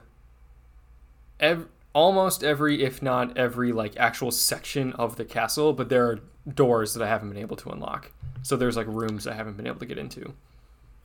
ev- 1.40 1.68
almost 1.98 2.44
every, 2.44 2.84
if 2.84 3.02
not 3.02 3.36
every, 3.36 3.72
like 3.72 3.98
actual 3.98 4.30
section 4.30 4.94
of 4.94 5.16
the 5.16 5.26
castle, 5.26 5.74
but 5.74 5.90
there 5.90 6.06
are 6.06 6.20
doors 6.54 6.94
that 6.94 7.04
I 7.04 7.08
haven't 7.08 7.30
been 7.30 7.40
able 7.40 7.56
to 7.56 7.70
unlock. 7.72 8.12
So 8.44 8.56
there's 8.56 8.78
like 8.78 8.86
rooms 8.86 9.26
I 9.26 9.34
haven't 9.34 9.58
been 9.58 9.66
able 9.66 9.80
to 9.80 9.86
get 9.88 9.98
into. 9.98 10.32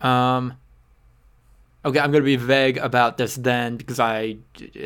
Um 0.03 0.55
Okay, 1.85 1.99
I'm 1.99 2.13
to 2.13 2.21
be 2.21 2.37
vague 2.37 2.77
about 2.77 3.17
this 3.17 3.35
then 3.35 3.77
because 3.77 3.99
I 3.99 4.37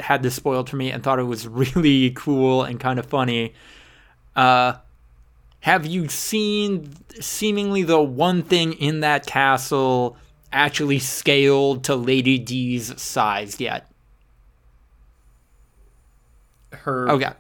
had 0.00 0.22
this 0.22 0.34
spoiled 0.34 0.70
for 0.70 0.76
me 0.76 0.92
and 0.92 1.02
thought 1.02 1.18
it 1.18 1.24
was 1.24 1.46
really 1.74 2.12
cool 2.12 2.62
and 2.62 2.78
kind 2.78 3.00
of 3.00 3.06
funny. 3.06 3.52
Uh 4.36 4.74
have 5.60 5.86
you 5.86 6.06
seen 6.06 6.94
seemingly 7.20 7.82
the 7.82 8.00
one 8.00 8.44
thing 8.44 8.74
in 8.74 9.00
that 9.00 9.26
castle 9.26 10.16
actually 10.52 11.00
scaled 11.00 11.82
to 11.84 11.96
Lady 11.96 12.38
D's 12.38 12.98
size 13.02 13.60
yet? 13.60 13.90
Her. 16.72 17.08
Oh, 17.08 17.14
okay. 17.14 17.32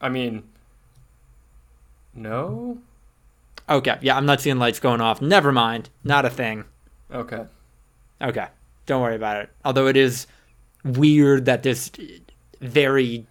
I 0.00 0.08
mean, 0.08 0.44
no. 2.14 2.78
Okay. 3.68 3.98
Yeah, 4.00 4.16
I'm 4.16 4.26
not 4.26 4.40
seeing 4.40 4.58
lights 4.58 4.80
going 4.80 5.00
off. 5.00 5.20
Never 5.20 5.52
mind. 5.52 5.90
Not 6.04 6.24
a 6.24 6.30
thing. 6.30 6.64
Okay. 7.12 7.44
Okay. 8.20 8.46
Don't 8.86 9.02
worry 9.02 9.16
about 9.16 9.42
it. 9.42 9.50
Although 9.64 9.88
it 9.88 9.96
is 9.96 10.26
weird 10.84 11.44
that 11.46 11.62
this 11.62 11.90
very 12.60 13.26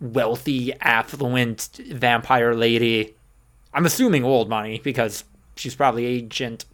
wealthy, 0.00 0.72
affluent 0.80 1.78
vampire 1.90 2.54
lady. 2.54 3.14
I'm 3.72 3.86
assuming 3.86 4.24
old 4.24 4.48
money 4.48 4.80
because 4.82 5.24
she's 5.56 5.74
probably 5.74 6.06
ancient. 6.06 6.64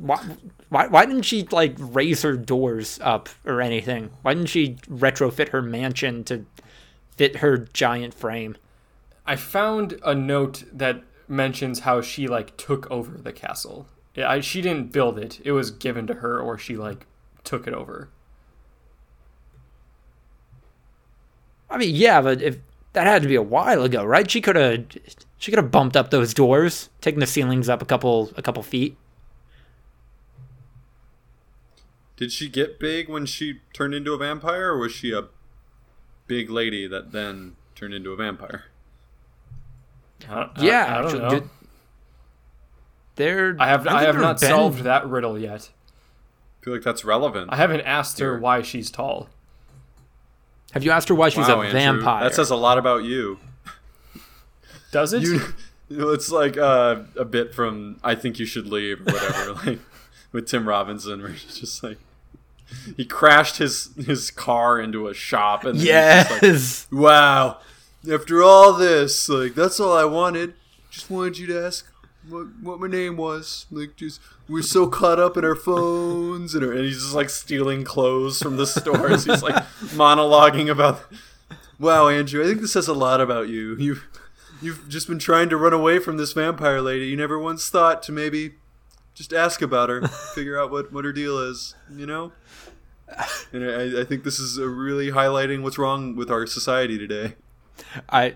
Why, 0.00 0.36
why, 0.70 0.86
why 0.86 1.04
didn't 1.04 1.22
she 1.22 1.42
like 1.50 1.76
raise 1.78 2.22
her 2.22 2.36
doors 2.36 2.98
up 3.02 3.28
or 3.44 3.60
anything? 3.60 4.10
Why 4.22 4.34
didn't 4.34 4.48
she 4.48 4.76
retrofit 4.88 5.50
her 5.50 5.60
mansion 5.60 6.24
to 6.24 6.46
fit 7.16 7.36
her 7.36 7.58
giant 7.58 8.14
frame? 8.14 8.56
I 9.26 9.36
found 9.36 10.00
a 10.02 10.14
note 10.14 10.64
that 10.72 11.02
mentions 11.28 11.80
how 11.80 12.00
she 12.00 12.26
like 12.26 12.56
took 12.56 12.90
over 12.90 13.18
the 13.18 13.32
castle. 13.32 13.86
Yeah, 14.14 14.30
I, 14.30 14.40
she 14.40 14.62
didn't 14.62 14.90
build 14.90 15.18
it; 15.18 15.40
it 15.44 15.52
was 15.52 15.70
given 15.70 16.06
to 16.06 16.14
her, 16.14 16.40
or 16.40 16.56
she 16.56 16.76
like 16.76 17.06
took 17.44 17.66
it 17.66 17.74
over. 17.74 18.08
I 21.68 21.76
mean, 21.76 21.94
yeah, 21.94 22.20
but 22.20 22.42
if 22.42 22.58
that 22.94 23.06
had 23.06 23.22
to 23.22 23.28
be 23.28 23.36
a 23.36 23.42
while 23.42 23.84
ago, 23.84 24.04
right? 24.04 24.28
She 24.28 24.40
could 24.40 24.56
have 24.56 24.86
she 25.38 25.52
could 25.52 25.58
have 25.58 25.70
bumped 25.70 25.96
up 25.96 26.10
those 26.10 26.34
doors, 26.34 26.88
taken 27.00 27.20
the 27.20 27.26
ceilings 27.26 27.68
up 27.68 27.82
a 27.82 27.86
couple 27.86 28.30
a 28.36 28.42
couple 28.42 28.62
feet. 28.62 28.96
Did 32.20 32.30
she 32.30 32.48
get 32.48 32.78
big 32.78 33.08
when 33.08 33.26
she 33.26 33.60
turned 33.72 33.94
into 33.94 34.12
a 34.12 34.18
vampire, 34.18 34.68
or 34.74 34.78
was 34.78 34.92
she 34.92 35.10
a 35.12 35.24
big 36.28 36.50
lady 36.50 36.86
that 36.86 37.10
then 37.12 37.56
turned 37.74 37.94
into 37.94 38.12
a 38.12 38.16
vampire? 38.16 38.64
I, 40.28 40.34
I- 40.34 40.50
Yeah, 40.60 40.84
I, 40.86 40.94
don't 40.98 41.04
actually, 41.06 41.20
know. 41.22 41.30
did- 41.30 41.48
There, 43.16 43.56
I 43.58 43.68
have 43.68 43.86
I 43.86 43.90
think 44.04 44.06
have 44.14 44.16
not 44.16 44.40
been- 44.40 44.48
solved 44.50 44.80
that 44.84 45.08
riddle 45.08 45.38
yet. 45.38 45.70
I 46.60 46.64
feel 46.64 46.74
like 46.74 46.82
that's 46.82 47.04
relevant. 47.06 47.50
I 47.50 47.56
haven't 47.56 47.80
asked 47.82 48.18
her 48.18 48.32
Here. 48.32 48.38
why 48.38 48.60
she's 48.62 48.90
tall. 48.90 49.28
Have 50.72 50.84
you 50.84 50.90
asked 50.90 51.08
her 51.08 51.14
why 51.14 51.30
she's 51.30 51.48
Wow, 51.48 51.62
a 51.62 51.64
Andrew, 51.64 51.72
vampire? 51.72 52.22
That 52.24 52.34
says 52.34 52.50
a 52.50 52.56
lot 52.56 52.76
about 52.78 53.02
you. 53.02 53.38
Does 54.92 55.12
it? 55.14 55.22
You, 55.22 55.40
you 55.88 55.96
know, 55.96 56.10
it's 56.10 56.30
like 56.30 56.58
uh, 56.58 57.00
a 57.16 57.24
bit 57.24 57.54
from 57.54 57.98
"I 58.04 58.14
Think 58.14 58.38
You 58.38 58.44
Should 58.46 58.66
Leave" 58.66 59.00
or 59.00 59.04
whatever, 59.12 59.52
like 59.66 59.78
with 60.32 60.46
Tim 60.48 60.68
Robinson, 60.68 61.22
where 61.22 61.30
it's 61.30 61.58
just 61.58 61.82
like 61.82 61.96
he 62.96 63.04
crashed 63.04 63.58
his 63.58 63.90
his 64.06 64.30
car 64.30 64.80
into 64.80 65.08
a 65.08 65.14
shop, 65.14 65.64
and 65.64 65.76
he's 65.78 65.88
like, 65.88 66.42
yes. 66.42 66.86
wow. 66.90 67.58
After 68.10 68.42
all 68.42 68.72
this, 68.72 69.28
like 69.28 69.54
that's 69.54 69.78
all 69.78 69.96
I 69.96 70.04
wanted. 70.04 70.54
Just 70.90 71.10
wanted 71.10 71.38
you 71.38 71.46
to 71.48 71.66
ask 71.66 71.86
what 72.28 72.46
what 72.62 72.80
my 72.80 72.88
name 72.88 73.16
was. 73.16 73.66
Like, 73.70 73.96
just 73.96 74.20
we're 74.48 74.62
so 74.62 74.86
caught 74.86 75.18
up 75.20 75.36
in 75.36 75.44
our 75.44 75.54
phones, 75.54 76.54
and, 76.54 76.64
our, 76.64 76.72
and 76.72 76.84
he's 76.84 77.02
just 77.02 77.14
like 77.14 77.30
stealing 77.30 77.84
clothes 77.84 78.40
from 78.40 78.56
the 78.56 78.66
stores. 78.66 79.24
he's 79.24 79.42
like 79.42 79.54
monologuing 79.94 80.70
about. 80.70 81.02
Wow, 81.78 82.08
Andrew, 82.08 82.42
I 82.42 82.46
think 82.46 82.60
this 82.60 82.74
says 82.74 82.88
a 82.88 82.94
lot 82.94 83.20
about 83.20 83.48
you. 83.48 83.74
You 83.76 84.00
you've 84.60 84.88
just 84.88 85.08
been 85.08 85.18
trying 85.18 85.48
to 85.48 85.56
run 85.56 85.72
away 85.72 85.98
from 85.98 86.16
this 86.16 86.32
vampire 86.32 86.80
lady. 86.80 87.06
You 87.06 87.16
never 87.16 87.38
once 87.38 87.68
thought 87.68 88.02
to 88.04 88.12
maybe 88.12 88.54
just 89.14 89.32
ask 89.32 89.62
about 89.62 89.88
her, 89.88 90.06
figure 90.34 90.60
out 90.60 90.70
what 90.70 90.92
what 90.92 91.04
her 91.04 91.12
deal 91.12 91.38
is. 91.38 91.74
You 91.94 92.06
know. 92.06 92.32
And 93.52 93.64
I, 93.68 94.02
I 94.02 94.04
think 94.04 94.22
this 94.24 94.38
is 94.38 94.58
really 94.60 95.10
highlighting 95.10 95.62
what's 95.62 95.76
wrong 95.78 96.14
with 96.14 96.30
our 96.30 96.46
society 96.46 96.96
today. 96.98 97.34
I. 98.08 98.34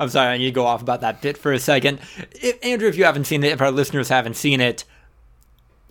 I'm 0.00 0.08
sorry, 0.08 0.34
I 0.34 0.38
need 0.38 0.46
to 0.46 0.50
go 0.52 0.66
off 0.66 0.82
about 0.82 1.00
that 1.02 1.20
bit 1.22 1.36
for 1.38 1.52
a 1.52 1.58
second. 1.58 2.00
If, 2.32 2.58
Andrew, 2.64 2.88
if 2.88 2.96
you 2.96 3.04
haven't 3.04 3.24
seen 3.26 3.44
it, 3.44 3.52
if 3.52 3.60
our 3.60 3.70
listeners 3.70 4.08
haven't 4.08 4.34
seen 4.34 4.60
it, 4.60 4.84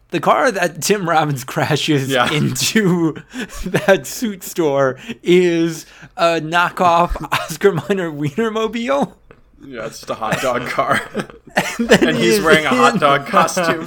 the 0.09 0.19
car 0.19 0.51
that 0.51 0.81
Tim 0.81 1.07
Robbins 1.09 1.43
crashes 1.45 2.09
Yeah. 2.09 2.29
into 2.31 3.13
that 3.65 4.01
suit 4.05 4.43
store 4.43 4.97
is 5.23 5.85
a 6.17 6.41
knockoff 6.41 7.21
Oscar 7.31 7.71
Mayer 7.71 8.11
Wienermobile. 8.11 9.13
Yeah, 9.63 9.85
it's 9.87 9.99
just 9.99 10.09
a 10.09 10.15
hot 10.15 10.41
dog 10.41 10.67
car. 10.67 11.01
Then 11.79 12.09
and 12.09 12.17
he 12.17 12.25
he's 12.31 12.41
wearing 12.41 12.65
a 12.65 12.69
hot 12.69 12.99
dog 12.99 13.25
costume. 13.27 13.81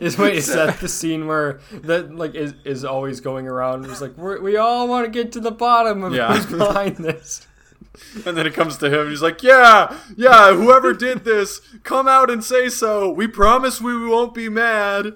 Is 0.00 0.18
wait, 0.18 0.34
is 0.36 0.46
that 0.48 0.78
the 0.80 0.88
scene 0.88 1.26
where 1.26 1.60
that 1.72 2.14
like 2.14 2.34
is 2.34 2.54
is 2.64 2.84
always 2.84 3.20
going 3.20 3.46
around? 3.48 3.84
It's 3.86 4.00
like 4.00 4.16
we 4.18 4.56
all 4.56 4.86
want 4.88 5.04
to 5.06 5.10
get 5.10 5.32
to 5.32 5.40
the 5.40 5.50
bottom 5.52 6.02
of 6.04 6.12
Yeah. 6.14 6.34
who's 6.36 6.46
behind 6.46 6.96
this. 6.98 7.46
and 8.26 8.36
then 8.36 8.46
it 8.46 8.54
comes 8.54 8.76
to 8.78 8.86
him. 9.00 9.08
He's 9.08 9.22
like, 9.22 9.42
"Yeah, 9.42 9.96
yeah, 10.16 10.54
whoever 10.54 10.92
did 10.92 11.24
this, 11.24 11.60
come 11.82 12.06
out 12.06 12.30
and 12.30 12.44
say 12.44 12.68
so. 12.68 13.10
We 13.10 13.26
promise 13.26 13.80
we 13.80 14.06
won't 14.06 14.34
be 14.34 14.48
mad." 14.48 15.14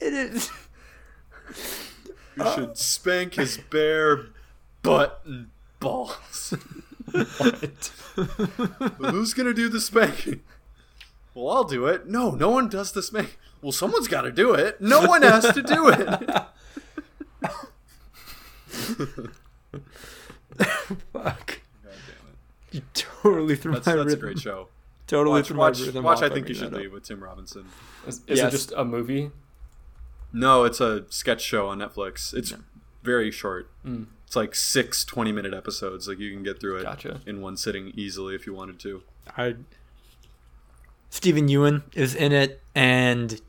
It 0.00 0.12
is. 0.12 0.50
We 2.36 2.44
should 2.54 2.76
spank 2.78 3.34
his 3.34 3.58
bare 3.70 4.26
butt 4.82 5.20
and 5.24 5.48
balls. 5.80 6.54
What? 7.12 7.92
Well, 8.16 9.10
who's 9.12 9.34
gonna 9.34 9.52
do 9.54 9.68
the 9.68 9.80
spanking? 9.80 10.42
Well, 11.34 11.48
I'll 11.54 11.64
do 11.64 11.86
it. 11.86 12.06
No, 12.06 12.30
no 12.32 12.50
one 12.50 12.68
does 12.68 12.92
the 12.92 13.02
spank. 13.02 13.38
Well, 13.62 13.72
someone's 13.72 14.08
got 14.08 14.22
to 14.22 14.32
do 14.32 14.54
it. 14.54 14.80
No 14.80 15.06
one 15.06 15.22
has 15.22 15.44
to 15.52 15.62
do 15.62 15.88
it. 15.88 16.08
Fuck. 21.12 21.12
God 21.12 21.60
damn 21.82 21.92
it. 21.92 22.72
You 22.72 22.82
totally 22.94 23.56
threw 23.56 23.72
That's 23.74 23.86
my 23.86 23.96
that's 23.96 24.12
a 24.14 24.16
great 24.16 24.38
show. 24.38 24.68
Totally 25.06 25.40
Watch, 25.40 25.46
threw 25.48 25.56
watch, 25.58 25.78
my 25.80 25.86
rhythm 25.86 26.04
watch. 26.04 26.18
off 26.18 26.24
I 26.24 26.28
think 26.34 26.48
you 26.48 26.54
should 26.54 26.70
that 26.70 26.78
leave 26.78 26.92
with 26.92 27.02
Tim 27.04 27.22
Robinson. 27.22 27.66
Is, 28.06 28.20
is 28.26 28.38
Yes. 28.38 28.48
it 28.48 28.50
just 28.56 28.72
a 28.76 28.84
movie? 28.84 29.30
No, 30.32 30.64
it's 30.64 30.80
a 30.80 31.04
sketch 31.10 31.42
show 31.42 31.66
on 31.68 31.78
Netflix. 31.78 32.32
It's 32.34 32.52
very 33.02 33.30
short. 33.30 33.70
Mm. 33.84 34.06
It's 34.26 34.36
like 34.36 34.54
six 34.54 35.04
20 35.04 35.32
minute 35.32 35.52
episodes. 35.54 36.06
Like 36.06 36.18
you 36.20 36.32
can 36.32 36.42
get 36.42 36.60
through 36.60 36.76
it 36.78 36.82
Gotcha. 36.84 37.20
in 37.26 37.40
one 37.40 37.56
sitting 37.56 37.92
easily 37.96 38.34
if 38.34 38.46
you 38.46 38.54
wanted 38.54 38.78
to. 38.80 39.02
I 39.36 39.56
Steven 41.10 41.48
Yeun 41.48 41.82
is 41.94 42.14
in 42.14 42.30
it, 42.32 42.60
and 42.74 43.40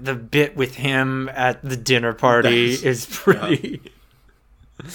the 0.00 0.14
bit 0.14 0.56
with 0.56 0.76
him 0.76 1.28
at 1.34 1.62
the 1.62 1.76
dinner 1.76 2.14
party 2.14 2.70
Nice. 2.70 2.82
is 2.84 3.06
pretty. 3.10 3.82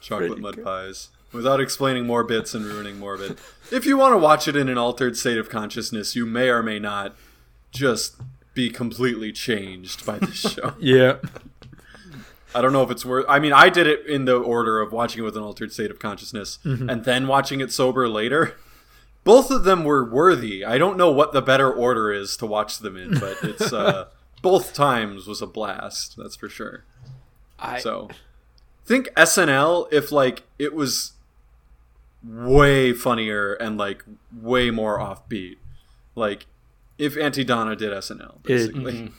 Chocolate 0.00 0.30
Pretty 0.30 0.42
mud 0.42 0.56
good. 0.56 0.64
pies. 0.64 1.08
Without 1.32 1.60
explaining 1.60 2.06
more 2.06 2.24
bits 2.24 2.52
and 2.54 2.64
ruining 2.64 2.98
more 2.98 3.14
of 3.14 3.22
it. 3.22 3.38
If 3.70 3.86
you 3.86 3.96
want 3.96 4.12
to 4.12 4.18
watch 4.18 4.48
it 4.48 4.56
in 4.56 4.68
an 4.68 4.76
altered 4.76 5.16
state 5.16 5.38
of 5.38 5.48
consciousness, 5.48 6.14
you 6.16 6.26
may 6.26 6.48
or 6.50 6.62
may 6.62 6.78
not 6.78 7.16
just 7.72 8.16
be 8.54 8.70
completely 8.70 9.32
changed 9.32 10.04
by 10.06 10.18
this 10.18 10.34
show. 10.54 10.74
Yeah, 10.78 11.16
I 12.54 12.60
don't 12.60 12.72
know 12.72 12.82
if 12.82 12.90
it's 12.90 13.04
worth. 13.04 13.24
I 13.28 13.38
mean, 13.38 13.52
I 13.52 13.68
did 13.70 13.86
it 13.86 14.06
in 14.06 14.24
the 14.26 14.36
order 14.36 14.80
of 14.80 14.92
watching 14.92 15.20
it 15.22 15.24
with 15.24 15.36
an 15.36 15.42
altered 15.42 15.72
state 15.72 15.90
of 15.90 15.98
consciousness 15.98 16.58
Mm-hmm. 16.64 16.88
and 16.88 17.04
then 17.04 17.26
watching 17.26 17.60
it 17.60 17.72
sober 17.72 18.08
later. 18.08 18.56
Both 19.24 19.50
of 19.52 19.62
them 19.62 19.84
were 19.84 20.04
worthy. 20.04 20.64
I 20.64 20.78
don't 20.78 20.96
know 20.96 21.10
what 21.12 21.32
the 21.32 21.40
better 21.40 21.72
order 21.72 22.12
is 22.12 22.36
to 22.38 22.46
watch 22.46 22.78
them 22.78 22.96
in, 22.96 23.20
but 23.20 23.38
it's 23.44 23.72
uh, 23.72 24.06
both 24.42 24.74
times 24.74 25.28
was 25.28 25.40
a 25.40 25.46
blast. 25.46 26.16
That's 26.18 26.34
for 26.34 26.48
sure. 26.48 26.84
I 27.56 27.78
So, 27.78 28.08
think 28.84 29.06
SNL 29.16 29.86
if 29.92 30.10
like 30.10 30.42
it 30.58 30.74
was 30.74 31.12
way 32.24 32.92
funnier 32.92 33.54
and 33.54 33.78
like 33.78 34.04
way 34.36 34.70
more 34.72 34.98
offbeat. 34.98 35.56
Like 36.16 36.46
if 37.02 37.16
Aunty 37.16 37.44
Donna 37.44 37.74
did 37.76 37.90
SNL, 37.92 38.42
basically 38.42 39.10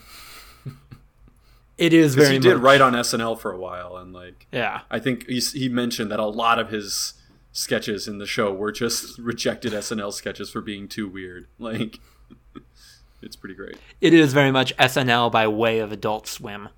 it 1.78 1.94
is 1.94 2.16
very 2.16 2.34
he 2.34 2.40
did 2.40 2.54
much- 2.56 2.62
write 2.64 2.82
on 2.82 2.94
SNL 2.94 3.40
for 3.40 3.52
a 3.52 3.58
while, 3.58 3.98
and 3.98 4.14
like 4.14 4.48
Yeah, 4.52 4.82
I 4.92 5.00
think 5.00 5.28
he, 5.28 5.40
he 5.40 5.70
mentioned 5.70 6.12
that 6.12 6.20
a 6.20 6.26
lot 6.26 6.60
of 6.60 6.70
his 6.70 7.14
sketches 7.52 8.08
in 8.08 8.18
the 8.20 8.26
show 8.26 8.52
were 8.54 8.72
just 8.72 9.18
rejected 9.32 9.74
SNL 9.74 10.14
sketches 10.14 10.50
for 10.50 10.62
being 10.62 10.88
too 10.88 11.08
weird. 11.08 11.48
Like, 11.60 12.00
it's 13.22 13.36
pretty 13.36 13.56
great. 13.56 13.78
it 14.02 14.14
is 14.14 14.34
very 14.34 14.52
much 14.52 14.76
SNL 14.78 15.32
by 15.32 15.48
way 15.48 15.80
of 15.80 15.92
Adult 15.92 16.28
Swim. 16.28 16.70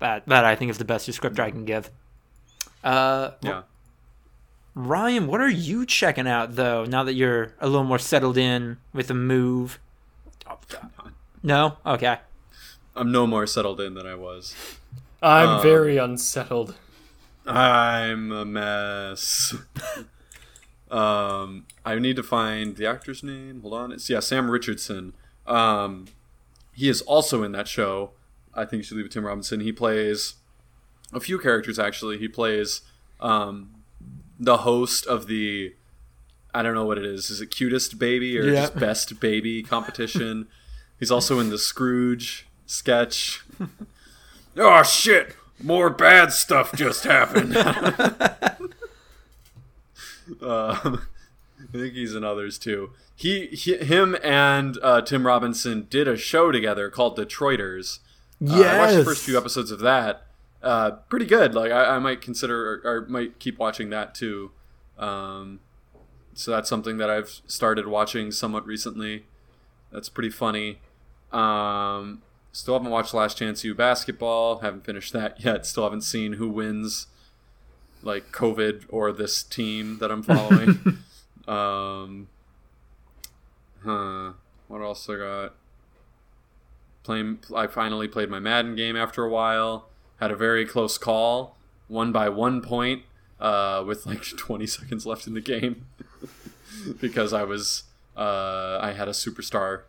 That 0.00 0.26
that 0.26 0.44
I 0.44 0.56
think 0.56 0.70
is 0.70 0.78
the 0.78 0.84
best 0.84 1.08
descriptor 1.08 1.40
I 1.40 1.50
can 1.50 1.64
give. 1.64 1.90
Uh, 2.84 3.30
Yeah. 3.40 3.62
Ryan, 4.74 5.26
what 5.26 5.40
are 5.40 5.50
you 5.50 5.84
checking 5.86 6.26
out 6.26 6.56
though? 6.56 6.84
Now 6.84 7.04
that 7.04 7.12
you're 7.14 7.54
a 7.60 7.68
little 7.68 7.84
more 7.84 7.98
settled 7.98 8.36
in 8.38 8.78
with 8.92 9.08
the 9.08 9.14
move. 9.14 9.78
No, 11.42 11.76
okay. 11.84 12.18
I'm 12.94 13.10
no 13.10 13.26
more 13.26 13.46
settled 13.46 13.80
in 13.80 13.94
than 13.94 14.06
I 14.06 14.14
was. 14.14 14.54
I'm 15.22 15.48
Um, 15.48 15.62
very 15.62 15.96
unsettled. 15.96 16.74
I'm 17.46 18.30
a 18.30 18.44
mess. 18.44 19.54
um, 20.90 21.66
I 21.84 21.98
need 21.98 22.16
to 22.16 22.22
find 22.22 22.76
the 22.76 22.86
actor's 22.86 23.22
name. 23.22 23.62
Hold 23.62 23.74
on. 23.74 23.92
It's 23.92 24.08
yeah, 24.10 24.20
Sam 24.20 24.50
Richardson. 24.50 25.14
Um, 25.46 26.06
he 26.72 26.88
is 26.88 27.02
also 27.02 27.42
in 27.42 27.52
that 27.52 27.66
show. 27.68 28.12
I 28.54 28.64
think 28.64 28.80
you 28.80 28.84
should 28.84 28.96
leave 28.98 29.06
it 29.06 29.10
to 29.10 29.14
Tim 29.14 29.26
Robinson. 29.26 29.60
He 29.60 29.72
plays 29.72 30.34
a 31.12 31.20
few 31.20 31.38
characters 31.38 31.78
actually. 31.78 32.18
He 32.18 32.28
plays 32.28 32.82
um, 33.20 33.70
the 34.38 34.58
host 34.58 35.06
of 35.06 35.26
the 35.26 35.74
I 36.54 36.62
don't 36.62 36.74
know 36.74 36.84
what 36.84 36.98
it 36.98 37.04
is. 37.04 37.30
Is 37.30 37.40
it 37.40 37.46
cutest 37.46 37.98
baby 37.98 38.38
or 38.38 38.44
Yeah. 38.44 38.62
just 38.62 38.78
best 38.78 39.20
baby 39.20 39.62
competition? 39.62 40.48
He's 40.98 41.10
also 41.10 41.40
in 41.40 41.50
the 41.50 41.58
Scrooge 41.58 42.46
sketch. 42.66 43.42
oh 44.56 44.82
shit! 44.84 45.36
More 45.62 45.90
bad 45.90 46.32
stuff 46.32 46.72
just 46.74 47.04
happened. 47.04 47.56
um, 50.42 50.42
I 50.42 50.98
think 51.72 51.94
he's 51.94 52.14
in 52.14 52.24
others 52.24 52.58
too. 52.58 52.90
He, 53.16 53.46
he 53.48 53.76
him, 53.78 54.16
and 54.22 54.78
uh, 54.82 55.02
Tim 55.02 55.26
Robinson 55.26 55.86
did 55.90 56.08
a 56.08 56.16
show 56.16 56.50
together 56.52 56.90
called 56.90 57.16
Detroiters. 57.16 57.98
Uh, 58.46 58.60
I 58.62 58.78
watched 58.78 58.96
the 58.96 59.04
first 59.04 59.24
few 59.24 59.36
episodes 59.36 59.70
of 59.70 59.80
that. 59.80 60.26
Uh, 60.62 60.92
pretty 61.08 61.26
good. 61.26 61.54
Like 61.54 61.72
I, 61.72 61.96
I 61.96 61.98
might 61.98 62.20
consider 62.20 62.80
or, 62.84 62.96
or 62.96 63.06
might 63.08 63.38
keep 63.38 63.58
watching 63.58 63.90
that 63.90 64.14
too. 64.14 64.50
Um, 64.98 65.60
so 66.34 66.50
that's 66.50 66.68
something 66.68 66.96
that 66.98 67.10
I've 67.10 67.40
started 67.46 67.86
watching 67.86 68.32
somewhat 68.32 68.66
recently. 68.66 69.24
That's 69.90 70.08
pretty 70.08 70.30
funny. 70.30 70.78
Um, 71.32 72.22
still 72.52 72.74
haven't 72.74 72.90
watched 72.90 73.14
Last 73.14 73.38
Chance 73.38 73.64
U 73.64 73.74
basketball. 73.74 74.58
Haven't 74.58 74.84
finished 74.84 75.12
that 75.12 75.40
yet. 75.44 75.66
Still 75.66 75.84
haven't 75.84 76.02
seen 76.02 76.34
who 76.34 76.48
wins, 76.48 77.06
like 78.02 78.32
COVID 78.32 78.84
or 78.88 79.12
this 79.12 79.42
team 79.42 79.98
that 79.98 80.10
I'm 80.10 80.22
following. 80.22 80.98
um, 81.48 82.28
huh. 83.84 84.32
What 84.68 84.80
else 84.80 85.08
I 85.10 85.16
got? 85.16 85.54
Playing. 87.02 87.40
I 87.54 87.66
finally 87.66 88.08
played 88.08 88.30
my 88.30 88.40
Madden 88.40 88.74
game 88.74 88.96
after 88.96 89.24
a 89.24 89.28
while. 89.28 89.88
Had 90.18 90.30
a 90.30 90.36
very 90.36 90.64
close 90.64 90.96
call. 90.96 91.56
Won 91.88 92.12
by 92.12 92.28
one 92.30 92.62
point. 92.62 93.02
Uh, 93.42 93.82
with 93.84 94.06
like 94.06 94.22
20 94.36 94.66
seconds 94.68 95.04
left 95.04 95.26
in 95.26 95.34
the 95.34 95.40
game. 95.40 95.84
because 97.00 97.32
I 97.32 97.42
was 97.42 97.84
uh, 98.16 98.78
I 98.80 98.92
had 98.92 99.08
a 99.08 99.12
superstar 99.12 99.82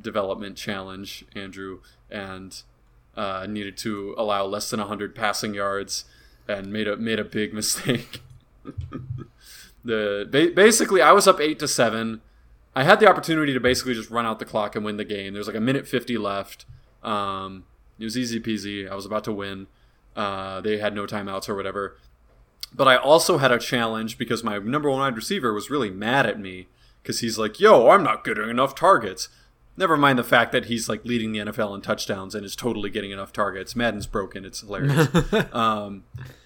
development 0.00 0.56
challenge, 0.56 1.24
Andrew, 1.34 1.80
and 2.10 2.62
uh, 3.16 3.46
needed 3.48 3.76
to 3.78 4.14
allow 4.16 4.44
less 4.44 4.70
than 4.70 4.80
100 4.80 5.14
passing 5.14 5.54
yards, 5.54 6.04
and 6.48 6.72
made 6.72 6.86
a 6.86 6.96
made 6.96 7.18
a 7.18 7.24
big 7.24 7.52
mistake. 7.60 8.22
the 9.84 10.28
ba- 10.30 10.52
basically 10.54 11.02
I 11.02 11.12
was 11.12 11.26
up 11.26 11.40
eight 11.40 11.58
to 11.58 11.68
seven. 11.68 12.20
I 12.74 12.84
had 12.84 13.00
the 13.00 13.08
opportunity 13.08 13.52
to 13.52 13.60
basically 13.60 13.94
just 13.94 14.10
run 14.10 14.24
out 14.26 14.38
the 14.38 14.44
clock 14.44 14.76
and 14.76 14.84
win 14.84 14.96
the 14.96 15.04
game. 15.04 15.34
There's 15.34 15.48
like 15.48 15.56
a 15.56 15.60
minute 15.60 15.88
50 15.88 16.16
left. 16.18 16.66
Um, 17.02 17.64
it 17.98 18.04
was 18.04 18.16
easy 18.16 18.38
peasy. 18.38 18.88
I 18.88 18.94
was 18.94 19.04
about 19.04 19.24
to 19.24 19.32
win. 19.32 19.66
Uh, 20.14 20.60
they 20.60 20.78
had 20.78 20.94
no 20.94 21.04
timeouts 21.04 21.48
or 21.48 21.56
whatever. 21.56 21.96
But 22.72 22.88
I 22.88 22.96
also 22.96 23.38
had 23.38 23.50
a 23.50 23.58
challenge 23.58 24.16
because 24.16 24.44
my 24.44 24.58
number 24.58 24.90
one 24.90 25.00
wide 25.00 25.16
receiver 25.16 25.52
was 25.52 25.70
really 25.70 25.90
mad 25.90 26.26
at 26.26 26.38
me 26.38 26.68
because 27.02 27.20
he's 27.20 27.38
like, 27.38 27.58
"Yo, 27.58 27.90
I'm 27.90 28.02
not 28.02 28.24
getting 28.24 28.48
enough 28.48 28.74
targets." 28.74 29.28
Never 29.76 29.96
mind 29.96 30.18
the 30.18 30.24
fact 30.24 30.52
that 30.52 30.66
he's 30.66 30.88
like 30.88 31.04
leading 31.04 31.32
the 31.32 31.38
NFL 31.40 31.74
in 31.74 31.80
touchdowns 31.80 32.34
and 32.34 32.44
is 32.44 32.54
totally 32.54 32.90
getting 32.90 33.10
enough 33.10 33.32
targets. 33.32 33.74
Madden's 33.74 34.06
broken; 34.06 34.44
it's 34.44 34.60
hilarious. 34.60 35.08
um, 35.52 36.04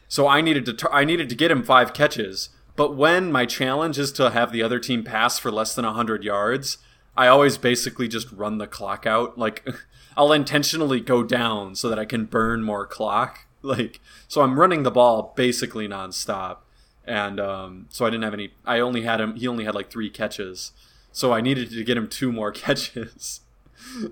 so 0.08 0.26
I 0.28 0.40
needed 0.40 0.64
to 0.66 0.72
tar- 0.72 0.92
I 0.92 1.04
needed 1.04 1.28
to 1.28 1.34
get 1.34 1.50
him 1.50 1.62
five 1.62 1.92
catches. 1.92 2.50
But 2.76 2.96
when 2.96 3.30
my 3.30 3.46
challenge 3.46 3.98
is 3.98 4.10
to 4.12 4.30
have 4.30 4.50
the 4.50 4.62
other 4.62 4.78
team 4.78 5.04
pass 5.04 5.38
for 5.38 5.50
less 5.50 5.74
than 5.74 5.84
hundred 5.84 6.24
yards, 6.24 6.78
I 7.16 7.28
always 7.28 7.58
basically 7.58 8.08
just 8.08 8.30
run 8.32 8.58
the 8.58 8.66
clock 8.66 9.06
out. 9.06 9.38
Like 9.38 9.66
I'll 10.16 10.32
intentionally 10.32 11.00
go 11.00 11.22
down 11.22 11.74
so 11.74 11.88
that 11.88 11.98
I 11.98 12.04
can 12.04 12.24
burn 12.26 12.62
more 12.62 12.86
clock. 12.86 13.43
Like 13.64 14.00
so, 14.28 14.42
I'm 14.42 14.60
running 14.60 14.82
the 14.82 14.90
ball 14.90 15.32
basically 15.36 15.88
nonstop, 15.88 16.58
and 17.06 17.40
um, 17.40 17.86
so 17.88 18.04
I 18.04 18.10
didn't 18.10 18.24
have 18.24 18.34
any. 18.34 18.52
I 18.66 18.78
only 18.78 19.02
had 19.02 19.22
him. 19.22 19.36
He 19.36 19.48
only 19.48 19.64
had 19.64 19.74
like 19.74 19.90
three 19.90 20.10
catches, 20.10 20.72
so 21.12 21.32
I 21.32 21.40
needed 21.40 21.70
to 21.70 21.82
get 21.82 21.96
him 21.96 22.06
two 22.06 22.30
more 22.30 22.52
catches, 22.64 23.40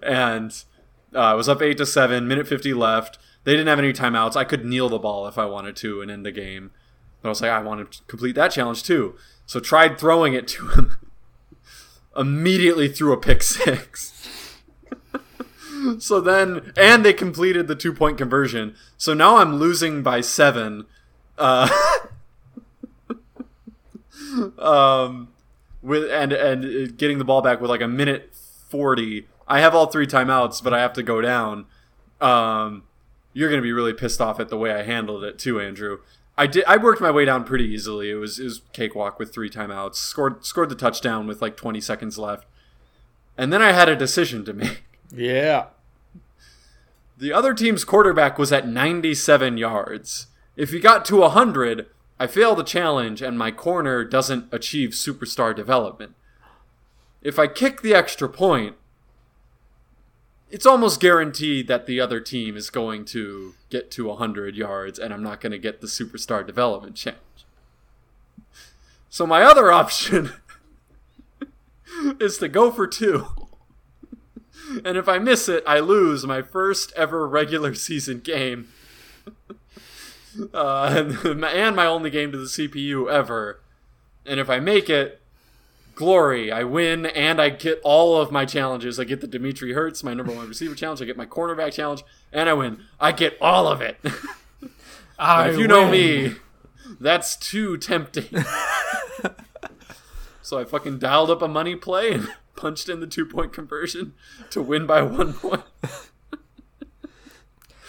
and 0.02 0.50
uh, 1.14 1.18
I 1.18 1.34
was 1.34 1.50
up 1.50 1.60
eight 1.60 1.76
to 1.76 1.86
seven. 1.86 2.26
Minute 2.26 2.48
fifty 2.48 2.72
left. 2.72 3.18
They 3.44 3.52
didn't 3.52 3.66
have 3.66 3.78
any 3.78 3.92
timeouts. 3.92 4.36
I 4.36 4.44
could 4.44 4.64
kneel 4.64 4.88
the 4.88 4.98
ball 4.98 5.26
if 5.26 5.36
I 5.36 5.44
wanted 5.44 5.76
to 5.76 6.00
and 6.00 6.10
end 6.10 6.24
the 6.24 6.32
game. 6.32 6.70
But 7.20 7.28
I 7.28 7.30
was 7.30 7.42
like, 7.42 7.50
I 7.50 7.60
want 7.60 7.92
to 7.92 8.02
complete 8.04 8.34
that 8.36 8.52
challenge 8.52 8.84
too. 8.84 9.16
So 9.44 9.60
tried 9.60 9.98
throwing 9.98 10.32
it 10.32 10.48
to 10.48 10.68
him. 10.68 10.96
Immediately 12.16 12.88
threw 12.88 13.12
a 13.12 13.16
pick 13.16 13.42
six. 13.42 14.11
So 15.98 16.20
then, 16.20 16.72
and 16.76 17.04
they 17.04 17.12
completed 17.12 17.68
the 17.68 17.74
two 17.74 17.92
point 17.92 18.18
conversion. 18.18 18.74
So 18.96 19.14
now 19.14 19.36
I'm 19.36 19.56
losing 19.56 20.02
by 20.02 20.20
seven. 20.20 20.86
Uh, 21.38 21.68
um, 24.58 25.28
with 25.82 26.10
and 26.10 26.32
and 26.32 26.96
getting 26.96 27.18
the 27.18 27.24
ball 27.24 27.42
back 27.42 27.60
with 27.60 27.70
like 27.70 27.80
a 27.80 27.88
minute 27.88 28.34
forty. 28.68 29.26
I 29.48 29.60
have 29.60 29.74
all 29.74 29.86
three 29.86 30.06
timeouts, 30.06 30.62
but 30.62 30.72
I 30.72 30.80
have 30.80 30.92
to 30.94 31.02
go 31.02 31.20
down. 31.20 31.66
Um, 32.20 32.84
you're 33.32 33.50
gonna 33.50 33.62
be 33.62 33.72
really 33.72 33.92
pissed 33.92 34.20
off 34.20 34.40
at 34.40 34.48
the 34.48 34.56
way 34.56 34.72
I 34.72 34.82
handled 34.82 35.24
it 35.24 35.38
too, 35.38 35.60
Andrew. 35.60 35.98
I 36.36 36.46
did. 36.46 36.64
I 36.64 36.76
worked 36.76 37.00
my 37.00 37.10
way 37.10 37.24
down 37.24 37.44
pretty 37.44 37.64
easily. 37.64 38.10
It 38.10 38.14
was 38.14 38.38
it 38.38 38.44
was 38.44 38.62
cakewalk 38.72 39.18
with 39.18 39.32
three 39.32 39.50
timeouts. 39.50 39.96
Scored 39.96 40.44
scored 40.46 40.68
the 40.68 40.74
touchdown 40.74 41.26
with 41.26 41.42
like 41.42 41.56
20 41.56 41.80
seconds 41.80 42.18
left, 42.18 42.46
and 43.36 43.52
then 43.52 43.60
I 43.60 43.72
had 43.72 43.88
a 43.88 43.96
decision 43.96 44.44
to 44.46 44.52
make. 44.52 44.82
Yeah. 45.14 45.66
The 47.18 47.32
other 47.32 47.54
team's 47.54 47.84
quarterback 47.84 48.38
was 48.38 48.52
at 48.52 48.66
97 48.66 49.58
yards. 49.58 50.26
If 50.56 50.70
he 50.70 50.80
got 50.80 51.04
to 51.06 51.18
100, 51.18 51.86
I 52.18 52.26
fail 52.26 52.54
the 52.54 52.64
challenge 52.64 53.22
and 53.22 53.38
my 53.38 53.50
corner 53.50 54.04
doesn't 54.04 54.52
achieve 54.52 54.90
superstar 54.90 55.54
development. 55.54 56.14
If 57.20 57.38
I 57.38 57.46
kick 57.46 57.82
the 57.82 57.94
extra 57.94 58.28
point, 58.28 58.76
it's 60.50 60.66
almost 60.66 61.00
guaranteed 61.00 61.68
that 61.68 61.86
the 61.86 62.00
other 62.00 62.20
team 62.20 62.56
is 62.56 62.68
going 62.68 63.04
to 63.06 63.54
get 63.70 63.90
to 63.92 64.08
100 64.08 64.56
yards 64.56 64.98
and 64.98 65.14
I'm 65.14 65.22
not 65.22 65.40
going 65.40 65.52
to 65.52 65.58
get 65.58 65.80
the 65.80 65.86
superstar 65.86 66.46
development 66.46 66.96
challenge. 66.96 67.20
So 69.08 69.26
my 69.26 69.42
other 69.42 69.70
option 69.70 70.32
is 72.20 72.38
to 72.38 72.48
go 72.48 72.70
for 72.70 72.86
two. 72.86 73.41
And 74.84 74.96
if 74.96 75.08
I 75.08 75.18
miss 75.18 75.48
it, 75.48 75.62
I 75.66 75.80
lose 75.80 76.26
my 76.26 76.42
first 76.42 76.92
ever 76.96 77.26
regular 77.28 77.74
season 77.88 78.20
game. 78.20 78.68
uh, 80.54 80.94
and, 80.96 81.44
and 81.44 81.76
my 81.76 81.86
only 81.86 82.10
game 82.10 82.32
to 82.32 82.38
the 82.38 82.46
CPU 82.46 83.10
ever. 83.10 83.60
And 84.24 84.38
if 84.38 84.48
I 84.48 84.60
make 84.60 84.88
it, 84.88 85.20
glory, 85.94 86.50
I 86.50 86.64
win 86.64 87.06
and 87.06 87.40
I 87.40 87.50
get 87.50 87.80
all 87.84 88.16
of 88.16 88.30
my 88.32 88.44
challenges. 88.44 88.98
I 88.98 89.04
get 89.04 89.20
the 89.20 89.26
Dimitri 89.26 89.72
Hertz, 89.72 90.02
my 90.02 90.14
number 90.14 90.32
one 90.32 90.48
receiver 90.48 90.74
challenge. 90.74 91.02
I 91.02 91.04
get 91.04 91.16
my 91.16 91.26
cornerback 91.26 91.72
challenge, 91.72 92.02
and 92.32 92.48
I 92.48 92.52
win. 92.54 92.80
I 93.00 93.12
get 93.12 93.36
all 93.40 93.66
of 93.66 93.80
it. 93.80 93.98
If 95.24 95.58
you 95.58 95.68
know 95.68 95.88
me, 95.88 96.34
that's 97.00 97.36
too 97.36 97.76
tempting. 97.76 98.44
so 100.42 100.58
I 100.58 100.64
fucking 100.64 100.98
dialed 100.98 101.30
up 101.30 101.42
a 101.42 101.48
money 101.48 101.76
play 101.76 102.12
and 102.12 102.28
punched 102.56 102.88
in 102.88 103.00
the 103.00 103.06
two 103.06 103.26
point 103.26 103.52
conversion 103.52 104.14
to 104.50 104.62
win 104.62 104.86
by 104.86 105.02
one 105.02 105.32
point. 105.32 105.62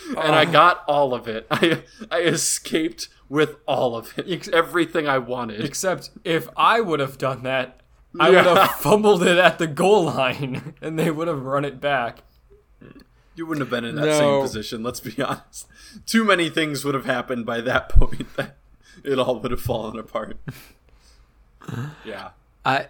and 0.09 0.35
I 0.35 0.45
oh. 0.45 0.51
got 0.51 0.83
all 0.87 1.13
of 1.13 1.27
it. 1.27 1.47
I 1.49 1.83
I 2.11 2.21
escaped 2.21 3.09
with 3.29 3.57
all 3.65 3.95
of 3.95 4.17
it. 4.17 4.25
Ex- 4.29 4.49
Everything 4.49 5.07
I 5.07 5.17
wanted. 5.17 5.63
Except 5.63 6.09
if 6.23 6.47
I 6.55 6.81
would 6.81 6.99
have 6.99 7.17
done 7.17 7.43
that, 7.43 7.81
I 8.19 8.29
would 8.29 8.45
have 8.45 8.71
fumbled 8.75 9.23
it 9.23 9.37
at 9.37 9.57
the 9.57 9.67
goal 9.67 10.05
line, 10.05 10.75
and 10.81 10.97
they 10.99 11.11
would 11.11 11.27
have 11.27 11.43
run 11.43 11.65
it 11.65 11.81
back. 11.81 12.23
You 13.35 13.47
wouldn't 13.47 13.61
have 13.61 13.71
been 13.71 13.85
in 13.85 13.95
that 13.95 14.05
No. 14.05 14.19
same 14.19 14.41
position, 14.41 14.83
let's 14.83 14.99
be 14.99 15.19
honest. 15.21 15.67
Too 16.05 16.23
many 16.23 16.49
things 16.49 16.85
would 16.85 16.93
have 16.93 17.05
happened 17.05 17.45
by 17.45 17.61
that 17.61 17.89
point 17.89 18.27
that 18.35 18.57
it 19.03 19.17
all 19.17 19.39
would 19.39 19.51
have 19.51 19.61
fallen 19.61 19.97
apart. 19.97 20.37
Yeah. 22.05 22.31
I. 22.63 22.87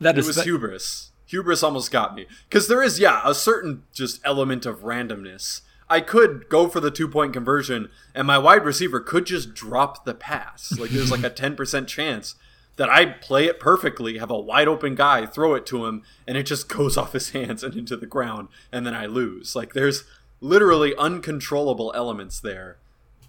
That 0.00 0.16
It 0.16 0.20
is 0.20 0.26
was 0.26 0.36
that- 0.36 0.44
hubris. 0.46 1.10
Hubris 1.26 1.62
almost 1.62 1.90
got 1.92 2.14
me. 2.16 2.26
Because 2.48 2.66
there 2.66 2.82
is, 2.82 2.98
yeah, 2.98 3.20
a 3.24 3.34
certain 3.34 3.84
just 3.92 4.20
element 4.24 4.66
of 4.66 4.80
randomness. 4.80 5.60
I 5.88 6.00
could 6.00 6.48
go 6.48 6.68
for 6.68 6.80
the 6.80 6.90
two 6.90 7.06
point 7.08 7.32
conversion, 7.32 7.88
and 8.14 8.26
my 8.26 8.38
wide 8.38 8.64
receiver 8.64 8.98
could 9.00 9.26
just 9.26 9.54
drop 9.54 10.04
the 10.04 10.14
pass. 10.14 10.72
Like, 10.78 10.90
there's 10.90 11.10
like 11.12 11.22
a 11.22 11.30
10% 11.30 11.86
chance 11.86 12.34
that 12.76 12.88
I 12.88 13.06
play 13.06 13.44
it 13.46 13.60
perfectly, 13.60 14.18
have 14.18 14.30
a 14.30 14.38
wide 14.40 14.66
open 14.68 14.94
guy, 14.94 15.26
throw 15.26 15.54
it 15.54 15.66
to 15.66 15.86
him, 15.86 16.02
and 16.26 16.36
it 16.36 16.44
just 16.44 16.68
goes 16.76 16.96
off 16.96 17.12
his 17.12 17.30
hands 17.30 17.62
and 17.62 17.76
into 17.76 17.96
the 17.96 18.06
ground, 18.06 18.48
and 18.72 18.84
then 18.86 18.94
I 18.94 19.06
lose. 19.06 19.54
Like, 19.54 19.72
there's 19.72 20.04
literally 20.40 20.96
uncontrollable 20.96 21.92
elements 21.94 22.40
there. 22.40 22.78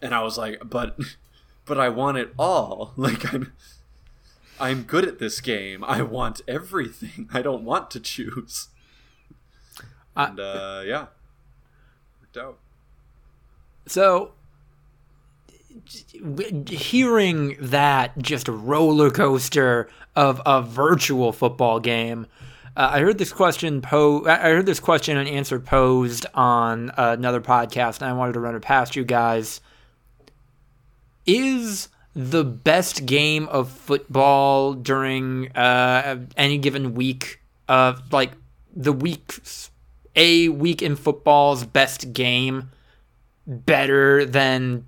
And 0.02 0.16
I 0.16 0.24
was 0.24 0.38
like, 0.38 0.62
but. 0.66 0.98
But 1.64 1.80
I 1.80 1.90
want 1.90 2.18
it 2.18 2.34
all. 2.40 2.92
Like 2.98 3.32
I'm, 3.32 3.54
I'm 4.62 4.84
good 4.84 5.08
at 5.08 5.18
this 5.20 5.42
game. 5.42 5.84
I 5.84 6.04
want 6.04 6.42
everything. 6.48 7.28
I 7.34 7.42
don't 7.42 7.64
want 7.64 7.90
to 7.92 8.00
choose. 8.00 8.68
And 10.16 10.40
uh, 10.40 10.84
yeah, 10.86 11.08
worked 12.22 12.38
out. 12.38 12.60
So, 13.88 14.34
hearing 16.68 17.58
that 17.60 18.18
just 18.20 18.48
roller 18.48 19.10
coaster 19.10 19.90
of 20.16 20.42
a 20.46 20.62
virtual 20.62 21.32
football 21.32 21.80
game. 21.80 22.28
Uh, 22.76 22.92
I 22.94 23.00
heard 23.00 23.18
this 23.18 23.34
question 23.34 23.82
po- 23.82 24.26
I 24.26 24.50
I 24.50 24.54
heard 24.54 24.66
this 24.66 24.80
question 24.80 25.18
and 25.18 25.28
answer 25.28 25.60
posed 25.60 26.26
on 26.34 26.92
another 26.98 27.42
podcast, 27.42 28.02
and 28.02 28.10
I 28.10 28.14
wanted 28.14 28.34
to 28.34 28.40
run 28.40 28.56
it 28.56 28.62
past 28.62 28.96
you 28.96 29.04
guys. 29.04 29.60
Is 31.26 31.90
the 32.14 32.44
best 32.44 33.06
game 33.06 33.48
of 33.48 33.70
football 33.70 34.74
during 34.74 35.52
uh, 35.56 36.20
any 36.36 36.58
given 36.58 36.94
week 36.94 37.42
of 37.68 38.12
like 38.12 38.32
the 38.76 38.92
week's 38.94 39.72
a 40.16 40.50
week 40.50 40.82
in 40.82 40.96
football's 40.96 41.66
best 41.66 42.14
game 42.14 42.70
better 43.48 44.26
than 44.26 44.86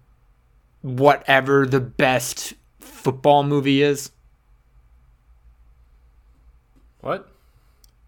whatever 0.81 1.65
the 1.65 1.79
best 1.79 2.53
football 2.79 3.43
movie 3.43 3.81
is? 3.81 4.11
What? 6.99 7.29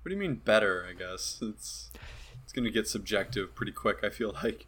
What 0.02 0.10
do 0.10 0.12
you 0.12 0.20
mean 0.20 0.36
better? 0.36 0.86
I 0.90 0.94
guess 0.94 1.40
it's 1.42 1.90
it's 2.44 2.54
gonna 2.54 2.70
get 2.70 2.88
subjective 2.88 3.56
pretty 3.56 3.72
quick. 3.72 4.04
I 4.04 4.10
feel 4.10 4.36
like. 4.44 4.68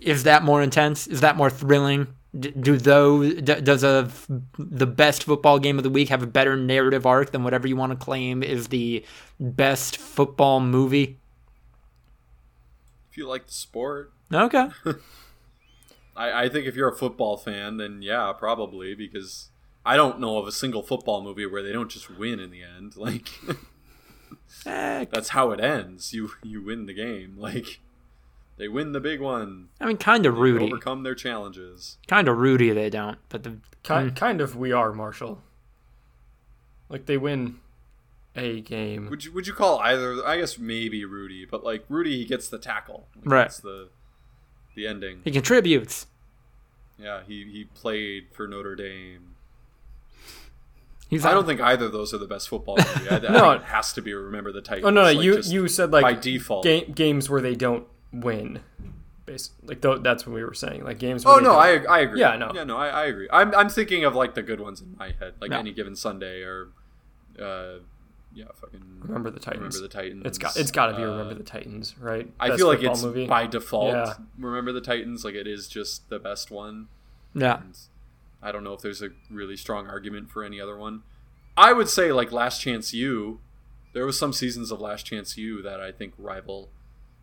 Is 0.00 0.24
that 0.24 0.42
more 0.42 0.60
intense? 0.62 1.06
Is 1.06 1.20
that 1.20 1.36
more 1.36 1.50
thrilling? 1.50 2.08
D- 2.38 2.50
do 2.50 2.76
those 2.76 3.34
d- 3.36 3.60
does 3.60 3.82
a 3.84 4.10
the 4.58 4.86
best 4.86 5.24
football 5.24 5.58
game 5.58 5.78
of 5.78 5.84
the 5.84 5.90
week 5.90 6.08
have 6.10 6.22
a 6.22 6.26
better 6.26 6.56
narrative 6.56 7.06
arc 7.06 7.30
than 7.32 7.42
whatever 7.42 7.66
you 7.66 7.76
want 7.76 7.92
to 7.92 7.96
claim 7.96 8.42
is 8.42 8.68
the 8.68 9.04
best 9.40 9.96
football 9.96 10.60
movie? 10.60 11.18
If 13.10 13.16
you 13.16 13.26
like 13.26 13.46
the 13.46 13.52
sport, 13.54 14.12
Okay. 14.32 14.68
I, 16.16 16.44
I 16.44 16.48
think 16.48 16.66
if 16.66 16.74
you're 16.74 16.90
a 16.92 16.96
football 16.96 17.36
fan, 17.36 17.76
then 17.78 18.02
yeah, 18.02 18.32
probably 18.36 18.94
because 18.94 19.48
I 19.86 19.96
don't 19.96 20.20
know 20.20 20.36
of 20.38 20.46
a 20.46 20.52
single 20.52 20.82
football 20.82 21.22
movie 21.22 21.46
where 21.46 21.62
they 21.62 21.72
don't 21.72 21.90
just 21.90 22.10
win 22.10 22.40
in 22.40 22.50
the 22.50 22.62
end. 22.62 22.94
Like 24.64 25.10
that's 25.10 25.30
how 25.30 25.50
it 25.52 25.60
ends. 25.60 26.12
You 26.12 26.30
you 26.42 26.62
win 26.62 26.86
the 26.86 26.94
game. 26.94 27.36
Like 27.38 27.80
they 28.58 28.68
win 28.68 28.92
the 28.92 29.00
big 29.00 29.20
one. 29.20 29.68
I 29.80 29.86
mean, 29.86 29.96
kind 29.96 30.26
of 30.26 30.34
They 30.34 30.40
Rudy. 30.40 30.66
overcome 30.66 31.02
their 31.04 31.14
challenges. 31.14 31.96
Kind 32.06 32.28
of 32.28 32.36
Rudy. 32.38 32.70
They 32.70 32.90
don't, 32.90 33.18
but 33.28 33.42
the 33.44 33.58
Kind, 33.84 34.10
mm. 34.12 34.16
kind 34.16 34.40
of 34.40 34.56
we 34.56 34.72
are, 34.72 34.92
Marshall. 34.92 35.40
Like 36.88 37.06
they 37.06 37.16
win 37.16 37.60
a 38.36 38.60
game. 38.60 39.08
Would 39.10 39.24
you 39.24 39.32
would 39.32 39.46
you 39.46 39.52
call 39.54 39.78
either? 39.80 40.24
I 40.26 40.38
guess 40.38 40.58
maybe 40.58 41.04
Rudy, 41.04 41.44
but 41.44 41.64
like 41.64 41.84
Rudy, 41.88 42.18
he 42.18 42.24
gets 42.24 42.48
the 42.48 42.58
tackle. 42.58 43.06
Like, 43.16 43.24
Right. 43.32 43.42
That's 43.42 43.60
the 43.60 43.88
the 44.74 44.86
ending. 44.86 45.20
he 45.24 45.30
contributes. 45.30 46.06
Yeah, 46.98 47.20
he 47.26 47.44
he 47.50 47.64
played 47.64 48.26
for 48.32 48.46
Notre 48.48 48.74
Dame. 48.74 49.36
He's 51.08 51.24
I 51.24 51.32
don't 51.32 51.46
think 51.46 51.60
either 51.60 51.86
of 51.86 51.92
those 51.92 52.12
are 52.12 52.18
the 52.18 52.26
best 52.26 52.48
football 52.48 52.76
movie. 52.96 53.08
I, 53.08 53.16
I 53.16 53.18
No. 53.20 53.50
think 53.52 53.62
it 53.62 53.66
has 53.68 53.92
to 53.94 54.02
be 54.02 54.12
Remember 54.12 54.52
the 54.52 54.60
Titans. 54.60 54.86
Oh 54.86 54.90
no, 54.90 55.02
no, 55.02 55.12
like, 55.12 55.24
you 55.24 55.40
you 55.44 55.68
said 55.68 55.90
like 55.90 56.02
by 56.02 56.12
default. 56.14 56.64
ga- 56.64 56.84
games 56.86 57.30
where 57.30 57.40
they 57.40 57.54
don't 57.54 57.86
win. 58.12 58.60
Bas- 59.26 59.50
like 59.62 59.82
th- 59.82 59.98
that's 60.02 60.26
what 60.26 60.34
we 60.34 60.42
were 60.42 60.54
saying. 60.54 60.84
Like 60.84 60.98
games. 60.98 61.24
Oh 61.26 61.38
no, 61.38 61.52
I 61.52 61.78
I 61.84 62.00
agree. 62.00 62.20
Yeah, 62.20 62.36
no. 62.36 62.52
yeah, 62.54 62.64
no, 62.64 62.76
I, 62.76 62.88
I 62.88 63.04
agree. 63.06 63.28
I'm 63.32 63.54
I'm 63.54 63.68
thinking 63.68 64.04
of 64.04 64.14
like 64.14 64.34
the 64.34 64.42
good 64.42 64.60
ones 64.60 64.80
in 64.80 64.96
my 64.98 65.12
head, 65.18 65.34
like 65.40 65.50
No. 65.50 65.58
any 65.58 65.72
given 65.72 65.94
Sunday 65.96 66.42
or, 66.42 66.68
uh, 67.40 67.80
yeah, 68.34 68.46
fucking 68.54 68.80
remember 69.00 69.30
the 69.30 69.38
Titans. 69.40 69.76
Remember 69.76 69.80
the 69.94 70.02
Titans. 70.02 70.22
It's 70.24 70.38
got 70.38 70.56
it's 70.56 70.70
got 70.70 70.86
to 70.92 70.96
be 70.96 71.02
Uh, 71.02 71.10
Remember 71.10 71.34
the 71.34 71.42
Titans, 71.44 71.96
right? 71.98 72.32
I 72.40 72.48
Best 72.48 72.58
feel 72.58 72.68
like 72.68 72.82
it's 72.82 73.02
movie. 73.02 73.26
by 73.26 73.46
default. 73.46 73.92
Yeah. 73.92 74.14
Remember 74.38 74.72
the 74.72 74.80
Titans, 74.80 75.24
like 75.24 75.34
it 75.34 75.46
is 75.46 75.68
just 75.68 76.08
the 76.08 76.18
best 76.18 76.50
one. 76.50 76.88
Yeah. 77.34 77.60
And 77.60 77.76
I 78.42 78.50
don't 78.52 78.64
know 78.64 78.72
if 78.72 78.80
there's 78.80 79.02
a 79.02 79.08
really 79.30 79.56
strong 79.56 79.88
argument 79.88 80.30
for 80.30 80.42
any 80.42 80.58
other 80.60 80.76
one. 80.76 81.02
I 81.56 81.72
would 81.74 81.88
say 81.90 82.12
like 82.12 82.32
Last 82.32 82.60
Chance 82.62 82.94
U. 82.94 83.40
There 83.92 84.06
was 84.06 84.18
some 84.18 84.32
seasons 84.32 84.70
of 84.70 84.80
Last 84.80 85.04
Chance 85.04 85.36
U 85.36 85.60
that 85.62 85.80
I 85.80 85.90
think 85.92 86.14
rival, 86.16 86.68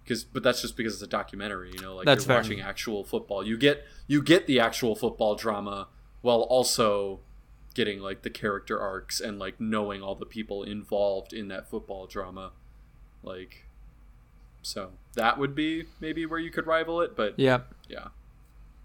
because 0.05 0.23
but 0.23 0.43
that's 0.43 0.61
just 0.61 0.77
because 0.77 0.93
it's 0.93 1.03
a 1.03 1.07
documentary. 1.07 1.71
You 1.73 1.81
know, 1.81 1.95
like 1.95 2.05
That's 2.05 2.25
you're 2.25 2.35
fair. 2.35 2.37
watching 2.37 2.61
actual 2.61 3.03
football. 3.03 3.45
You 3.45 3.57
get 3.57 3.83
you 4.07 4.21
get 4.21 4.47
the 4.47 4.59
actual 4.59 4.95
football 4.95 5.35
drama 5.35 5.87
while 6.21 6.41
also 6.41 7.19
getting 7.73 7.99
like 7.99 8.21
the 8.21 8.29
character 8.29 8.79
arcs 8.79 9.19
and 9.19 9.37
like 9.37 9.59
knowing 9.59 10.01
all 10.01 10.15
the 10.15 10.25
people 10.25 10.63
involved 10.63 11.33
in 11.33 11.49
that 11.49 11.69
football 11.69 12.07
drama. 12.07 12.51
Like, 13.21 13.65
so 14.61 14.91
that 15.15 15.37
would 15.37 15.55
be 15.55 15.85
maybe 15.99 16.25
where 16.25 16.39
you 16.39 16.51
could 16.51 16.67
rival 16.67 17.01
it. 17.01 17.15
But 17.15 17.37
yeah 17.37 17.61
yeah. 17.89 18.07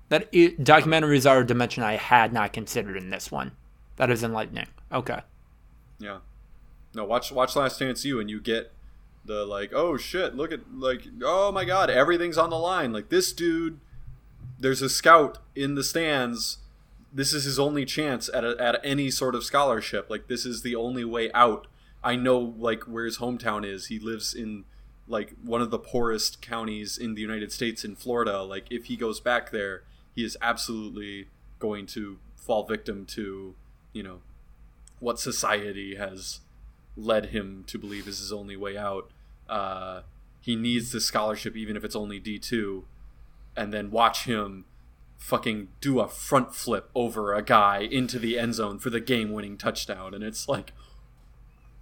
That 0.08 0.28
i 0.34 0.54
documentaries 0.58 1.28
are 1.28 1.40
a 1.40 1.46
dimension 1.46 1.84
I 1.84 1.96
had 1.96 2.32
not 2.32 2.52
considered 2.52 2.96
in 2.96 3.10
this 3.10 3.30
one. 3.30 3.52
That 3.96 4.10
is 4.10 4.24
enlightening. 4.24 4.66
Okay. 4.90 5.20
Yeah. 5.98 6.18
No, 6.94 7.04
watch 7.04 7.30
watch 7.30 7.54
Last 7.54 7.78
Chance 7.78 8.04
U 8.04 8.18
and 8.18 8.28
you 8.28 8.40
get 8.40 8.72
the 9.24 9.44
like, 9.44 9.72
oh 9.74 9.96
shit, 9.96 10.34
look 10.34 10.52
at 10.52 10.60
like 10.72 11.02
oh 11.22 11.52
my 11.52 11.64
god, 11.64 11.90
everything's 11.90 12.38
on 12.38 12.50
the 12.50 12.58
line. 12.58 12.92
Like 12.92 13.08
this 13.08 13.32
dude 13.32 13.80
there's 14.60 14.82
a 14.82 14.90
scout 14.90 15.38
in 15.56 15.74
the 15.74 15.82
stands. 15.82 16.58
This 17.12 17.32
is 17.32 17.44
his 17.44 17.58
only 17.58 17.84
chance 17.86 18.28
at 18.32 18.44
a, 18.44 18.56
at 18.60 18.78
any 18.84 19.10
sort 19.10 19.34
of 19.34 19.42
scholarship. 19.42 20.08
Like 20.10 20.28
this 20.28 20.44
is 20.44 20.62
the 20.62 20.76
only 20.76 21.04
way 21.04 21.32
out. 21.32 21.66
I 22.04 22.14
know 22.14 22.38
like 22.38 22.84
where 22.84 23.06
his 23.06 23.18
hometown 23.18 23.66
is. 23.66 23.86
He 23.86 23.98
lives 23.98 24.34
in 24.34 24.64
like 25.08 25.34
one 25.42 25.62
of 25.62 25.70
the 25.70 25.78
poorest 25.78 26.40
counties 26.42 26.96
in 26.98 27.14
the 27.14 27.22
United 27.22 27.50
States 27.50 27.84
in 27.84 27.96
Florida. 27.96 28.42
Like 28.42 28.66
if 28.70 28.84
he 28.84 28.96
goes 28.96 29.18
back 29.18 29.50
there, 29.50 29.82
he 30.14 30.24
is 30.24 30.36
absolutely 30.42 31.28
going 31.58 31.86
to 31.86 32.18
fall 32.36 32.64
victim 32.64 33.06
to, 33.06 33.54
you 33.92 34.02
know, 34.02 34.20
what 34.98 35.18
society 35.18 35.96
has 35.96 36.40
led 36.96 37.26
him 37.26 37.64
to 37.66 37.78
believe 37.78 38.06
is 38.06 38.18
his 38.18 38.32
only 38.32 38.56
way 38.56 38.76
out. 38.76 39.10
Uh, 39.48 40.02
he 40.40 40.56
needs 40.56 40.92
this 40.92 41.06
scholarship, 41.06 41.56
even 41.56 41.76
if 41.76 41.84
it's 41.84 41.96
only 41.96 42.18
D 42.18 42.38
two, 42.38 42.84
and 43.56 43.72
then 43.72 43.90
watch 43.90 44.24
him 44.24 44.64
fucking 45.18 45.68
do 45.80 46.00
a 46.00 46.08
front 46.08 46.54
flip 46.54 46.90
over 46.94 47.34
a 47.34 47.42
guy 47.42 47.80
into 47.80 48.18
the 48.18 48.38
end 48.38 48.54
zone 48.54 48.78
for 48.78 48.88
the 48.88 49.00
game-winning 49.00 49.58
touchdown, 49.58 50.14
and 50.14 50.24
it's 50.24 50.48
like, 50.48 50.72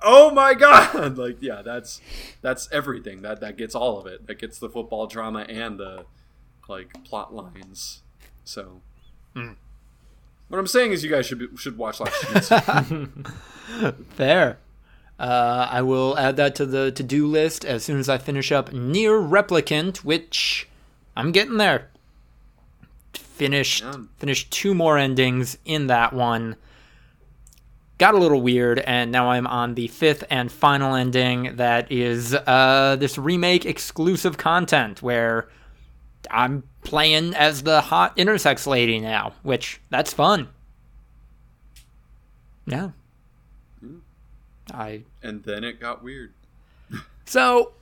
oh 0.03 0.31
my 0.31 0.55
god! 0.55 1.17
Like, 1.17 1.39
yeah, 1.41 1.63
that's 1.63 2.01
that's 2.43 2.69
everything. 2.73 3.23
That 3.23 3.41
that 3.41 3.57
gets 3.57 3.75
all 3.75 3.99
of 3.99 4.07
it. 4.07 4.27
That 4.27 4.39
gets 4.39 4.59
the 4.59 4.69
football 4.69 5.07
drama 5.07 5.41
and 5.41 5.79
the 5.79 6.05
like 6.69 7.05
plot 7.05 7.35
lines. 7.35 8.03
So. 8.45 8.81
What 10.49 10.59
I'm 10.59 10.67
saying 10.67 10.93
is, 10.93 11.05
you 11.05 11.11
guys 11.11 11.27
should 11.27 11.39
be, 11.39 11.49
should 11.57 11.77
watch 11.77 12.01
Last 12.01 12.49
Chance. 12.49 12.49
Fair. 14.15 14.59
Uh, 15.19 15.67
I 15.71 15.83
will 15.83 16.17
add 16.17 16.37
that 16.37 16.55
to 16.57 16.67
the 16.67 16.93
to 16.93 17.03
do 17.03 17.27
list 17.27 17.65
as 17.65 17.85
soon 17.85 17.99
as 17.99 18.09
I 18.09 18.19
finish 18.19 18.53
up 18.53 18.73
Nier 18.73 19.19
Replicant, 19.21 19.99
which 19.99 20.69
I'm 21.17 21.33
getting 21.33 21.57
there. 21.57 21.91
Finished 23.15 23.83
Yeah. 23.83 23.95
finished 24.19 24.51
two 24.51 24.75
more 24.75 24.97
endings 24.99 25.59
in 25.65 25.87
that 25.89 26.13
one. 26.13 26.57
Got 27.99 28.15
a 28.15 28.19
little 28.19 28.41
weird, 28.41 28.79
and 28.81 29.11
now 29.11 29.31
I'm 29.31 29.47
on 29.49 29.75
the 29.75 29.89
fifth 29.89 30.23
and 30.31 30.53
final 30.53 30.95
ending. 30.95 31.57
That 31.57 31.91
is 31.91 32.33
uh, 32.35 32.97
this 32.99 33.19
remake 33.19 33.67
exclusive 33.67 34.39
content 34.39 35.03
where 35.03 35.49
I'm 36.31 36.63
playing 36.85 37.35
as 37.35 37.65
the 37.65 37.81
hot 37.81 38.17
intersex 38.17 38.69
lady 38.69 39.01
now, 39.01 39.33
which 39.43 39.81
that's 39.91 40.13
fun. 40.13 40.49
Yeah. 42.67 42.91
I 44.73 45.03
and 45.23 45.43
then 45.45 45.65
it 45.65 45.81
got 45.81 46.03
weird. 46.03 46.33
so 47.27 47.73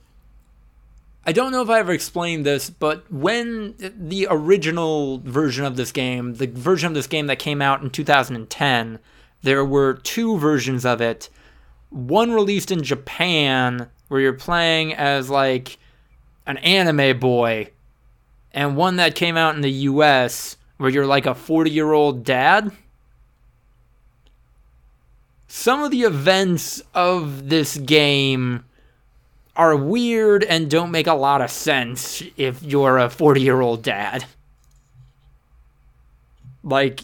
I 1.27 1.33
don't 1.33 1.51
know 1.51 1.61
if 1.61 1.69
I 1.69 1.79
ever 1.79 1.91
explained 1.91 2.45
this, 2.45 2.69
but 2.69 3.11
when 3.11 3.75
the 3.77 4.27
original 4.29 5.19
version 5.19 5.65
of 5.65 5.75
this 5.75 5.91
game, 5.91 6.35
the 6.35 6.47
version 6.47 6.87
of 6.87 6.93
this 6.93 7.07
game 7.07 7.27
that 7.27 7.37
came 7.37 7.61
out 7.61 7.81
in 7.81 7.89
2010, 7.89 8.99
there 9.41 9.65
were 9.65 9.95
two 9.95 10.37
versions 10.37 10.85
of 10.85 11.01
it. 11.01 11.29
One 11.89 12.31
released 12.31 12.71
in 12.71 12.81
Japan 12.81 13.89
where 14.07 14.21
you're 14.21 14.33
playing 14.33 14.93
as 14.93 15.29
like 15.29 15.77
an 16.45 16.57
anime 16.59 17.19
boy, 17.19 17.71
and 18.53 18.77
one 18.77 18.95
that 18.95 19.15
came 19.15 19.35
out 19.35 19.55
in 19.55 19.61
the 19.61 19.71
US 19.71 20.55
where 20.77 20.89
you're 20.89 21.05
like 21.05 21.25
a 21.25 21.35
40 21.35 21.69
year 21.69 21.91
old 21.91 22.23
dad. 22.23 22.71
Some 25.47 25.81
of 25.83 25.91
the 25.91 26.01
events 26.01 26.81
of 26.93 27.49
this 27.49 27.77
game 27.77 28.65
are 29.55 29.75
weird 29.75 30.43
and 30.43 30.69
don't 30.69 30.91
make 30.91 31.07
a 31.07 31.13
lot 31.13 31.41
of 31.41 31.49
sense 31.49 32.21
if 32.37 32.61
you're 32.61 32.97
a 32.97 33.09
40 33.09 33.41
year 33.41 33.59
old 33.59 33.81
dad. 33.81 34.25
Like, 36.63 37.01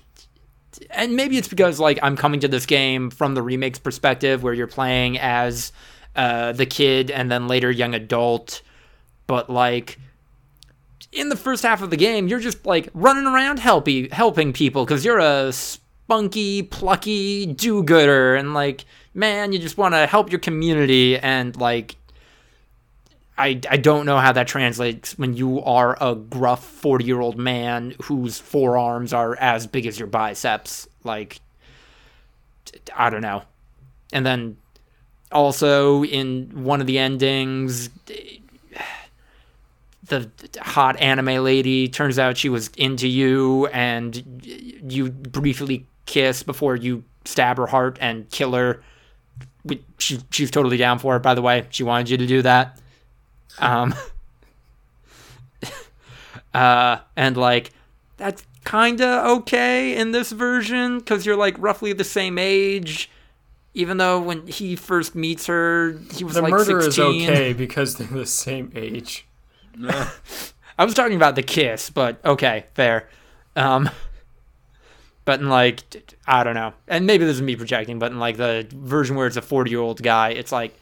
and 0.89 1.15
maybe 1.15 1.37
it's 1.37 1.47
because, 1.47 1.79
like, 1.79 1.99
I'm 2.01 2.17
coming 2.17 2.41
to 2.41 2.47
this 2.47 2.65
game 2.65 3.09
from 3.09 3.33
the 3.33 3.41
remake's 3.41 3.79
perspective 3.79 4.43
where 4.43 4.53
you're 4.53 4.67
playing 4.67 5.17
as 5.19 5.71
uh, 6.15 6.51
the 6.51 6.65
kid 6.65 7.09
and 7.09 7.31
then 7.31 7.47
later 7.47 7.71
young 7.71 7.93
adult, 7.93 8.61
but, 9.25 9.49
like, 9.49 9.97
in 11.13 11.29
the 11.29 11.35
first 11.35 11.63
half 11.63 11.81
of 11.81 11.89
the 11.89 11.97
game, 11.97 12.27
you're 12.27 12.39
just 12.39 12.65
like 12.65 12.89
running 12.93 13.25
around 13.25 13.59
helping 13.59 14.09
helping 14.09 14.51
people 14.51 14.83
because 14.83 15.05
you're 15.05 15.19
a 15.19 15.53
spunky, 16.13 16.61
plucky 16.61 17.47
do-gooder, 17.47 18.35
and 18.35 18.53
like, 18.53 18.85
man, 19.15 19.51
you 19.51 19.57
just 19.57 19.77
want 19.77 19.95
to 19.95 20.05
help 20.05 20.31
your 20.31 20.39
community, 20.39 21.17
and 21.17 21.55
like, 21.57 21.95
I 23.35 23.59
I 23.69 23.77
don't 23.77 24.05
know 24.05 24.19
how 24.19 24.31
that 24.33 24.47
translates 24.47 25.17
when 25.17 25.33
you 25.33 25.63
are 25.63 25.97
a 25.99 26.13
gruff 26.13 26.63
forty 26.63 27.05
year 27.05 27.19
old 27.19 27.37
man 27.37 27.95
whose 28.03 28.37
forearms 28.37 29.11
are 29.11 29.35
as 29.37 29.65
big 29.65 29.87
as 29.87 29.97
your 29.97 30.07
biceps. 30.07 30.87
Like, 31.03 31.41
I 32.95 33.09
don't 33.09 33.21
know. 33.21 33.41
And 34.11 34.23
then 34.23 34.57
also 35.31 36.03
in 36.03 36.63
one 36.63 36.79
of 36.79 36.85
the 36.85 36.99
endings 36.99 37.89
the 40.07 40.29
hot 40.59 40.99
anime 40.99 41.43
lady 41.43 41.87
turns 41.87 42.19
out 42.19 42.37
she 42.37 42.49
was 42.49 42.69
into 42.77 43.07
you 43.07 43.65
and 43.67 44.21
you 44.45 45.09
briefly 45.09 45.87
kiss 46.05 46.43
before 46.43 46.75
you 46.75 47.03
stab 47.25 47.57
her 47.57 47.67
heart 47.67 47.97
and 48.01 48.29
kill 48.29 48.53
her 48.53 48.83
We- 49.63 49.83
she, 49.97 50.19
she's 50.31 50.51
totally 50.51 50.77
down 50.77 50.99
for 50.99 51.15
it 51.15 51.21
by 51.21 51.33
the 51.33 51.41
way 51.41 51.65
she 51.69 51.83
wanted 51.83 52.09
you 52.09 52.17
to 52.17 52.27
do 52.27 52.41
that 52.41 52.79
um 53.59 53.93
uh 56.53 56.97
and 57.15 57.37
like 57.37 57.71
that's 58.17 58.43
kind 58.63 59.01
of 59.01 59.39
okay 59.39 59.95
in 59.97 60.11
this 60.11 60.31
version 60.31 60.99
because 60.99 61.25
you're 61.25 61.35
like 61.35 61.55
roughly 61.57 61.93
the 61.93 62.03
same 62.03 62.37
age 62.37 63.09
even 63.73 63.97
though 63.97 64.19
when 64.21 64.45
he 64.47 64.75
first 64.75 65.15
meets 65.15 65.47
her 65.47 65.97
he 66.13 66.23
was 66.23 66.35
The 66.35 66.41
like 66.43 66.51
murder 66.51 66.81
16 66.81 67.21
is 67.21 67.29
okay 67.29 67.53
because 67.53 67.95
they're 67.95 68.07
the 68.07 68.25
same 68.25 68.71
age. 68.75 69.25
I 70.77 70.85
was 70.85 70.93
talking 70.93 71.15
about 71.15 71.35
the 71.35 71.41
kiss, 71.43 71.89
but 71.89 72.23
okay, 72.23 72.65
fair. 72.75 73.09
Um, 73.55 73.89
but 75.25 75.39
in 75.39 75.49
like, 75.49 76.15
I 76.27 76.43
don't 76.43 76.55
know, 76.55 76.73
and 76.87 77.05
maybe 77.05 77.25
this 77.25 77.35
is 77.35 77.41
me 77.41 77.55
projecting, 77.55 77.99
but 77.99 78.11
in 78.11 78.19
like 78.19 78.37
the 78.37 78.67
version 78.71 79.15
where 79.15 79.27
it's 79.27 79.37
a 79.37 79.41
forty-year-old 79.41 80.03
guy, 80.03 80.29
it's 80.29 80.51
like, 80.51 80.77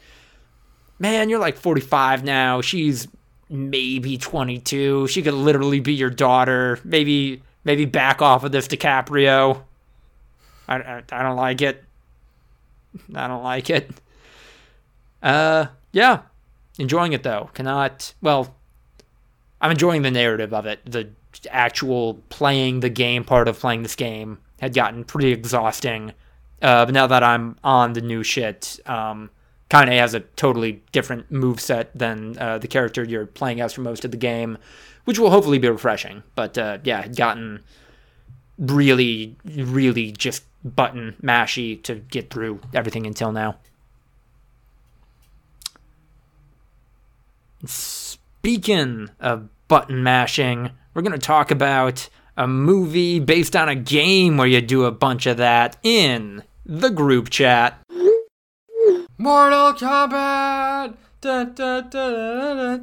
man, 0.98 1.28
you're 1.28 1.38
like 1.38 1.56
forty-five 1.56 2.24
now. 2.24 2.60
She's 2.60 3.08
maybe 3.48 4.18
twenty-two. 4.18 5.06
She 5.08 5.22
could 5.22 5.34
literally 5.34 5.80
be 5.80 5.94
your 5.94 6.10
daughter. 6.10 6.78
Maybe, 6.84 7.42
maybe 7.64 7.84
back 7.84 8.22
off 8.22 8.44
of 8.44 8.52
this 8.52 8.66
DiCaprio. 8.68 9.62
I, 10.68 10.76
I, 10.76 11.02
I 11.12 11.22
don't 11.22 11.36
like 11.36 11.60
it. 11.60 11.84
I 13.14 13.28
don't 13.28 13.42
like 13.42 13.70
it. 13.70 13.90
Uh, 15.22 15.66
yeah, 15.92 16.22
enjoying 16.78 17.12
it 17.12 17.22
though. 17.22 17.50
Cannot. 17.54 18.14
Well, 18.20 18.54
I'm 19.60 19.70
enjoying 19.70 20.02
the 20.02 20.10
narrative 20.10 20.52
of 20.52 20.66
it. 20.66 20.80
The 20.84 21.10
actual 21.50 22.14
playing 22.28 22.80
the 22.80 22.90
game 22.90 23.24
part 23.24 23.48
of 23.48 23.58
playing 23.58 23.82
this 23.82 23.96
game 23.96 24.38
had 24.60 24.74
gotten 24.74 25.04
pretty 25.04 25.32
exhausting. 25.32 26.12
Uh, 26.60 26.84
but 26.84 26.94
now 26.94 27.06
that 27.06 27.22
I'm 27.22 27.56
on 27.64 27.94
the 27.94 28.00
new 28.00 28.22
shit, 28.22 28.78
um, 28.86 29.30
Kainé 29.70 29.98
has 29.98 30.14
a 30.14 30.20
totally 30.20 30.82
different 30.92 31.30
move 31.30 31.60
set 31.60 31.96
than 31.98 32.38
uh, 32.38 32.58
the 32.58 32.68
character 32.68 33.02
you're 33.02 33.26
playing 33.26 33.60
as 33.60 33.72
for 33.72 33.80
most 33.80 34.04
of 34.04 34.10
the 34.10 34.16
game, 34.16 34.58
which 35.04 35.18
will 35.18 35.30
hopefully 35.30 35.58
be 35.58 35.68
refreshing. 35.68 36.22
But 36.34 36.56
uh, 36.58 36.78
yeah, 36.84 37.02
had 37.02 37.16
gotten 37.16 37.64
really, 38.58 39.36
really 39.44 40.12
just 40.12 40.44
button 40.62 41.16
mashy 41.22 41.82
to 41.82 41.96
get 41.96 42.30
through 42.30 42.60
everything 42.74 43.06
until 43.06 43.32
now. 43.32 43.56
Speaking 47.64 49.08
of 49.20 49.48
button 49.72 50.02
mashing, 50.02 50.70
we're 50.92 51.00
going 51.00 51.12
to 51.12 51.18
talk 51.18 51.50
about 51.50 52.10
a 52.36 52.46
movie 52.46 53.18
based 53.18 53.56
on 53.56 53.70
a 53.70 53.74
game 53.74 54.36
where 54.36 54.46
you 54.46 54.60
do 54.60 54.84
a 54.84 54.90
bunch 54.90 55.24
of 55.24 55.38
that 55.38 55.78
in 55.82 56.42
the 56.66 56.90
group 56.90 57.30
chat. 57.30 57.80
Mortal 59.16 59.72
Kombat! 59.72 60.94
Da, 61.22 61.44
da, 61.44 61.80
da. 61.80 62.76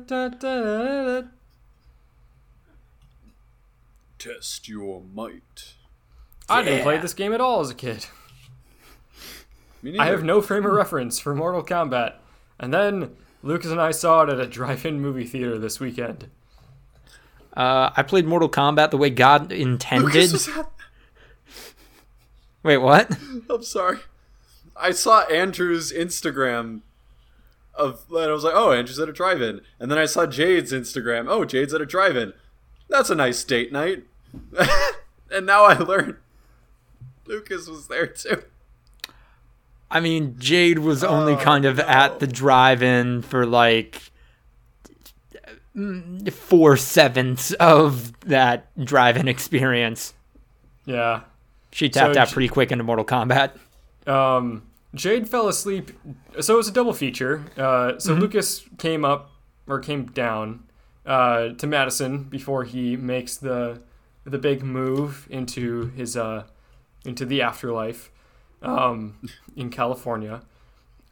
Test 4.18 4.68
your 4.68 5.04
might. 5.14 5.76
I 6.50 6.64
didn't 6.64 6.82
play 6.82 6.98
this 6.98 7.14
game 7.14 7.34
at 7.34 7.40
all 7.40 7.60
as 7.60 7.70
a 7.70 7.76
kid. 7.76 8.08
Me 9.84 9.96
I 10.00 10.08
have 10.08 10.24
no 10.24 10.42
frame 10.42 10.66
of 10.66 10.72
reference 10.72 11.20
for 11.20 11.36
Mortal 11.36 11.64
Kombat. 11.64 12.16
And 12.58 12.74
then 12.74 13.16
Lucas 13.44 13.70
and 13.70 13.80
I 13.80 13.92
saw 13.92 14.24
it 14.24 14.30
at 14.30 14.40
a 14.40 14.48
drive-in 14.48 15.00
movie 15.00 15.28
theater 15.28 15.60
this 15.60 15.80
weekend. 15.80 16.32
Uh, 17.56 17.90
I 17.96 18.04
played 18.04 18.26
Mortal 18.26 18.50
Kombat 18.50 18.92
the 18.92 18.98
way 18.98 19.10
God 19.10 19.52
intended. 19.52 20.14
Lucas 20.14 20.32
was 20.34 20.48
at- 20.50 20.72
Wait, 22.64 22.78
what? 22.78 23.18
I'm 23.50 23.64
sorry. 23.64 24.00
I 24.76 24.92
saw 24.92 25.22
Andrew's 25.26 25.92
Instagram 25.92 26.82
of 27.74 28.04
and 28.10 28.30
I 28.30 28.34
was 28.34 28.44
like, 28.44 28.56
oh, 28.56 28.72
Andrew's 28.72 29.00
at 29.00 29.10
a 29.10 29.14
drive-in. 29.14 29.62
And 29.80 29.90
then 29.90 29.98
I 29.98 30.06
saw 30.06 30.26
Jade's 30.26 30.72
Instagram. 30.72 31.28
Oh, 31.30 31.46
Jade's 31.46 31.74
at 31.74 31.82
a 31.82 31.86
drive-in. 31.86 32.34
That's 32.90 33.10
a 33.10 33.16
nice 33.16 33.44
date 33.44 33.72
night. 33.72 34.04
and 35.32 35.46
now 35.46 35.64
I 35.64 35.78
learned 35.78 36.18
Lucas 37.26 37.68
was 37.68 37.88
there 37.88 38.08
too. 38.08 38.44
I 39.92 40.00
mean, 40.00 40.36
Jade 40.38 40.80
was 40.80 41.04
only 41.04 41.36
kind 41.36 41.66
of 41.66 41.80
at 41.80 42.20
the 42.20 42.28
drive-in 42.28 43.24
for 43.24 43.46
like 43.46 44.12
four 46.32 46.78
sevenths 46.78 47.54
of 47.54 48.20
that 48.22 48.68
drive-in 48.84 49.28
experience. 49.28 50.14
Yeah. 50.86 51.22
She 51.72 51.90
tapped 51.90 52.16
So 52.16 52.22
out 52.22 52.30
pretty 52.32 52.48
quick 52.50 52.72
into 52.72 52.84
Mortal 52.84 53.06
Kombat. 53.06 53.52
Um, 54.08 54.64
Jade 54.96 55.30
fell 55.30 55.48
asleep. 55.48 55.92
So 56.40 56.56
it 56.56 56.58
was 56.58 56.68
a 56.68 56.72
double 56.72 56.94
feature. 56.94 57.46
Uh, 57.56 58.00
so 58.00 58.14
Lucas 58.14 58.66
came 58.78 59.06
up 59.06 59.32
or 59.68 59.80
came 59.80 60.06
down 60.08 60.64
uh, 61.06 61.50
to 61.50 61.68
Madison 61.68 62.24
before 62.24 62.64
he 62.64 62.96
makes 62.96 63.38
the 63.38 63.82
the 64.26 64.38
big 64.38 64.64
move 64.64 65.28
into 65.30 65.88
his 65.96 66.18
uh, 66.18 66.44
into 67.06 67.26
the 67.26 67.42
afterlife 67.42 68.12
um, 68.62 69.18
in 69.56 69.70
California. 69.70 70.42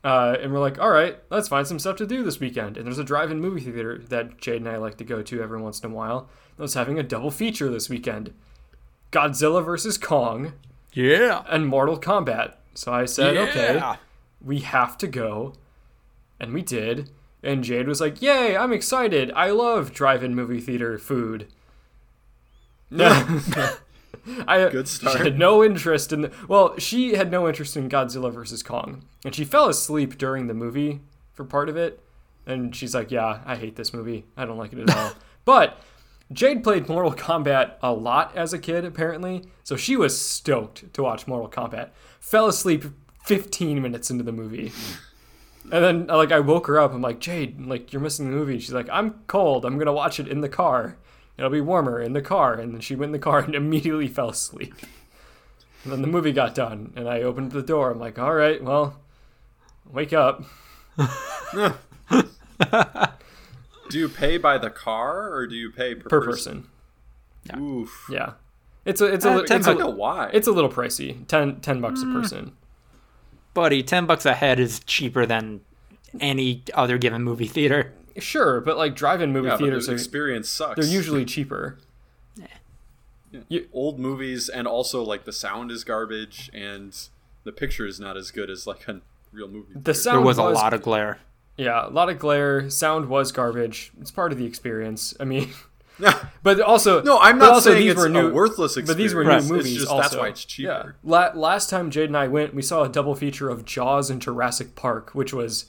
Uh, 0.04 0.38
and 0.42 0.54
we're 0.54 0.60
like, 0.60 0.80
all 0.80 0.90
right, 0.92 1.18
let's 1.30 1.48
find 1.48 1.68
some 1.68 1.80
stuff 1.80 1.98
to 1.98 2.06
do 2.08 2.24
this 2.24 2.40
weekend. 2.40 2.78
And 2.78 2.86
there's 2.86 3.00
a 3.00 3.04
drive-in 3.04 3.42
movie 3.42 3.60
theater 3.62 3.98
that 4.10 4.38
Jade 4.40 4.62
and 4.62 4.70
I 4.70 4.78
like 4.78 4.98
to 4.98 5.04
go 5.04 5.22
to 5.22 5.42
every 5.42 5.60
once 5.62 5.80
in 5.82 5.92
a 5.92 5.94
while. 5.94 6.30
I 6.58 6.62
was 6.62 6.76
having 6.76 6.98
a 7.00 7.04
double 7.04 7.32
feature 7.32 7.70
this 7.70 7.90
weekend: 7.90 8.34
Godzilla 9.12 9.64
versus 9.64 9.98
Kong 9.98 10.54
Yeah. 10.94 11.44
and 11.50 11.68
Mortal 11.68 12.00
Kombat. 12.00 12.54
So 12.74 12.94
I 12.94 13.06
said, 13.06 13.36
okay, 13.38 13.82
we 14.40 14.60
have 14.60 14.98
to 15.00 15.08
go. 15.08 15.54
And 16.40 16.54
we 16.54 16.62
did. 16.62 17.10
And 17.44 17.64
Jade 17.64 17.88
was 17.88 18.00
like, 18.00 18.22
Yay, 18.22 18.56
I'm 18.56 18.72
excited. 18.72 19.32
I 19.36 19.50
love 19.50 19.94
drive 19.94 20.24
in 20.24 20.36
movie 20.36 20.62
theater 20.62 20.98
food. 21.00 21.48
I 24.48 24.70
Good 24.70 24.88
She 24.88 24.96
start. 24.98 25.20
had 25.20 25.38
no 25.40 25.64
interest 25.64 26.12
in 26.12 26.22
the, 26.22 26.32
well, 26.48 26.78
she 26.78 27.16
had 27.16 27.32
no 27.32 27.48
interest 27.48 27.78
in 27.78 27.90
Godzilla 27.90 28.32
versus 28.32 28.62
Kong. 28.64 29.04
And 29.24 29.34
she 29.34 29.46
fell 29.46 29.70
asleep 29.70 30.18
during 30.18 30.48
the 30.48 30.54
movie 30.54 31.02
for 31.34 31.44
part 31.46 31.70
of 31.70 31.78
it. 31.78 32.04
And 32.46 32.76
she's 32.76 32.94
like, 32.96 33.12
Yeah, 33.12 33.42
I 33.46 33.56
hate 33.56 33.76
this 33.76 33.94
movie. 33.94 34.26
I 34.36 34.46
don't 34.46 34.58
like 34.58 34.74
it 34.74 34.80
at 34.90 34.96
all. 34.96 35.14
but 35.46 35.80
Jade 36.32 36.64
played 36.64 36.90
Mortal 36.90 37.14
Kombat 37.14 37.76
a 37.82 37.94
lot 37.94 38.36
as 38.36 38.52
a 38.54 38.60
kid, 38.60 38.84
apparently. 38.84 39.46
So 39.64 39.76
she 39.78 39.96
was 39.96 40.20
stoked 40.20 40.94
to 40.94 41.04
watch 41.04 41.26
Mortal 41.28 41.50
Kombat. 41.50 41.90
Fell 42.20 42.48
asleep 42.48 42.84
15 43.26 43.82
minutes 43.82 44.10
into 44.12 44.24
the 44.24 44.32
movie. 44.34 44.72
And 45.72 45.84
then, 45.84 46.08
like, 46.08 46.32
I 46.32 46.40
woke 46.40 46.68
her 46.68 46.80
up. 46.80 46.94
I'm 46.94 47.02
like, 47.02 47.20
Jade, 47.20 47.66
like, 47.66 47.92
you're 47.92 48.02
missing 48.02 48.26
the 48.30 48.36
movie. 48.36 48.60
She's 48.60 48.74
like, 48.74 48.88
I'm 48.90 49.16
cold. 49.28 49.66
I'm 49.66 49.78
gonna 49.78 49.92
watch 49.94 50.20
it 50.20 50.28
in 50.28 50.40
the 50.42 50.48
car. 50.50 50.98
It'll 51.38 51.50
be 51.52 51.62
warmer 51.62 52.02
in 52.02 52.14
the 52.14 52.22
car. 52.22 52.54
And 52.56 52.74
then 52.74 52.82
she 52.82 52.96
went 52.96 53.10
in 53.10 53.14
the 53.14 53.20
car 53.20 53.40
and 53.46 53.56
immediately 53.56 54.08
fell 54.08 54.30
asleep. 54.30 54.74
And 55.84 55.94
then 55.94 56.02
the 56.02 56.08
movie 56.08 56.32
got 56.34 56.56
done, 56.56 56.92
and 56.96 57.08
I 57.08 57.22
opened 57.22 57.52
the 57.52 57.62
door. 57.62 57.92
I'm 57.92 58.00
like, 58.00 58.20
all 58.20 58.34
right, 58.34 58.62
well, 58.62 59.00
wake 59.90 60.12
up. 60.12 60.44
Do 63.90 63.98
you 64.00 64.10
pay 64.10 64.38
by 64.38 64.58
the 64.58 64.70
car 64.70 65.34
or 65.34 65.48
do 65.48 65.56
you 65.56 65.72
pay 65.72 65.96
per, 65.96 66.10
Per 66.10 66.22
person. 66.26 66.68
Oof. 67.58 68.08
Yeah, 68.12 68.34
it's 68.84 69.00
a 69.00 69.06
it's 69.06 69.24
a 69.24 69.32
Uh, 69.32 69.38
it's 69.38 69.68
I 69.68 69.72
a, 69.72 69.76
know 69.76 69.90
why. 69.90 70.30
it's 70.34 70.48
a 70.48 70.52
little 70.52 70.70
pricey. 70.70 71.26
10, 71.28 71.62
10 71.62 71.80
bucks 71.80 72.02
a 72.02 72.06
person. 72.08 72.52
Buddy, 73.54 73.82
10 73.84 74.06
bucks 74.06 74.26
a 74.26 74.34
head 74.34 74.60
is 74.60 74.82
cheaper 74.82 75.26
than 75.26 75.62
any 76.20 76.64
other 76.74 76.98
given 76.98 77.24
movie 77.24 77.48
theater. 77.48 77.94
Sure, 78.18 78.60
but 78.62 78.78
like 78.78 78.96
drive-in 78.96 79.32
movie 79.32 79.48
yeah, 79.48 79.54
but 79.54 79.60
theaters 79.60 79.86
the 79.86 79.92
are 79.92 79.96
experience 79.96 80.50
sucks. 80.50 80.76
they're 80.80 80.86
usually 80.94 81.24
cheaper. 81.26 81.78
Yeah. 83.50 83.60
Old 83.74 84.00
movies 84.00 84.50
and 84.50 84.68
also 84.68 85.04
like 85.04 85.26
the 85.26 85.34
sound 85.34 85.70
is 85.70 85.84
garbage 85.84 86.50
and 86.54 86.98
the 87.44 87.52
picture 87.52 87.86
is 87.86 88.00
not 88.00 88.16
as 88.18 88.32
good 88.32 88.50
as 88.50 88.66
like 88.66 88.88
a 88.88 89.02
real 89.32 89.48
movie. 89.48 89.74
The 89.74 89.80
theater. 89.80 89.94
sound 89.94 90.16
There 90.20 90.26
was 90.26 90.38
a 90.38 90.44
lot 90.44 90.74
of 90.74 90.82
glare. 90.82 91.20
Yeah, 91.58 91.88
a 91.88 91.90
lot 91.90 92.10
of 92.10 92.20
glare. 92.20 92.70
Sound 92.70 93.10
was 93.10 93.32
garbage. 93.32 93.92
It's 94.00 94.12
part 94.12 94.32
of 94.32 94.38
the 94.38 94.46
experience. 94.46 95.14
I 95.20 95.26
mean, 95.26 95.50
But 96.44 96.62
also, 96.62 97.02
No, 97.02 97.20
I'm 97.20 97.38
not 97.40 97.50
also 97.54 97.72
saying 97.72 97.82
these 97.84 97.92
it's 97.94 98.02
were 98.02 98.10
new, 98.10 98.28
a 98.30 98.32
worthless 98.32 98.78
experience. 98.78 98.90
But 98.90 98.98
these 98.98 99.14
were 99.16 99.24
Right. 99.24 99.34
new 99.34 99.38
It's 99.40 99.50
movies. 99.50 99.76
just 99.78 99.88
also. 99.90 100.02
that's 100.02 100.16
why 100.16 100.28
it's 100.30 100.60
Yeah. 100.60 100.78
cheaper. 100.78 100.96
La- 101.04 101.32
last 101.34 101.70
time 101.70 101.90
Jade 101.92 102.10
and 102.10 102.18
I 102.18 102.28
went, 102.28 102.54
we 102.54 102.62
saw 102.62 102.84
a 102.84 102.90
double 102.90 103.16
feature 103.16 103.50
of 103.50 103.66
Jaws 103.66 104.10
and 104.10 104.22
Jurassic 104.22 104.76
Park, 104.76 105.10
which 105.14 105.34
was 105.34 105.66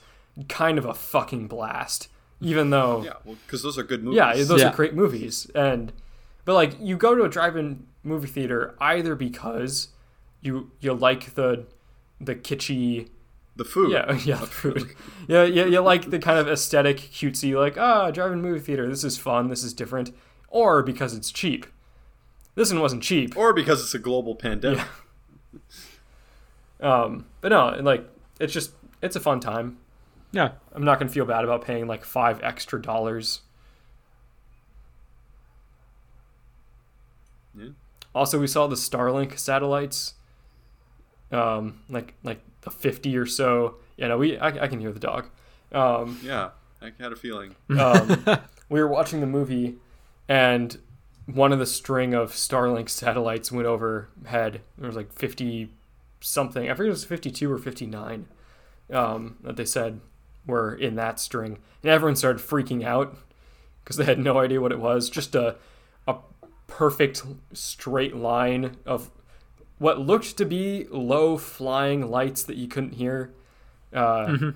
kind 0.48 0.78
of 0.78 0.84
a 0.84 0.94
fucking 0.94 1.48
blast. 1.48 2.08
Even 2.40 2.70
though, 2.70 3.02
Yeah, 3.02 3.14
well, 3.24 3.36
because 3.46 3.62
those 3.62 3.76
are 3.78 3.82
good 3.82 4.04
movies. 4.04 4.16
yeah, 4.16 4.32
those 4.44 4.60
Yeah. 4.60 4.70
are 4.70 4.74
great 4.76 4.94
movies. 4.94 5.50
And 5.54 5.92
but 6.44 6.54
like 6.54 6.76
you 6.80 6.96
go 6.96 7.14
to 7.14 7.24
a 7.24 7.28
drive-in 7.28 7.86
movie 8.04 8.28
theater 8.28 8.74
either 8.80 9.14
because 9.14 9.88
you 10.40 10.70
you 10.80 10.94
like 10.94 11.34
the 11.34 11.66
the 12.20 12.34
kitschy 12.34 13.08
the 13.56 13.64
food. 13.64 13.90
yeah 13.90 14.12
yeah 14.24 14.36
the 14.36 14.46
food 14.46 14.94
yeah 15.26 15.42
yeah 15.42 15.64
you 15.64 15.80
like 15.80 16.10
the 16.10 16.18
kind 16.20 16.38
of 16.38 16.48
aesthetic 16.48 16.96
cutesy 16.98 17.54
like 17.58 17.76
ah 17.76 18.10
drive-in 18.12 18.40
movie 18.40 18.60
theater 18.60 18.88
this 18.88 19.02
is 19.02 19.18
fun 19.18 19.48
this 19.48 19.64
is 19.64 19.74
different 19.74 20.12
or 20.48 20.82
because 20.82 21.12
it's 21.14 21.30
cheap. 21.32 21.66
This 22.54 22.72
one 22.72 22.80
wasn't 22.80 23.02
cheap. 23.02 23.36
Or 23.36 23.52
because 23.52 23.82
it's 23.82 23.94
a 23.94 23.98
global 23.98 24.34
pandemic. 24.34 24.84
Um, 26.80 27.26
but 27.40 27.48
no, 27.48 27.68
and, 27.68 27.84
like 27.84 28.08
it's 28.40 28.52
just 28.52 28.70
it's 29.02 29.16
a 29.16 29.20
fun 29.20 29.40
time. 29.40 29.78
Yeah. 30.32 30.52
I'm 30.74 30.84
not 30.84 30.98
gonna 30.98 31.10
feel 31.10 31.24
bad 31.24 31.44
about 31.44 31.64
paying 31.64 31.86
like 31.86 32.04
five 32.04 32.40
extra 32.42 32.80
dollars. 32.80 33.40
Yeah. 37.56 37.68
Also, 38.14 38.38
we 38.38 38.46
saw 38.46 38.66
the 38.66 38.76
Starlink 38.76 39.38
satellites. 39.38 40.14
Um, 41.30 41.80
like 41.90 42.14
like 42.22 42.40
the 42.62 42.70
50 42.70 43.16
or 43.16 43.26
so. 43.26 43.76
Yeah, 43.96 44.08
no, 44.08 44.18
we 44.18 44.38
I, 44.38 44.48
I 44.64 44.68
can 44.68 44.80
hear 44.80 44.92
the 44.92 45.00
dog. 45.00 45.28
Um, 45.72 46.18
Yeah, 46.22 46.50
I 46.80 46.92
had 46.98 47.12
a 47.12 47.16
feeling. 47.16 47.54
um, 47.78 48.24
we 48.70 48.80
were 48.80 48.88
watching 48.88 49.20
the 49.20 49.26
movie, 49.26 49.76
and 50.28 50.78
one 51.26 51.52
of 51.52 51.58
the 51.58 51.66
string 51.66 52.14
of 52.14 52.32
Starlink 52.32 52.88
satellites 52.88 53.52
went 53.52 53.66
overhead. 53.66 54.62
There 54.78 54.86
was 54.86 54.96
like 54.96 55.12
50 55.12 55.70
something. 56.20 56.70
I 56.70 56.74
forget 56.74 56.86
it 56.86 56.90
was 56.90 57.04
52 57.04 57.52
or 57.52 57.58
59 57.58 58.26
um, 58.90 59.36
that 59.42 59.56
they 59.56 59.66
said 59.66 60.00
were 60.48 60.74
in 60.74 60.96
that 60.96 61.20
string, 61.20 61.58
and 61.84 61.90
everyone 61.92 62.16
started 62.16 62.42
freaking 62.42 62.82
out 62.84 63.16
because 63.84 63.96
they 63.96 64.04
had 64.04 64.18
no 64.18 64.38
idea 64.38 64.60
what 64.60 64.72
it 64.72 64.80
was. 64.80 65.08
Just 65.08 65.36
a 65.36 65.54
a 66.08 66.16
perfect 66.66 67.22
straight 67.52 68.16
line 68.16 68.76
of 68.84 69.10
what 69.78 70.00
looked 70.00 70.36
to 70.38 70.44
be 70.44 70.86
low 70.90 71.36
flying 71.38 72.10
lights 72.10 72.42
that 72.42 72.56
you 72.56 72.66
couldn't 72.66 72.94
hear. 72.94 73.30
Uh, 73.92 74.52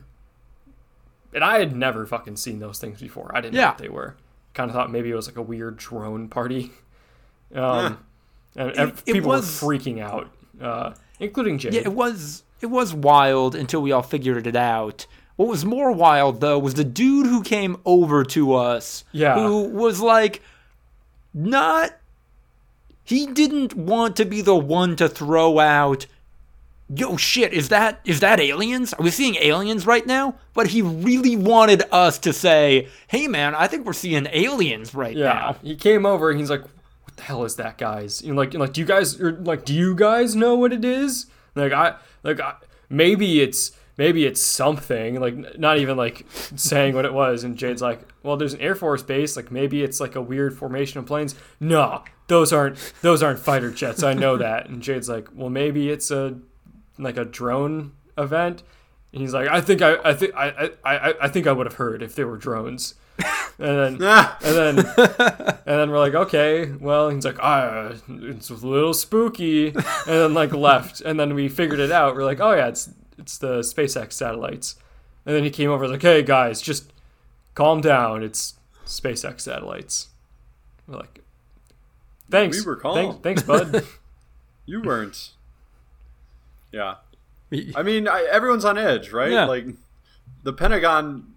And 1.35 1.43
I 1.43 1.59
had 1.59 1.75
never 1.75 2.05
fucking 2.05 2.37
seen 2.37 2.59
those 2.59 2.79
things 2.79 3.01
before. 3.01 3.31
I 3.35 3.41
didn't 3.41 3.55
know 3.55 3.69
what 3.69 3.79
they 3.79 3.89
were. 3.89 4.17
Kind 4.53 4.69
of 4.71 4.75
thought 4.75 4.91
maybe 4.93 5.11
it 5.11 5.15
was 5.15 5.27
like 5.27 5.37
a 5.39 5.43
weird 5.43 5.77
drone 5.77 6.29
party. 6.29 6.73
Um, 7.55 7.99
and, 8.57 8.71
and 8.71 8.89
It- 8.93 9.03
it 9.05 9.13
people 9.13 9.29
was- 9.29 9.61
were 9.63 9.75
freaking 9.75 10.01
out, 10.01 10.31
uh, 10.59 10.95
including 11.21 11.59
Jade. 11.59 11.75
Yeah, 11.75 11.83
it 11.83 11.93
was 11.93 12.45
it 12.63 12.67
was 12.67 12.95
wild 12.95 13.55
until 13.55 13.83
we 13.83 13.93
all 13.93 14.01
figured 14.03 14.47
it 14.47 14.57
out. 14.57 15.07
What 15.43 15.49
was 15.51 15.65
more 15.65 15.91
wild 15.91 16.41
though 16.41 16.57
was 16.57 16.75
the 16.75 16.85
dude 16.85 17.27
who 17.27 17.43
came 17.43 17.77
over 17.85 18.23
to 18.27 18.55
us. 18.55 19.03
Yeah. 19.11 19.35
Who 19.35 19.65
was 19.65 20.01
like 20.01 20.41
not 21.35 21.97
he 23.03 23.27
didn't 23.27 23.75
want 23.75 24.15
to 24.19 24.25
be 24.25 24.41
the 24.41 24.55
one 24.55 24.95
to 24.97 25.09
throw 25.09 25.59
out 25.59 26.07
Yo 26.95 27.17
shit, 27.17 27.53
is 27.53 27.71
that 27.71 27.99
is 28.05 28.21
that 28.21 28.39
aliens? 28.39 28.95
Are 28.95 29.03
we 29.03 29.11
seeing 29.11 29.35
aliens 29.37 29.85
right 29.85 30.07
now? 30.07 30.37
But 30.55 30.69
he 30.69 30.81
really 30.81 31.35
wanted 31.35 31.83
us 31.91 32.19
to 32.19 32.33
say, 32.33 32.87
"Hey 33.09 33.27
man, 33.27 33.57
I 33.57 33.67
think 33.67 33.85
we're 33.85 33.95
seeing 33.95 34.29
aliens 34.31 34.95
right 34.95 35.17
Yeah, 35.17 35.33
now." 35.33 35.57
he 35.61 35.75
came 35.75 36.07
over 36.07 36.31
and 36.31 36.39
he's 36.39 36.51
like, 36.51 36.61
"What 36.61 37.17
the 37.17 37.23
hell 37.25 37.45
is 37.45 37.57
that, 37.57 37.79
guys?" 37.79 38.23
You 38.23 38.33
know, 38.33 38.41
like, 38.41 38.55
like, 38.55 38.73
do 38.75 38.81
you 38.81 38.87
guys, 38.87 39.19
like, 39.19 39.65
do 39.65 39.75
you 39.75 39.95
guys 39.97 40.37
know 40.37 40.55
what 40.55 40.73
it 40.73 40.85
is? 40.85 41.27
Like, 41.57 41.73
I, 41.73 41.95
like, 42.23 42.39
I, 42.41 42.55
maybe 42.91 43.41
it's, 43.41 43.73
maybe 43.97 44.27
it's 44.27 44.43
something. 44.43 45.21
Like, 45.21 45.59
not 45.59 45.79
even 45.79 45.97
like 45.97 46.27
saying 46.57 46.95
what 46.95 47.05
it 47.05 47.13
was. 47.13 47.45
And 47.45 47.57
Jade's 47.57 47.83
like, 47.83 48.01
"Well, 48.23 48.37
there's 48.37 48.55
an 48.55 48.61
Air 48.61 48.75
Force 48.75 49.03
base. 49.03 49.37
Like, 49.37 49.51
maybe 49.51 49.83
it's 49.83 50.01
like 50.01 50.15
a 50.15 50.23
weird 50.23 50.57
formation 50.57 50.99
of 50.99 51.07
planes." 51.07 51.35
No, 51.61 52.05
those 52.29 52.53
aren't, 52.53 52.93
those 53.03 53.23
aren't 53.23 53.39
fighter 53.39 53.71
jets. 53.71 54.03
I 54.03 54.15
know 54.15 54.37
that. 54.37 54.69
And 54.69 54.83
Jade's 54.83 55.09
like, 55.09 55.29
"Well, 55.35 55.51
maybe 55.51 55.91
it's 55.91 56.11
a, 56.11 56.39
like 56.99 57.17
a 57.17 57.25
drone 57.25 57.93
event." 58.17 58.63
And 59.13 59.21
he's 59.21 59.35
like, 59.35 59.49
"I 59.49 59.61
think 59.61 59.83
I, 59.83 59.97
I 60.05 60.15
think 60.15 60.35
I, 60.35 60.71
I, 60.85 61.15
I, 61.23 61.29
think 61.29 61.47
I 61.47 61.53
would 61.53 61.67
have 61.67 61.77
heard 61.77 62.03
if 62.03 62.15
there 62.15 62.27
were 62.27 62.39
drones." 62.39 62.95
And 63.59 63.99
then 63.99 63.99
Ah, 64.03 64.39
and 64.43 64.57
then 64.57 64.79
and 64.79 65.59
then 65.65 65.91
we're 65.91 65.99
like, 65.99 66.15
okay, 66.15 66.73
well, 66.81 67.11
he's 67.11 67.25
like, 67.25 67.39
ah, 67.41 67.93
it's 68.09 68.51
a 68.51 68.55
little 68.55 68.95
spooky, 68.95 69.69
and 69.69 69.85
then 70.07 70.35
like 70.35 70.53
left, 70.53 71.03
and 71.03 71.21
then 71.21 71.35
we 71.35 71.49
figured 71.49 71.79
it 71.79 71.93
out. 71.93 72.15
We're 72.15 72.25
like, 72.25 72.41
oh 72.41 72.53
yeah, 72.53 72.69
it's 72.69 72.89
it's 73.19 73.39
the 73.39 73.61
SpaceX 73.61 74.13
satellites, 74.13 74.77
and 75.27 75.35
then 75.35 75.45
he 75.45 75.51
came 75.51 75.71
over, 75.71 75.89
like, 75.89 76.03
hey 76.03 76.23
guys, 76.23 76.61
just 76.61 76.93
calm 77.55 77.81
down, 77.81 78.23
it's 78.23 78.55
SpaceX 78.87 79.43
satellites. 79.43 80.09
We're 80.87 80.99
like, 80.99 81.21
thanks, 82.31 82.61
We 82.61 82.67
were 82.67 82.77
calm. 82.77 82.95
Thank- 82.95 83.23
thanks, 83.23 83.43
bud. 83.43 83.85
you 84.67 84.81
weren't. 84.83 85.31
Yeah. 86.73 86.97
I 87.77 87.83
mean, 87.83 88.09
I, 88.09 88.27
everyone's 88.31 88.65
on 88.65 88.79
edge, 88.79 89.13
right? 89.13 89.31
Yeah. 89.31 89.45
Like, 89.45 89.67
the 90.43 90.55
Pentagon, 90.55 91.35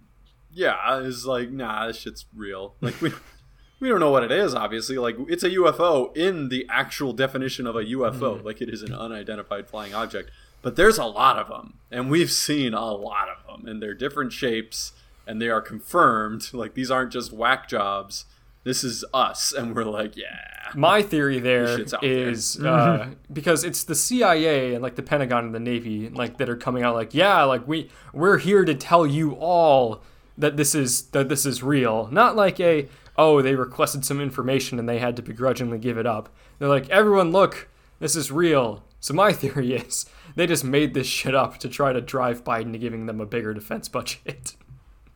yeah, 0.51 0.99
is 0.99 1.25
like, 1.25 1.51
nah, 1.51 1.87
this 1.87 1.97
shit's 1.97 2.25
real. 2.33 2.75
Like, 2.79 3.01
we, 3.01 3.11
we 3.81 3.89
don't 3.89 3.99
know 3.99 4.11
what 4.11 4.23
it 4.23 4.31
is, 4.31 4.55
obviously. 4.55 4.97
Like, 4.97 5.17
it's 5.27 5.43
a 5.43 5.49
UFO 5.49 6.15
in 6.15 6.47
the 6.47 6.65
actual 6.69 7.11
definition 7.11 7.67
of 7.67 7.75
a 7.75 7.83
UFO. 7.83 8.37
Mm-hmm. 8.37 8.45
Like, 8.45 8.61
it 8.61 8.69
is 8.69 8.81
an 8.81 8.93
unidentified 8.93 9.67
flying 9.67 9.93
object. 9.93 10.31
But 10.65 10.77
there's 10.77 10.97
a 10.97 11.05
lot 11.05 11.37
of 11.37 11.47
them, 11.47 11.75
and 11.91 12.09
we've 12.09 12.31
seen 12.31 12.73
a 12.73 12.91
lot 12.91 13.29
of 13.29 13.45
them, 13.45 13.67
and 13.69 13.83
they're 13.83 13.93
different 13.93 14.33
shapes, 14.33 14.93
and 15.27 15.39
they 15.39 15.47
are 15.47 15.61
confirmed. 15.61 16.49
Like, 16.53 16.73
these 16.73 16.89
aren't 16.89 17.11
just 17.11 17.31
whack 17.31 17.69
jobs. 17.69 18.25
This 18.63 18.83
is 18.83 19.05
us, 19.13 19.53
and 19.53 19.75
we're 19.75 19.83
like, 19.83 20.17
yeah. 20.17 20.71
My 20.73 21.03
theory 21.03 21.37
there 21.37 21.77
there. 21.85 22.01
is 22.01 22.59
uh, 22.59 23.09
because 23.31 23.63
it's 23.63 23.83
the 23.83 23.93
CIA 23.93 24.73
and 24.73 24.81
like 24.81 24.95
the 24.95 25.03
Pentagon 25.03 25.45
and 25.45 25.53
the 25.53 25.59
Navy 25.59 26.09
like 26.09 26.37
that 26.37 26.49
are 26.49 26.57
coming 26.57 26.81
out 26.81 26.95
like 26.95 27.13
yeah 27.13 27.43
like 27.43 27.67
we 27.67 27.91
we're 28.11 28.39
here 28.39 28.65
to 28.65 28.73
tell 28.73 29.05
you 29.05 29.33
all 29.33 30.01
that 30.35 30.57
this 30.57 30.73
is 30.73 31.03
that 31.09 31.29
this 31.29 31.45
is 31.45 31.61
real 31.61 32.09
not 32.11 32.35
like 32.35 32.59
a 32.59 32.89
oh 33.15 33.43
they 33.43 33.53
requested 33.53 34.03
some 34.03 34.19
information 34.19 34.79
and 34.79 34.89
they 34.89 34.97
had 34.97 35.15
to 35.17 35.21
begrudgingly 35.21 35.77
give 35.77 35.99
it 35.99 36.07
up 36.07 36.29
they're 36.57 36.67
like 36.67 36.89
everyone 36.89 37.31
look 37.31 37.67
this 37.99 38.15
is 38.15 38.31
real 38.31 38.83
so 38.99 39.13
my 39.13 39.31
theory 39.41 39.75
is 39.75 40.07
they 40.35 40.47
just 40.47 40.63
made 40.63 40.93
this 40.93 41.07
shit 41.07 41.35
up 41.35 41.57
to 41.59 41.69
try 41.69 41.93
to 41.93 42.01
drive 42.01 42.43
Biden 42.43 42.71
to 42.73 42.77
giving 42.77 43.05
them 43.05 43.21
a 43.21 43.25
bigger 43.25 43.53
defense 43.53 43.87
budget. 43.89 44.55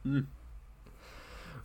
Hmm. 0.04 0.22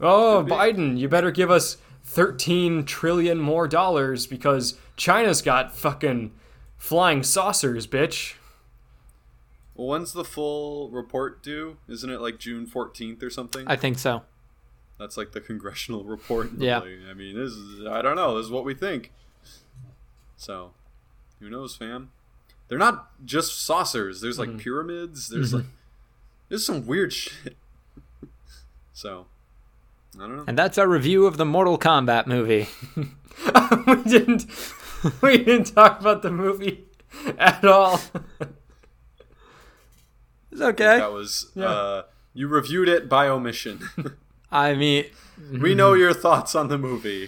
Oh, 0.00 0.44
Biden, 0.46 0.98
you 0.98 1.08
better 1.08 1.30
give 1.30 1.50
us 1.50 1.76
13 2.02 2.84
trillion 2.84 3.38
more 3.38 3.68
dollars 3.68 4.26
because 4.26 4.78
China's 4.96 5.40
got 5.40 5.74
fucking 5.74 6.32
flying 6.76 7.22
saucers, 7.22 7.86
bitch. 7.86 8.34
Well, 9.74 9.88
when's 9.88 10.12
the 10.12 10.24
full 10.24 10.90
report 10.90 11.42
due? 11.42 11.78
Isn't 11.88 12.10
it 12.10 12.20
like 12.20 12.38
June 12.38 12.66
14th 12.66 13.22
or 13.22 13.30
something? 13.30 13.64
I 13.66 13.76
think 13.76 13.98
so. 13.98 14.22
That's 14.98 15.16
like 15.16 15.32
the 15.32 15.40
congressional 15.40 16.04
report. 16.04 16.50
Yeah. 16.58 16.78
Like, 16.78 16.90
I 17.10 17.14
mean, 17.14 17.36
this 17.36 17.52
is, 17.52 17.86
I 17.86 18.02
don't 18.02 18.16
know. 18.16 18.36
This 18.36 18.46
is 18.46 18.52
what 18.52 18.64
we 18.64 18.74
think. 18.74 19.12
So, 20.36 20.72
who 21.40 21.50
knows, 21.50 21.74
fam? 21.74 22.10
They're 22.68 22.78
not 22.78 23.10
just 23.24 23.64
saucers. 23.64 24.20
There's 24.20 24.38
Mm-hmm. 24.38 24.52
like 24.52 24.60
pyramids. 24.62 25.28
There's 25.28 25.52
like, 25.54 25.64
there's 26.48 26.64
some 26.66 26.86
weird 26.86 27.12
shit. 27.12 27.56
so, 28.92 29.26
I 30.16 30.20
don't 30.20 30.36
know. 30.36 30.44
And 30.46 30.56
that's 30.58 30.78
our 30.78 30.88
review 30.88 31.26
of 31.26 31.36
the 31.36 31.44
Mortal 31.44 31.78
Kombat 31.78 32.26
movie. 32.26 32.68
we 32.96 34.02
didn't 34.04 34.46
we 35.22 35.38
didn't 35.38 35.74
talk 35.74 36.00
about 36.00 36.22
the 36.22 36.30
movie 36.30 36.84
at 37.38 37.64
all. 37.64 38.00
It's 40.50 40.60
okay. 40.62 40.98
That 40.98 41.12
was, 41.12 41.50
Yeah. 41.56 41.64
uh, 41.66 42.02
you 42.32 42.46
reviewed 42.46 42.88
it 42.88 43.08
by 43.08 43.26
omission. 43.28 43.80
I 44.52 44.74
mean, 44.74 45.06
we 45.50 45.74
know 45.74 45.94
your 45.94 46.14
thoughts 46.14 46.54
on 46.54 46.68
the 46.68 46.78
movie. 46.78 47.24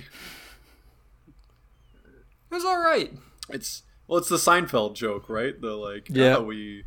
It 1.26 2.55
was 2.55 2.64
all 2.64 2.78
right. 2.78 3.12
It's 3.51 3.82
well, 4.09 4.18
it's 4.18 4.28
the 4.28 4.36
Seinfeld 4.36 4.94
joke, 4.94 5.28
right? 5.28 5.61
The 5.61 5.74
like, 5.74 6.09
Yeah. 6.11 6.24
yeah, 6.34 6.38
we, 6.38 6.84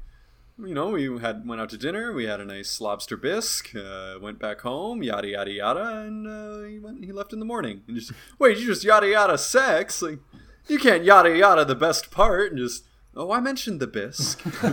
you 0.57 0.73
know, 0.73 0.89
we 0.89 1.19
had 1.19 1.47
went 1.47 1.61
out 1.61 1.69
to 1.69 1.77
dinner, 1.77 2.11
we 2.13 2.25
had 2.25 2.39
a 2.41 2.45
nice 2.45 2.79
lobster 2.81 3.15
bisque, 3.17 3.75
uh, 3.75 4.15
went 4.21 4.39
back 4.39 4.61
home, 4.61 5.01
yada 5.03 5.27
yada 5.29 5.51
yada, 5.51 5.99
and 6.05 6.27
uh, 6.27 6.67
he 6.67 6.79
went, 6.79 7.03
he 7.05 7.11
left 7.11 7.31
in 7.33 7.39
the 7.39 7.45
morning. 7.45 7.81
And 7.87 7.95
just 7.97 8.11
wait, 8.37 8.57
you 8.57 8.65
just 8.67 8.83
yada 8.83 9.07
yada 9.07 9.37
sex? 9.37 10.01
Like, 10.01 10.19
you 10.67 10.77
can't 10.79 11.03
yada 11.03 11.35
yada 11.35 11.65
the 11.65 11.75
best 11.75 12.11
part 12.11 12.51
and 12.51 12.59
just. 12.59 12.83
Oh, 13.15 13.31
I 13.31 13.39
mentioned 13.39 13.79
the 13.79 13.87
bisque. 13.87 14.41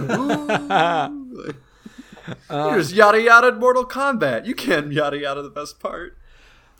Like, 1.38 1.56
you 2.50 2.76
just 2.80 2.92
yada 2.92 3.20
yada 3.20 3.52
Mortal 3.52 3.84
Kombat. 3.86 4.46
You 4.46 4.54
can't 4.54 4.92
yada 4.92 5.16
yada 5.16 5.42
the 5.42 5.50
best 5.50 5.78
part. 5.78 6.16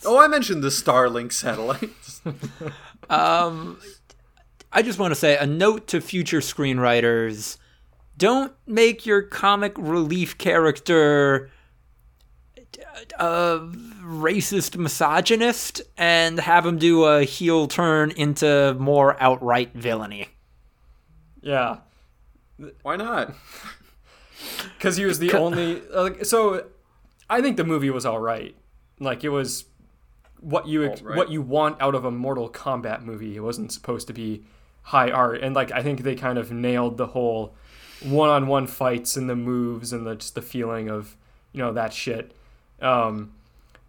Oh, 0.05 0.19
I 0.19 0.27
mentioned 0.29 0.63
the 0.63 0.69
Starlink 0.69 1.33
satellites. 1.33 2.21
Um, 3.09 3.79
I 4.77 4.83
just 4.83 4.99
want 4.99 5.11
to 5.13 5.15
say 5.19 5.39
a 5.39 5.47
note 5.47 5.87
to 5.89 6.03
future 6.03 6.41
screenwriters: 6.41 7.57
don't 8.19 8.53
make 8.67 9.07
your 9.07 9.23
comic 9.23 9.73
relief 9.79 10.37
character 10.37 11.51
a 13.19 13.59
racist 14.05 14.77
misogynist 14.77 15.81
and 15.97 16.39
have 16.39 16.67
him 16.67 16.77
do 16.77 17.05
a 17.05 17.25
heel 17.25 17.69
turn 17.69 18.11
into 18.11 18.77
more 18.79 19.17
outright 19.19 19.73
villainy. 19.73 20.29
Yeah, 21.41 21.79
Why 22.83 22.97
not? 22.97 23.35
because 24.77 24.99
he 24.99 25.07
was 25.07 25.19
the 25.19 25.33
only. 25.33 25.81
Uh, 25.91 26.03
like, 26.03 26.27
so, 26.27 26.67
I 27.31 27.41
think 27.41 27.57
the 27.57 27.65
movie 27.65 27.89
was 27.89 28.05
all 28.05 28.19
right. 28.19 28.55
Like 29.01 29.25
it 29.25 29.31
was 29.31 29.65
what 30.41 30.69
you 30.69 30.85
ex- 30.85 31.01
All 31.01 31.09
right. 31.09 31.17
what 31.17 31.31
you 31.31 31.41
want 31.41 31.81
out 31.81 31.95
of 31.95 32.05
a 32.05 32.11
Mortal 32.11 32.51
Kombat 32.51 33.05
movie. 33.05 33.37
It 33.37 33.41
wasn't 33.41 33.73
supposed 33.73 34.07
to 34.09 34.13
be 34.13 34.45
high 34.87 35.11
art, 35.11 35.41
and 35.43 35.55
like 35.55 35.71
I 35.73 35.83
think 35.83 36.03
they 36.03 36.15
kind 36.15 36.39
of 36.39 36.51
nailed 36.53 36.97
the 36.97 37.09
whole 37.09 37.55
one-on-one 38.03 38.67
fights 38.67 39.17
and 39.17 39.29
the 39.29 39.37
moves 39.37 39.93
and 39.93 40.07
the 40.07 40.15
just 40.17 40.35
the 40.35 40.43
feeling 40.43 40.89
of 40.89 41.17
you 41.53 41.61
know 41.63 41.73
that 41.73 41.93
shit. 41.93 42.33
Um, 42.81 43.33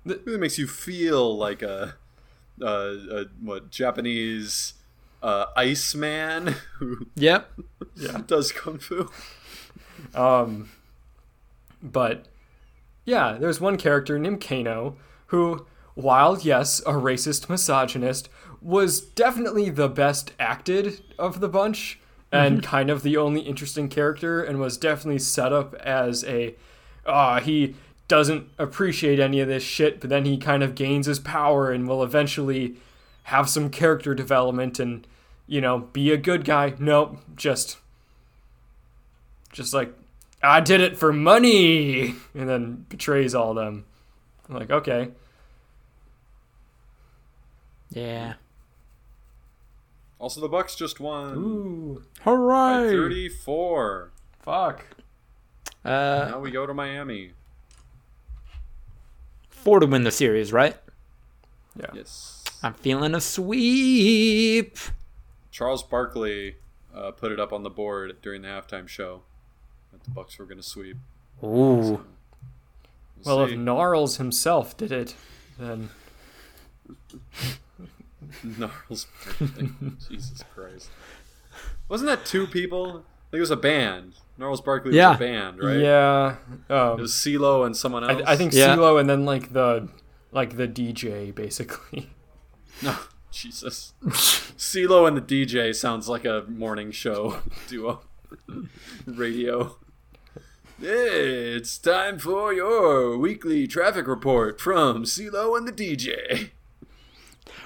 It 0.06 0.26
makes 0.26 0.58
you 0.58 0.68
feel 0.68 1.36
like 1.38 1.62
a, 1.62 1.96
a, 2.62 2.66
a 2.66 3.26
what 3.42 3.70
Japanese 3.70 4.74
uh, 5.22 5.48
Iceman 5.56 6.56
who 6.80 7.08
Yep. 7.16 7.52
Yeah 7.96 8.22
does 8.26 8.52
kung 8.52 8.78
fu. 8.80 9.10
Um, 10.16 10.70
but 11.82 12.26
yeah, 13.06 13.38
there's 13.40 13.60
one 13.60 13.78
character 13.78 14.18
named 14.20 14.42
Kano 14.42 14.96
who, 15.28 15.66
while 15.96 16.38
yes, 16.40 16.80
a 16.82 16.94
racist 16.94 17.50
misogynist, 17.50 18.30
was 18.62 19.02
definitely 19.02 19.70
the 19.70 19.88
best 19.90 20.34
acted 20.40 21.02
of 21.18 21.40
the 21.40 21.50
bunch 21.50 22.00
and 22.32 22.62
kind 22.62 22.90
of 22.90 23.04
the 23.04 23.16
only 23.16 23.42
interesting 23.42 23.88
character, 23.88 24.44
and 24.44 24.60
was 24.60 24.78
definitely 24.78 25.20
set 25.20 25.54
up 25.54 25.74
as 25.76 26.26
a, 26.26 26.54
ah, 27.06 27.40
he 27.40 27.76
doesn't 28.10 28.48
appreciate 28.58 29.20
any 29.20 29.40
of 29.40 29.48
this 29.48 29.64
shit, 29.64 30.02
but 30.02 30.10
then 30.10 30.26
he 30.26 30.38
kind 30.38 30.62
of 30.62 30.76
gains 30.76 31.08
his 31.08 31.20
power 31.20 31.72
and 31.72 31.88
will 31.88 32.04
eventually 32.04 32.76
have 33.24 33.50
some 33.50 33.70
character 33.70 34.14
development 34.14 34.78
and, 34.80 35.08
you 35.48 35.62
know, 35.62 35.80
be 35.80 36.12
a 36.12 36.18
good 36.18 36.44
guy. 36.44 36.74
Nope, 36.80 37.20
just 37.36 37.78
just 39.54 39.74
like 39.74 39.94
I 40.44 40.60
did 40.60 40.82
it 40.82 40.98
for 40.98 41.14
money, 41.14 42.16
and 42.34 42.50
then 42.50 42.86
betrays 42.90 43.34
all 43.34 43.54
them. 43.54 43.86
I'm 44.50 44.56
like, 44.56 44.72
okay, 44.72 45.10
Yeah. 47.90 48.34
Also, 50.20 50.42
the 50.42 50.50
Bucks 50.50 50.76
just 50.76 51.00
won 51.00 51.36
ooh, 51.38 52.04
by 52.26 52.32
Hooray! 52.32 52.90
34. 52.90 54.12
fuck. 54.42 54.86
Uh, 55.86 56.28
Now 56.32 56.40
we 56.40 56.52
go 56.52 56.66
to 56.66 56.74
Miami. 56.74 57.34
four 59.50 59.80
to 59.80 59.86
win 59.86 60.04
the 60.04 60.12
series, 60.12 60.52
right? 60.52 60.76
Yeah. 61.80 61.86
Yes. 61.94 62.44
I'm 62.64 62.74
feeling 62.74 63.14
a 63.14 63.22
sweep. 63.22 64.78
Charles 65.52 65.84
Barkley 65.84 66.56
uh, 66.96 67.12
put 67.12 67.32
it 67.32 67.40
up 67.40 67.54
on 67.54 67.64
the 67.64 67.70
board 67.70 68.18
during 68.22 68.42
the 68.42 68.48
halftime 68.48 68.88
show 68.88 69.22
that 69.92 70.04
the 70.04 70.10
Bucks 70.12 70.40
were 70.40 70.46
going 70.46 70.58
to 70.58 70.64
sweep. 70.64 70.98
Ooh. 71.44 72.04
Well, 73.24 73.44
if 73.44 73.50
see. 73.52 73.56
Gnarls 73.56 74.18
himself 74.18 74.76
did 74.78 74.92
it, 74.92 75.16
then 75.60 75.90
Gnarls 78.44 79.08
birthday. 79.40 79.70
Jesus 80.10 80.44
Christ. 80.54 80.90
Wasn't 81.90 82.08
that 82.10 82.26
two 82.26 82.48
people? 82.48 82.88
I 82.90 83.32
think 83.32 83.38
it 83.38 83.40
was 83.42 83.52
a 83.52 83.56
band. 83.58 84.14
Gnarls 84.38 84.62
Barkley 84.62 84.96
Yeah. 84.96 85.10
was 85.10 85.16
a 85.18 85.20
band, 85.20 85.60
right? 85.64 85.78
yeah, 85.80 86.36
It 86.70 86.74
um, 86.74 87.00
was 87.00 87.12
CeeLo 87.14 87.66
and 87.66 87.76
someone 87.76 88.04
else. 88.10 88.22
I, 88.26 88.34
I 88.34 88.36
think 88.38 88.54
Yeah. 88.54 88.76
CeeLo 88.76 89.00
and 89.00 89.10
then 89.10 89.26
like 89.26 89.54
the 89.54 89.88
like 90.32 90.58
the 90.58 90.68
DJ 90.68 91.34
basically. 91.34 92.12
No, 92.84 92.96
Jesus. 93.32 93.94
CeeLo 94.04 95.08
and 95.08 95.18
the 95.18 95.22
DJ 95.22 95.74
sounds 95.76 96.08
like 96.08 96.26
a 96.26 96.44
morning 96.48 96.92
show 96.92 97.40
duo. 97.68 98.02
Radio. 99.06 99.78
It's 100.80 101.78
time 101.80 102.20
for 102.20 102.54
your 102.54 103.18
weekly 103.18 103.66
traffic 103.68 104.06
report 104.08 104.62
from 104.62 105.04
CeeLo 105.06 105.58
and 105.58 105.68
the 105.68 105.72
DJ. 105.72 106.52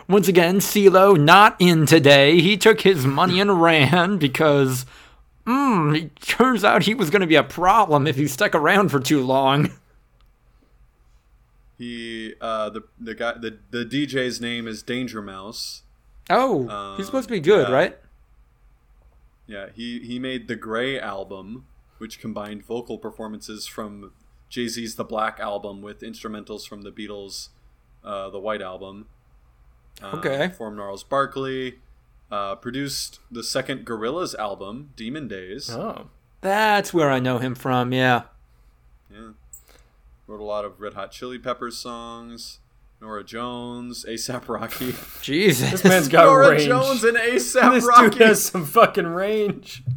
Once 0.08 0.28
again, 0.28 0.58
CeeLo 0.58 1.20
not 1.20 1.56
in 1.60 1.86
today. 1.86 2.40
He 2.42 2.58
took 2.58 2.82
his 2.82 3.06
money 3.06 3.40
and 3.40 3.62
ran 3.62 4.18
because, 4.18 4.86
hmm, 5.46 5.96
it 5.96 6.16
turns 6.22 6.64
out 6.64 6.84
he 6.84 6.94
was 6.94 7.10
going 7.10 7.22
to 7.22 7.28
be 7.28 7.36
a 7.36 7.44
problem 7.44 8.08
if 8.08 8.16
he 8.16 8.28
stuck 8.28 8.56
around 8.56 8.90
for 8.90 9.00
too 9.00 9.22
long. 9.22 9.72
He, 11.78 12.36
uh, 12.40 12.70
the 12.70 12.84
the 13.00 13.16
guy, 13.16 13.34
the 13.40 13.58
the 13.72 13.84
DJ's 13.84 14.40
name 14.40 14.68
is 14.68 14.84
Danger 14.84 15.20
Mouse. 15.20 15.82
Oh, 16.30 16.96
he's 16.96 17.08
supposed 17.08 17.28
to 17.28 17.34
be 17.34 17.40
good, 17.40 17.70
yeah. 17.70 17.74
right? 17.74 17.98
Yeah, 19.48 19.66
he 19.74 20.00
he 20.00 20.20
made 20.20 20.48
the 20.48 20.56
Grey 20.56 21.00
album, 21.00 21.66
which 21.98 22.20
combined 22.20 22.64
vocal 22.64 23.00
performances 23.00 23.66
from 23.66 24.14
Jay 24.48 24.68
Z's 24.68 24.96
The 24.96 25.04
Black 25.04 25.40
album 25.40 25.82
with 25.82 26.02
instrumentals 26.02 26.68
from 26.68 26.84
the 26.84 26.92
Beatles' 26.92 27.50
uh, 28.04 28.30
The 28.30 28.40
White 28.40 28.62
album. 28.62 29.08
Uh, 30.02 30.12
Okay. 30.18 30.50
Formed 30.58 30.78
Gnarls 30.78 31.04
Barkley. 31.04 31.80
Uh, 32.32 32.56
produced 32.56 33.20
the 33.30 33.44
second 33.44 33.86
Gorillaz 33.86 34.34
album, 34.40 34.92
Demon 34.96 35.28
Days. 35.28 35.70
Oh, 35.70 36.08
That's 36.40 36.94
where 36.94 37.12
I 37.12 37.20
know 37.20 37.40
him 37.40 37.56
from, 37.56 37.92
yeah. 37.92 38.24
Yeah. 39.14 39.32
Wrote 40.28 40.40
a 40.40 40.44
lot 40.46 40.64
of 40.64 40.80
Red 40.80 40.94
Hot 40.94 41.12
Chili 41.12 41.38
Peppers 41.38 41.78
songs. 41.78 42.60
Norah 43.02 43.24
Jones, 43.26 44.06
ASAP 44.08 44.48
Rocky. 44.48 44.94
Jesus. 45.22 45.72
this 45.72 45.84
man's 45.84 46.08
got 46.08 46.24
Nora 46.26 46.52
range. 46.52 46.70
Norah 46.70 46.84
Jones 46.86 47.04
and 47.04 47.18
ASAP 47.18 47.72
this 47.74 47.86
Rocky. 47.86 48.10
dude 48.12 48.22
has 48.22 48.44
some 48.46 48.66
fucking 48.66 49.08
range. 49.08 49.84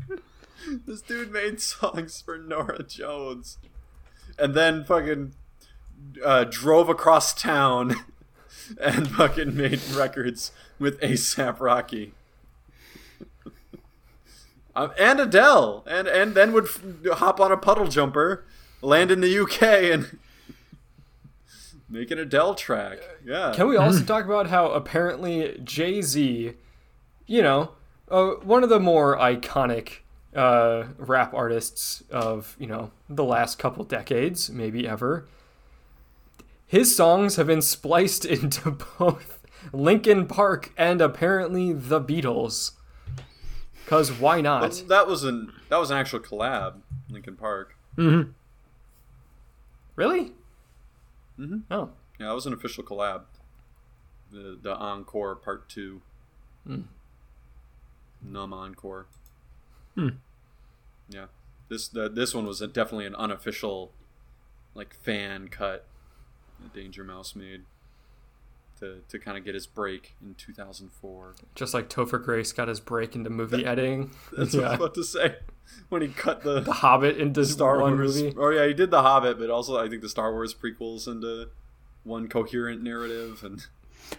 This 0.86 1.02
dude 1.02 1.30
made 1.30 1.60
songs 1.60 2.22
for 2.22 2.38
Norah 2.38 2.82
Jones, 2.84 3.58
and 4.38 4.54
then 4.54 4.82
fucking 4.82 5.34
uh, 6.24 6.44
drove 6.44 6.88
across 6.88 7.34
town 7.34 7.96
and 8.80 9.08
fucking 9.10 9.56
made 9.56 9.80
records 9.94 10.52
with 10.78 11.00
ASAP 11.00 11.60
Rocky. 11.60 12.12
Um, 14.76 14.90
and 14.98 15.20
Adele, 15.20 15.84
and 15.86 16.08
and 16.08 16.34
then 16.34 16.52
would 16.52 16.64
f- 16.64 16.80
hop 17.18 17.38
on 17.38 17.52
a 17.52 17.56
puddle 17.56 17.86
jumper, 17.86 18.44
land 18.82 19.12
in 19.12 19.20
the 19.20 19.38
UK, 19.38 19.62
and 19.62 20.18
make 21.88 22.10
an 22.10 22.18
Adele 22.18 22.56
track. 22.56 22.98
Yeah, 23.24 23.52
Can 23.54 23.68
we 23.68 23.76
also 23.76 24.02
talk 24.02 24.24
about 24.24 24.48
how 24.48 24.72
apparently 24.72 25.60
Jay 25.62 26.02
Z, 26.02 26.54
you 27.26 27.40
know, 27.42 27.70
uh, 28.10 28.30
one 28.42 28.64
of 28.64 28.68
the 28.68 28.80
more 28.80 29.16
iconic 29.16 29.98
uh, 30.34 30.88
rap 30.98 31.32
artists 31.32 32.02
of 32.10 32.56
you 32.58 32.66
know 32.66 32.90
the 33.08 33.22
last 33.24 33.60
couple 33.60 33.84
decades, 33.84 34.50
maybe 34.50 34.88
ever. 34.88 35.26
His 36.74 36.96
songs 36.96 37.36
have 37.36 37.46
been 37.46 37.62
spliced 37.62 38.24
into 38.24 38.72
both 38.98 39.40
Linkin 39.72 40.26
Park 40.26 40.72
and 40.76 41.00
apparently 41.00 41.72
the 41.72 42.00
Beatles. 42.00 42.72
Cause 43.86 44.10
why 44.10 44.40
not? 44.40 44.60
But 44.62 44.88
that 44.88 45.06
was 45.06 45.22
an 45.22 45.52
that 45.68 45.76
was 45.76 45.92
an 45.92 45.98
actual 45.98 46.18
collab, 46.18 46.80
Linkin 47.08 47.36
Park. 47.36 47.76
Mm-hmm. 47.96 48.32
Really? 49.94 50.32
Mm-hmm. 51.38 51.58
Oh, 51.70 51.90
Yeah, 52.18 52.26
that 52.26 52.34
was 52.34 52.46
an 52.46 52.52
official 52.52 52.82
collab. 52.82 53.22
The 54.32 54.58
the 54.60 54.74
encore 54.74 55.36
part 55.36 55.68
two. 55.68 56.02
Mm. 56.68 56.86
Numb 58.20 58.52
encore. 58.52 59.06
Yeah, 61.08 61.26
this 61.68 61.86
the, 61.86 62.08
this 62.08 62.34
one 62.34 62.46
was 62.46 62.60
a, 62.60 62.66
definitely 62.66 63.06
an 63.06 63.14
unofficial, 63.14 63.92
like 64.74 64.92
fan 64.92 65.46
cut 65.46 65.86
that 66.64 66.74
Danger 66.74 67.04
Mouse 67.04 67.34
made 67.36 67.62
to 68.80 69.02
to 69.08 69.18
kind 69.18 69.38
of 69.38 69.44
get 69.44 69.54
his 69.54 69.66
break 69.66 70.14
in 70.20 70.34
2004. 70.34 71.34
just 71.54 71.74
like 71.74 71.88
Topher 71.88 72.22
Grace 72.22 72.52
got 72.52 72.66
his 72.68 72.80
break 72.80 73.14
into 73.14 73.30
movie 73.30 73.64
editing. 73.64 74.10
That's 74.36 74.54
what 74.54 74.64
I 74.64 74.70
was 74.70 74.76
about 74.80 74.94
to 74.94 75.04
say 75.04 75.36
when 75.88 76.02
he 76.02 76.08
cut 76.08 76.42
the 76.42 76.60
The 76.60 76.72
Hobbit 76.72 77.16
into 77.18 77.44
Star 77.46 77.78
one 77.80 77.94
Wars. 77.96 78.20
movie. 78.20 78.36
Oh 78.38 78.50
yeah, 78.50 78.66
he 78.66 78.74
did 78.74 78.90
the 78.90 79.02
Hobbit, 79.02 79.38
but 79.38 79.48
also 79.50 79.78
I 79.78 79.88
think 79.88 80.02
the 80.02 80.08
Star 80.08 80.32
Wars 80.32 80.54
prequels 80.54 81.06
into 81.06 81.50
one 82.02 82.28
coherent 82.28 82.82
narrative 82.82 83.42
and. 83.44 83.64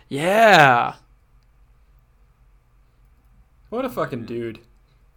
Yeah. 0.10 0.96
What 3.70 3.86
a 3.86 3.90
fucking 3.90 4.26
dude. 4.26 4.60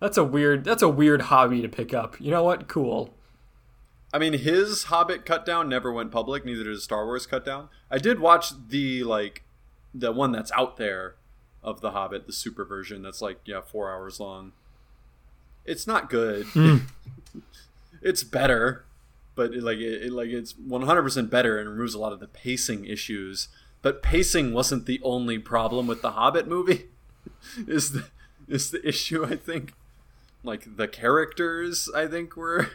That's 0.00 0.16
a 0.16 0.24
weird 0.24 0.64
that's 0.64 0.82
a 0.82 0.88
weird 0.88 1.22
hobby 1.22 1.62
to 1.62 1.68
pick 1.68 1.94
up. 1.94 2.20
You 2.20 2.30
know 2.30 2.42
what? 2.44 2.68
Cool. 2.68 3.14
I 4.12 4.18
mean, 4.18 4.32
his 4.32 4.84
Hobbit 4.84 5.26
cut 5.26 5.44
down 5.44 5.68
never 5.68 5.92
went 5.92 6.10
public. 6.10 6.44
Neither 6.44 6.64
did 6.64 6.70
his 6.70 6.84
Star 6.84 7.04
Wars 7.04 7.26
cut 7.26 7.44
down. 7.44 7.68
I 7.90 7.98
did 7.98 8.20
watch 8.20 8.50
the 8.68 9.04
like 9.04 9.42
the 9.94 10.12
one 10.12 10.32
that's 10.32 10.52
out 10.52 10.76
there 10.76 11.16
of 11.62 11.80
the 11.80 11.90
Hobbit, 11.90 12.26
the 12.26 12.32
super 12.32 12.64
version. 12.64 13.02
That's 13.02 13.20
like 13.20 13.40
yeah, 13.44 13.60
four 13.60 13.92
hours 13.92 14.18
long. 14.18 14.52
It's 15.64 15.86
not 15.86 16.08
good. 16.08 16.46
Hmm. 16.46 16.76
it's 18.02 18.22
better, 18.24 18.84
but 19.34 19.52
it, 19.52 19.62
like 19.62 19.78
it, 19.78 20.04
it- 20.06 20.12
like 20.12 20.28
it's 20.30 20.52
one 20.56 20.82
hundred 20.82 21.02
percent 21.02 21.30
better 21.30 21.58
and 21.58 21.68
removes 21.68 21.94
a 21.94 21.98
lot 21.98 22.12
of 22.12 22.20
the 22.20 22.28
pacing 22.28 22.86
issues. 22.86 23.48
But 23.82 24.02
pacing 24.02 24.54
wasn't 24.54 24.86
the 24.86 25.00
only 25.04 25.38
problem 25.38 25.86
with 25.86 26.02
the 26.02 26.12
Hobbit 26.12 26.48
movie. 26.48 26.86
is 27.68 27.92
the 27.92 28.06
is 28.48 28.70
the 28.70 28.86
issue? 28.86 29.24
I 29.24 29.36
think. 29.36 29.74
Like 30.44 30.76
the 30.76 30.86
characters, 30.88 31.90
I 31.94 32.06
think 32.06 32.36
were 32.36 32.70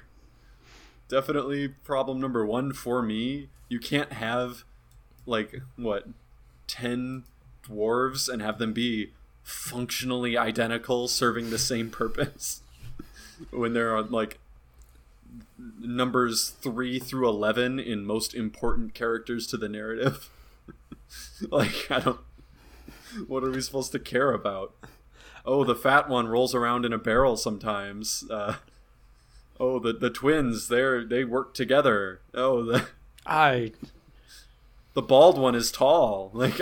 definitely 1.14 1.68
problem 1.68 2.20
number 2.20 2.44
one 2.44 2.74
for 2.74 3.04
me. 3.04 3.50
You 3.70 3.80
can't 3.80 4.14
have 4.14 4.64
like 5.28 5.62
what 5.76 6.08
ten 6.66 7.24
dwarves 7.64 8.28
and 8.28 8.42
have 8.42 8.58
them 8.58 8.74
be 8.74 9.12
functionally 9.44 10.36
identical, 10.36 11.08
serving 11.08 11.52
the 11.52 11.60
same 11.60 11.92
purpose. 11.92 12.62
when 13.52 13.74
there 13.74 13.96
are 13.96 14.02
like 14.02 14.40
numbers 15.80 16.50
three 16.50 16.98
through 16.98 17.30
eleven 17.30 17.80
in 17.80 18.06
most 18.06 18.34
important 18.34 18.96
characters 18.96 19.46
to 19.48 19.58
the 19.58 19.70
narrative. 19.70 20.32
like 21.52 21.92
I 21.92 22.00
don't. 22.00 22.20
What 23.28 23.44
are 23.44 23.52
we 23.52 23.62
supposed 23.62 23.92
to 23.92 24.00
care 24.00 24.32
about? 24.32 24.74
Oh, 25.46 25.64
the 25.64 25.76
fat 25.76 26.10
one 26.10 26.28
rolls 26.28 26.56
around 26.56 26.86
in 26.86 26.94
a 26.94 26.98
barrel 26.98 27.38
sometimes. 27.38 28.24
Uh, 28.32 28.56
oh, 29.60 29.80
the 29.80 29.94
the 29.94 30.10
twins, 30.10 30.68
they're 30.68 31.04
they 31.04 31.24
work 31.24 31.54
together. 31.54 32.22
Oh, 32.34 32.64
the 32.64 32.88
I 33.26 33.72
the 34.94 35.02
bald 35.02 35.38
one 35.38 35.56
is 35.56 35.72
tall. 35.72 36.32
Like 36.34 36.60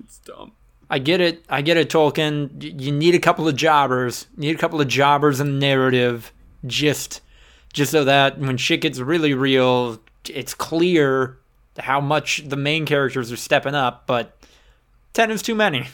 it's 0.00 0.18
dumb. 0.24 0.52
I 0.88 0.98
get 0.98 1.20
it. 1.20 1.44
I 1.48 1.62
get 1.62 1.76
it, 1.76 1.90
Tolkien. 1.90 2.80
You 2.80 2.92
need 2.92 3.14
a 3.14 3.18
couple 3.18 3.48
of 3.48 3.56
jobbers. 3.56 4.26
You 4.36 4.42
need 4.42 4.56
a 4.56 4.58
couple 4.58 4.80
of 4.80 4.86
jobbers 4.86 5.40
in 5.40 5.54
the 5.54 5.58
narrative, 5.58 6.32
just, 6.64 7.22
just 7.72 7.90
so 7.90 8.04
that 8.04 8.38
when 8.38 8.56
shit 8.56 8.82
gets 8.82 9.00
really 9.00 9.34
real, 9.34 10.00
it's 10.28 10.54
clear 10.54 11.38
how 11.76 12.00
much 12.00 12.42
the 12.46 12.56
main 12.56 12.86
characters 12.86 13.32
are 13.32 13.36
stepping 13.36 13.74
up. 13.74 14.06
But 14.06 14.36
ten 15.12 15.30
is 15.32 15.42
too 15.42 15.56
many. 15.56 15.88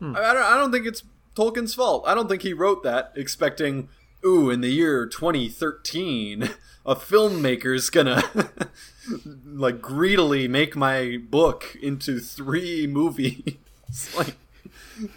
I, 0.00 0.06
I 0.06 0.34
don't. 0.34 0.42
I 0.42 0.56
don't 0.56 0.72
think 0.72 0.86
it's 0.86 1.04
Tolkien's 1.36 1.74
fault. 1.74 2.02
I 2.06 2.14
don't 2.14 2.28
think 2.28 2.42
he 2.42 2.52
wrote 2.52 2.82
that 2.82 3.12
expecting. 3.14 3.88
Ooh, 4.24 4.50
in 4.50 4.60
the 4.62 4.70
year 4.70 5.06
2013, 5.06 6.50
a 6.86 6.96
filmmaker's 6.96 7.90
gonna 7.90 8.24
like 9.44 9.80
greedily 9.80 10.48
make 10.48 10.74
my 10.74 11.18
book 11.18 11.76
into 11.80 12.18
three 12.18 12.86
movies. 12.86 13.58
like 14.16 14.36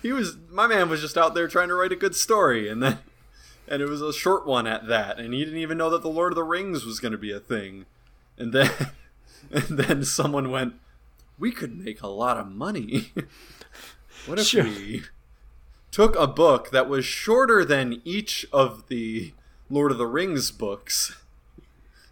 he 0.01 0.11
was, 0.11 0.35
my 0.51 0.67
man 0.67 0.89
was 0.89 1.01
just 1.01 1.17
out 1.17 1.33
there 1.33 1.47
trying 1.47 1.69
to 1.69 1.75
write 1.75 1.93
a 1.93 1.95
good 1.95 2.15
story, 2.15 2.69
and 2.69 2.83
then 2.83 2.99
and 3.67 3.81
it 3.81 3.87
was 3.87 4.01
a 4.01 4.11
short 4.13 4.45
one 4.45 4.67
at 4.67 4.87
that, 4.87 5.19
and 5.19 5.33
he 5.33 5.43
didn't 5.45 5.59
even 5.59 5.77
know 5.77 5.89
that 5.89 6.01
the 6.01 6.09
Lord 6.09 6.33
of 6.33 6.35
the 6.35 6.43
Rings 6.43 6.85
was 6.85 6.99
going 6.99 7.11
to 7.13 7.17
be 7.17 7.31
a 7.31 7.39
thing, 7.39 7.85
and 8.37 8.51
then 8.51 8.71
and 9.51 9.63
then 9.79 10.03
someone 10.03 10.51
went, 10.51 10.73
we 11.39 11.51
could 11.51 11.77
make 11.79 12.01
a 12.03 12.07
lot 12.07 12.37
of 12.37 12.51
money. 12.51 13.11
what 14.25 14.37
if 14.39 14.45
Sure. 14.47 14.63
we 14.65 15.03
took 15.91 16.15
a 16.15 16.27
book 16.27 16.69
that 16.71 16.87
was 16.89 17.05
shorter 17.05 17.65
than 17.65 18.01
each 18.05 18.45
of 18.51 18.87
the 18.87 19.33
Lord 19.69 19.91
of 19.91 19.97
the 19.97 20.07
Rings 20.07 20.51
books 20.51 21.15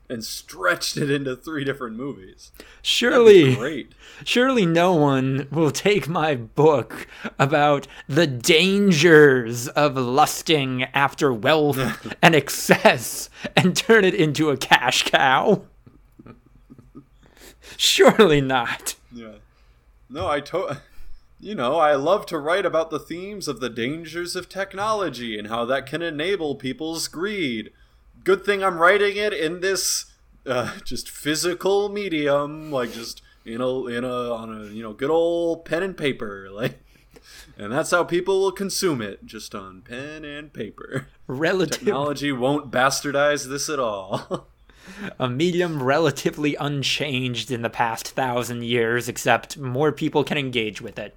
and 0.09 0.23
stretched 0.23 0.95
it 0.97 1.11
into 1.11 1.35
three 1.35 1.63
different 1.63 1.95
movies? 1.95 2.51
Surely, 2.81 3.55
great. 3.55 3.91
surely 4.23 4.65
no 4.65 4.93
one 4.93 5.47
will 5.51 5.71
take 5.71 6.07
my 6.07 6.35
book 6.35 7.07
about 7.37 7.87
the 8.07 8.27
dangers 8.27 9.67
of 9.69 9.97
lusting 9.97 10.83
after 10.93 11.33
wealth 11.33 12.15
and 12.21 12.35
excess 12.35 13.29
and 13.55 13.75
turn 13.75 14.05
it 14.05 14.13
into 14.13 14.49
a 14.49 14.57
cash 14.57 15.03
cow. 15.03 15.63
Surely 17.75 18.41
not. 18.41 18.95
Yeah. 19.11 19.35
No, 20.09 20.27
I 20.27 20.39
to 20.39 20.81
You 21.39 21.53
know, 21.53 21.75
I 21.75 21.93
love 21.93 22.25
to 22.27 22.39
write 22.39 22.65
about 22.65 22.89
the 22.89 22.99
themes 22.99 23.47
of 23.47 23.59
the 23.59 23.69
dangers 23.69 24.35
of 24.35 24.49
technology 24.49 25.37
and 25.37 25.49
how 25.49 25.65
that 25.65 25.85
can 25.85 26.01
enable 26.01 26.55
people's 26.55 27.07
greed. 27.07 27.71
Good 28.23 28.43
thing 28.43 28.63
I'm 28.63 28.79
writing 28.79 29.17
it 29.17 29.33
in 29.33 29.59
this 29.61 30.05
uh, 30.47 30.79
just 30.83 31.09
physical 31.09 31.89
medium, 31.89 32.71
like 32.71 32.91
just 32.91 33.21
in 33.45 33.61
a 33.61 33.85
in 33.85 34.03
a 34.03 34.33
on 34.33 34.51
a 34.51 34.65
you 34.65 34.81
know 34.81 34.93
good 34.93 35.11
old 35.11 35.63
pen 35.63 35.83
and 35.83 35.95
paper, 35.95 36.47
like, 36.51 36.79
and 37.55 37.71
that's 37.71 37.91
how 37.91 38.03
people 38.03 38.39
will 38.39 38.51
consume 38.51 38.99
it, 38.99 39.23
just 39.23 39.53
on 39.53 39.83
pen 39.83 40.25
and 40.25 40.51
paper. 40.53 41.07
Relative, 41.27 41.79
Technology 41.79 42.31
won't 42.31 42.71
bastardize 42.71 43.47
this 43.47 43.69
at 43.69 43.79
all. 43.79 44.47
a 45.19 45.29
medium 45.29 45.83
relatively 45.83 46.55
unchanged 46.55 47.51
in 47.51 47.61
the 47.61 47.69
past 47.69 48.07
thousand 48.07 48.63
years, 48.63 49.07
except 49.07 49.57
more 49.57 49.91
people 49.91 50.23
can 50.23 50.39
engage 50.39 50.81
with 50.81 50.97
it. 50.97 51.15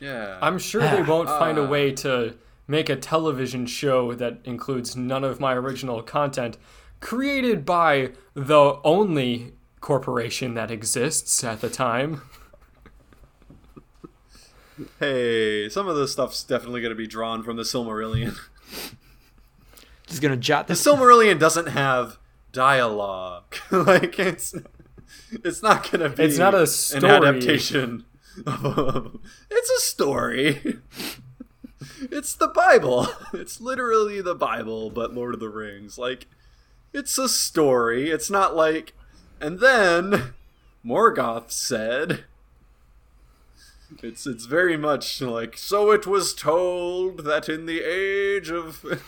Yeah. 0.00 0.38
I'm 0.40 0.58
sure 0.58 0.82
they 0.82 1.02
won't 1.08 1.28
find 1.28 1.58
a 1.58 1.64
uh. 1.64 1.68
way 1.68 1.92
to 1.92 2.34
make 2.66 2.88
a 2.88 2.96
television 2.96 3.66
show 3.66 4.14
that 4.14 4.38
includes 4.44 4.94
none 4.96 5.24
of 5.24 5.40
my 5.40 5.54
original 5.54 6.02
content 6.02 6.58
created 7.00 7.64
by 7.64 8.12
the 8.34 8.78
only 8.84 9.52
corporation 9.80 10.54
that 10.54 10.70
exists 10.70 11.42
at 11.44 11.60
the 11.60 11.70
time. 11.70 12.22
Hey, 15.00 15.68
some 15.68 15.88
of 15.88 15.96
this 15.96 16.12
stuff's 16.12 16.42
definitely 16.44 16.80
going 16.80 16.90
to 16.92 16.96
be 16.96 17.06
drawn 17.06 17.42
from 17.42 17.56
the 17.56 17.64
Silmarillion. 17.64 18.36
Just 20.06 20.22
gonna 20.22 20.36
jot 20.36 20.66
the 20.66 20.72
this. 20.72 20.86
Silmarillion 20.86 21.38
doesn't 21.38 21.66
have 21.66 22.18
dialogue. 22.52 23.56
like 23.70 24.18
it's 24.18 24.54
it's 25.44 25.62
not 25.62 25.90
gonna 25.90 26.08
be 26.08 26.22
It's 26.22 26.38
not 26.38 26.54
a 26.54 26.60
an 26.60 26.66
story. 26.66 27.04
adaptation. 27.12 28.04
It's 29.50 29.70
a 29.70 29.80
story. 29.80 30.78
it's 32.00 32.34
the 32.34 32.48
Bible. 32.48 33.08
It's 33.32 33.60
literally 33.60 34.20
the 34.20 34.34
Bible, 34.34 34.90
but 34.90 35.14
Lord 35.14 35.34
of 35.34 35.40
the 35.40 35.48
Rings. 35.48 35.98
Like 35.98 36.26
it's 36.92 37.18
a 37.18 37.28
story. 37.28 38.10
It's 38.10 38.30
not 38.30 38.56
like 38.56 38.94
and 39.40 39.60
then 39.60 40.34
Morgoth 40.84 41.50
said 41.50 42.24
it's 44.02 44.26
it's 44.26 44.44
very 44.44 44.76
much 44.76 45.20
like 45.20 45.56
so 45.56 45.90
it 45.90 46.06
was 46.06 46.34
told 46.34 47.24
that 47.24 47.48
in 47.48 47.66
the 47.66 47.80
age 47.80 48.50
of 48.50 48.82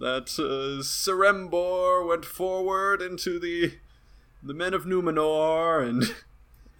that 0.00 0.28
uh, 0.38 0.82
Serembor 0.82 2.06
went 2.06 2.24
forward 2.24 3.02
into 3.02 3.38
the 3.38 3.74
the 4.42 4.54
men 4.54 4.74
of 4.74 4.84
Numenor 4.84 5.86
and 5.86 6.14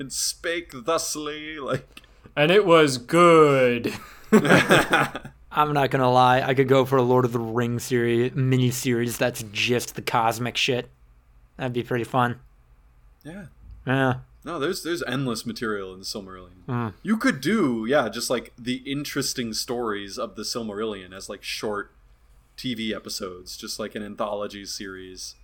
and 0.02 0.12
spake 0.12 0.72
thusly 0.72 1.58
like 1.58 2.02
And 2.36 2.50
it 2.50 2.66
was 2.66 2.98
good. 2.98 3.94
I'm 5.52 5.72
not 5.72 5.90
gonna 5.90 6.10
lie, 6.10 6.42
I 6.42 6.54
could 6.54 6.68
go 6.68 6.84
for 6.84 6.96
a 6.96 7.02
Lord 7.02 7.24
of 7.24 7.32
the 7.32 7.38
Rings 7.38 7.84
series 7.84 8.34
mini 8.34 8.70
series 8.70 9.16
that's 9.16 9.42
just 9.52 9.94
the 9.94 10.02
cosmic 10.02 10.56
shit. 10.56 10.90
That'd 11.56 11.72
be 11.72 11.82
pretty 11.82 12.04
fun. 12.04 12.40
yeah 13.24 13.46
Yeah. 13.86 14.14
no 14.44 14.58
there's 14.58 14.82
there's 14.82 15.02
endless 15.04 15.44
material 15.46 15.92
in 15.92 16.00
the 16.00 16.04
Silmarillion 16.04 16.64
hmm. 16.66 16.88
you 17.02 17.16
could 17.16 17.40
do 17.40 17.84
yeah 17.88 18.08
just 18.08 18.30
like 18.30 18.52
the 18.58 18.76
interesting 18.86 19.52
stories 19.52 20.18
of 20.18 20.34
the 20.34 20.42
Silmarillion 20.42 21.14
as 21.14 21.28
like 21.28 21.42
short 21.42 21.92
TV 22.56 22.94
episodes 22.94 23.56
just 23.56 23.78
like 23.78 23.94
an 23.94 24.02
anthology 24.02 24.64
series 24.64 25.34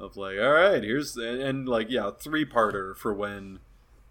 of 0.00 0.16
like 0.16 0.38
all 0.38 0.52
right 0.52 0.82
here's 0.82 1.16
and, 1.16 1.40
and 1.40 1.68
like 1.68 1.88
yeah 1.90 2.10
three 2.10 2.44
parter 2.44 2.96
for 2.96 3.12
when 3.14 3.60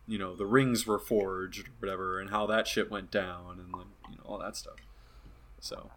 you 0.10 0.18
know 0.18 0.36
the 0.36 0.45
rings 0.45 0.86
were 0.86 0.99
forged 0.99 1.68
or 1.68 1.72
whatever 1.80 2.19
and 2.19 2.31
how 2.31 2.45
that 2.45 2.68
shit 2.68 2.91
went 2.91 3.10
down 3.11 3.60
and 3.60 3.72
like 3.72 3.88
you 4.11 4.18
know 4.18 4.23
all 4.26 4.38
that 4.38 4.57
stuff 4.57 4.76
so 5.61 5.90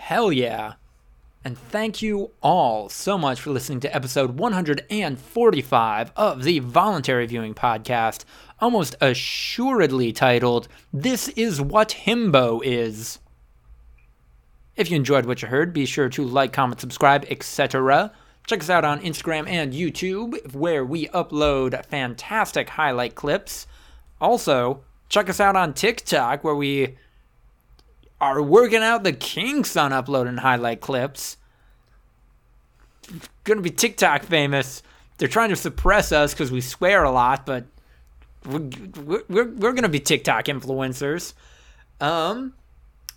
Hell 0.00 0.32
yeah. 0.32 0.74
And 1.44 1.56
thank 1.56 2.00
you 2.00 2.30
all 2.42 2.88
so 2.88 3.18
much 3.18 3.40
for 3.40 3.50
listening 3.50 3.80
to 3.80 3.94
episode 3.94 4.38
145 4.38 6.12
of 6.16 6.42
the 6.42 6.58
Voluntary 6.58 7.26
Viewing 7.26 7.54
Podcast, 7.54 8.24
almost 8.60 8.96
assuredly 9.00 10.12
titled, 10.12 10.68
This 10.92 11.28
is 11.28 11.60
What 11.60 11.90
Himbo 12.06 12.62
Is. 12.64 13.18
If 14.74 14.90
you 14.90 14.96
enjoyed 14.96 15.26
what 15.26 15.42
you 15.42 15.48
heard, 15.48 15.74
be 15.74 15.84
sure 15.84 16.08
to 16.08 16.24
like, 16.24 16.52
comment, 16.52 16.80
subscribe, 16.80 17.26
etc. 17.30 18.10
Check 18.50 18.62
us 18.62 18.70
out 18.70 18.84
on 18.84 18.98
Instagram 19.02 19.48
and 19.48 19.72
YouTube, 19.72 20.52
where 20.56 20.84
we 20.84 21.06
upload 21.06 21.86
fantastic 21.86 22.68
highlight 22.68 23.14
clips. 23.14 23.68
Also, 24.20 24.82
check 25.08 25.28
us 25.30 25.38
out 25.38 25.54
on 25.54 25.72
TikTok, 25.72 26.42
where 26.42 26.56
we 26.56 26.96
are 28.20 28.42
working 28.42 28.82
out 28.82 29.04
the 29.04 29.12
kinks 29.12 29.76
on 29.76 29.92
uploading 29.92 30.38
highlight 30.38 30.80
clips. 30.80 31.36
Gonna 33.44 33.60
be 33.60 33.70
TikTok 33.70 34.24
famous. 34.24 34.82
They're 35.18 35.28
trying 35.28 35.50
to 35.50 35.56
suppress 35.56 36.10
us 36.10 36.34
because 36.34 36.50
we 36.50 36.60
swear 36.60 37.04
a 37.04 37.12
lot, 37.12 37.46
but 37.46 37.66
we're, 38.44 38.68
we're, 39.28 39.48
we're, 39.48 39.72
gonna 39.72 39.88
be 39.88 40.00
TikTok 40.00 40.46
influencers. 40.46 41.34
Um, 42.00 42.54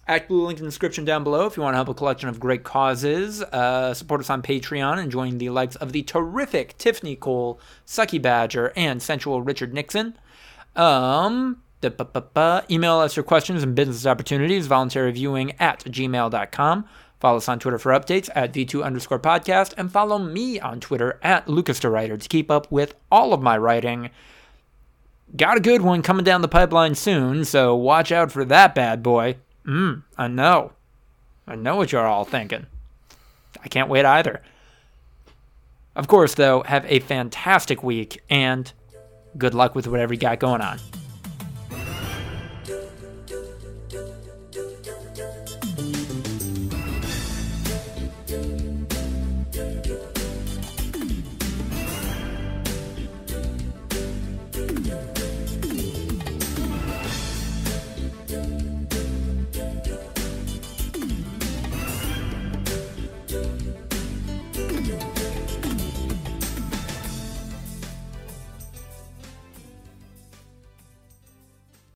ActBlue 0.07 0.45
link 0.45 0.59
in 0.59 0.65
the 0.65 0.69
description 0.69 1.05
down 1.05 1.23
below 1.23 1.45
if 1.45 1.55
you 1.55 1.63
want 1.63 1.73
to 1.73 1.77
help 1.77 1.87
a 1.87 1.93
collection 1.93 2.27
of 2.27 2.39
great 2.39 2.63
causes. 2.63 3.41
Uh, 3.41 3.93
support 3.93 4.19
us 4.19 4.29
on 4.29 4.41
Patreon 4.41 4.99
and 4.99 5.11
join 5.11 5.37
the 5.37 5.49
likes 5.49 5.75
of 5.77 5.93
the 5.93 6.03
terrific 6.03 6.77
Tiffany 6.77 7.15
Cole, 7.15 7.59
Sucky 7.87 8.21
Badger, 8.21 8.73
and 8.75 9.01
sensual 9.01 9.41
Richard 9.41 9.73
Nixon. 9.73 10.17
Um, 10.75 11.61
email 12.69 12.99
us 12.99 13.15
your 13.15 13.23
questions 13.23 13.63
and 13.63 13.75
business 13.75 14.05
opportunities, 14.05 14.67
voluntaryviewing 14.67 15.55
at 15.59 15.83
gmail.com. 15.85 16.85
Follow 17.19 17.37
us 17.37 17.47
on 17.47 17.59
Twitter 17.59 17.79
for 17.79 17.93
updates 17.93 18.29
at 18.35 18.51
V2 18.53 18.83
underscore 18.83 19.19
podcast, 19.19 19.73
and 19.77 19.89
follow 19.89 20.19
me 20.19 20.59
on 20.59 20.81
Twitter 20.81 21.17
at 21.23 21.47
Lucas 21.47 21.79
to 21.79 22.17
keep 22.27 22.51
up 22.51 22.69
with 22.69 22.95
all 23.09 23.31
of 23.31 23.41
my 23.41 23.57
writing. 23.57 24.09
Got 25.35 25.55
a 25.55 25.61
good 25.61 25.81
one 25.81 26.01
coming 26.01 26.25
down 26.25 26.41
the 26.41 26.49
pipeline 26.49 26.95
soon, 26.95 27.45
so 27.45 27.73
watch 27.73 28.11
out 28.11 28.33
for 28.33 28.43
that 28.43 28.75
bad 28.75 29.01
boy. 29.01 29.37
Mm, 29.65 30.03
I 30.17 30.27
know. 30.27 30.73
I 31.47 31.55
know 31.55 31.75
what 31.75 31.91
you're 31.91 32.05
all 32.05 32.25
thinking. 32.25 32.65
I 33.63 33.67
can't 33.67 33.89
wait 33.89 34.05
either. 34.05 34.41
Of 35.95 36.07
course, 36.07 36.33
though, 36.35 36.63
have 36.63 36.85
a 36.87 36.99
fantastic 36.99 37.83
week 37.83 38.21
and 38.29 38.71
good 39.37 39.53
luck 39.53 39.75
with 39.75 39.87
whatever 39.87 40.13
you 40.13 40.19
got 40.19 40.39
going 40.39 40.61
on. 40.61 40.79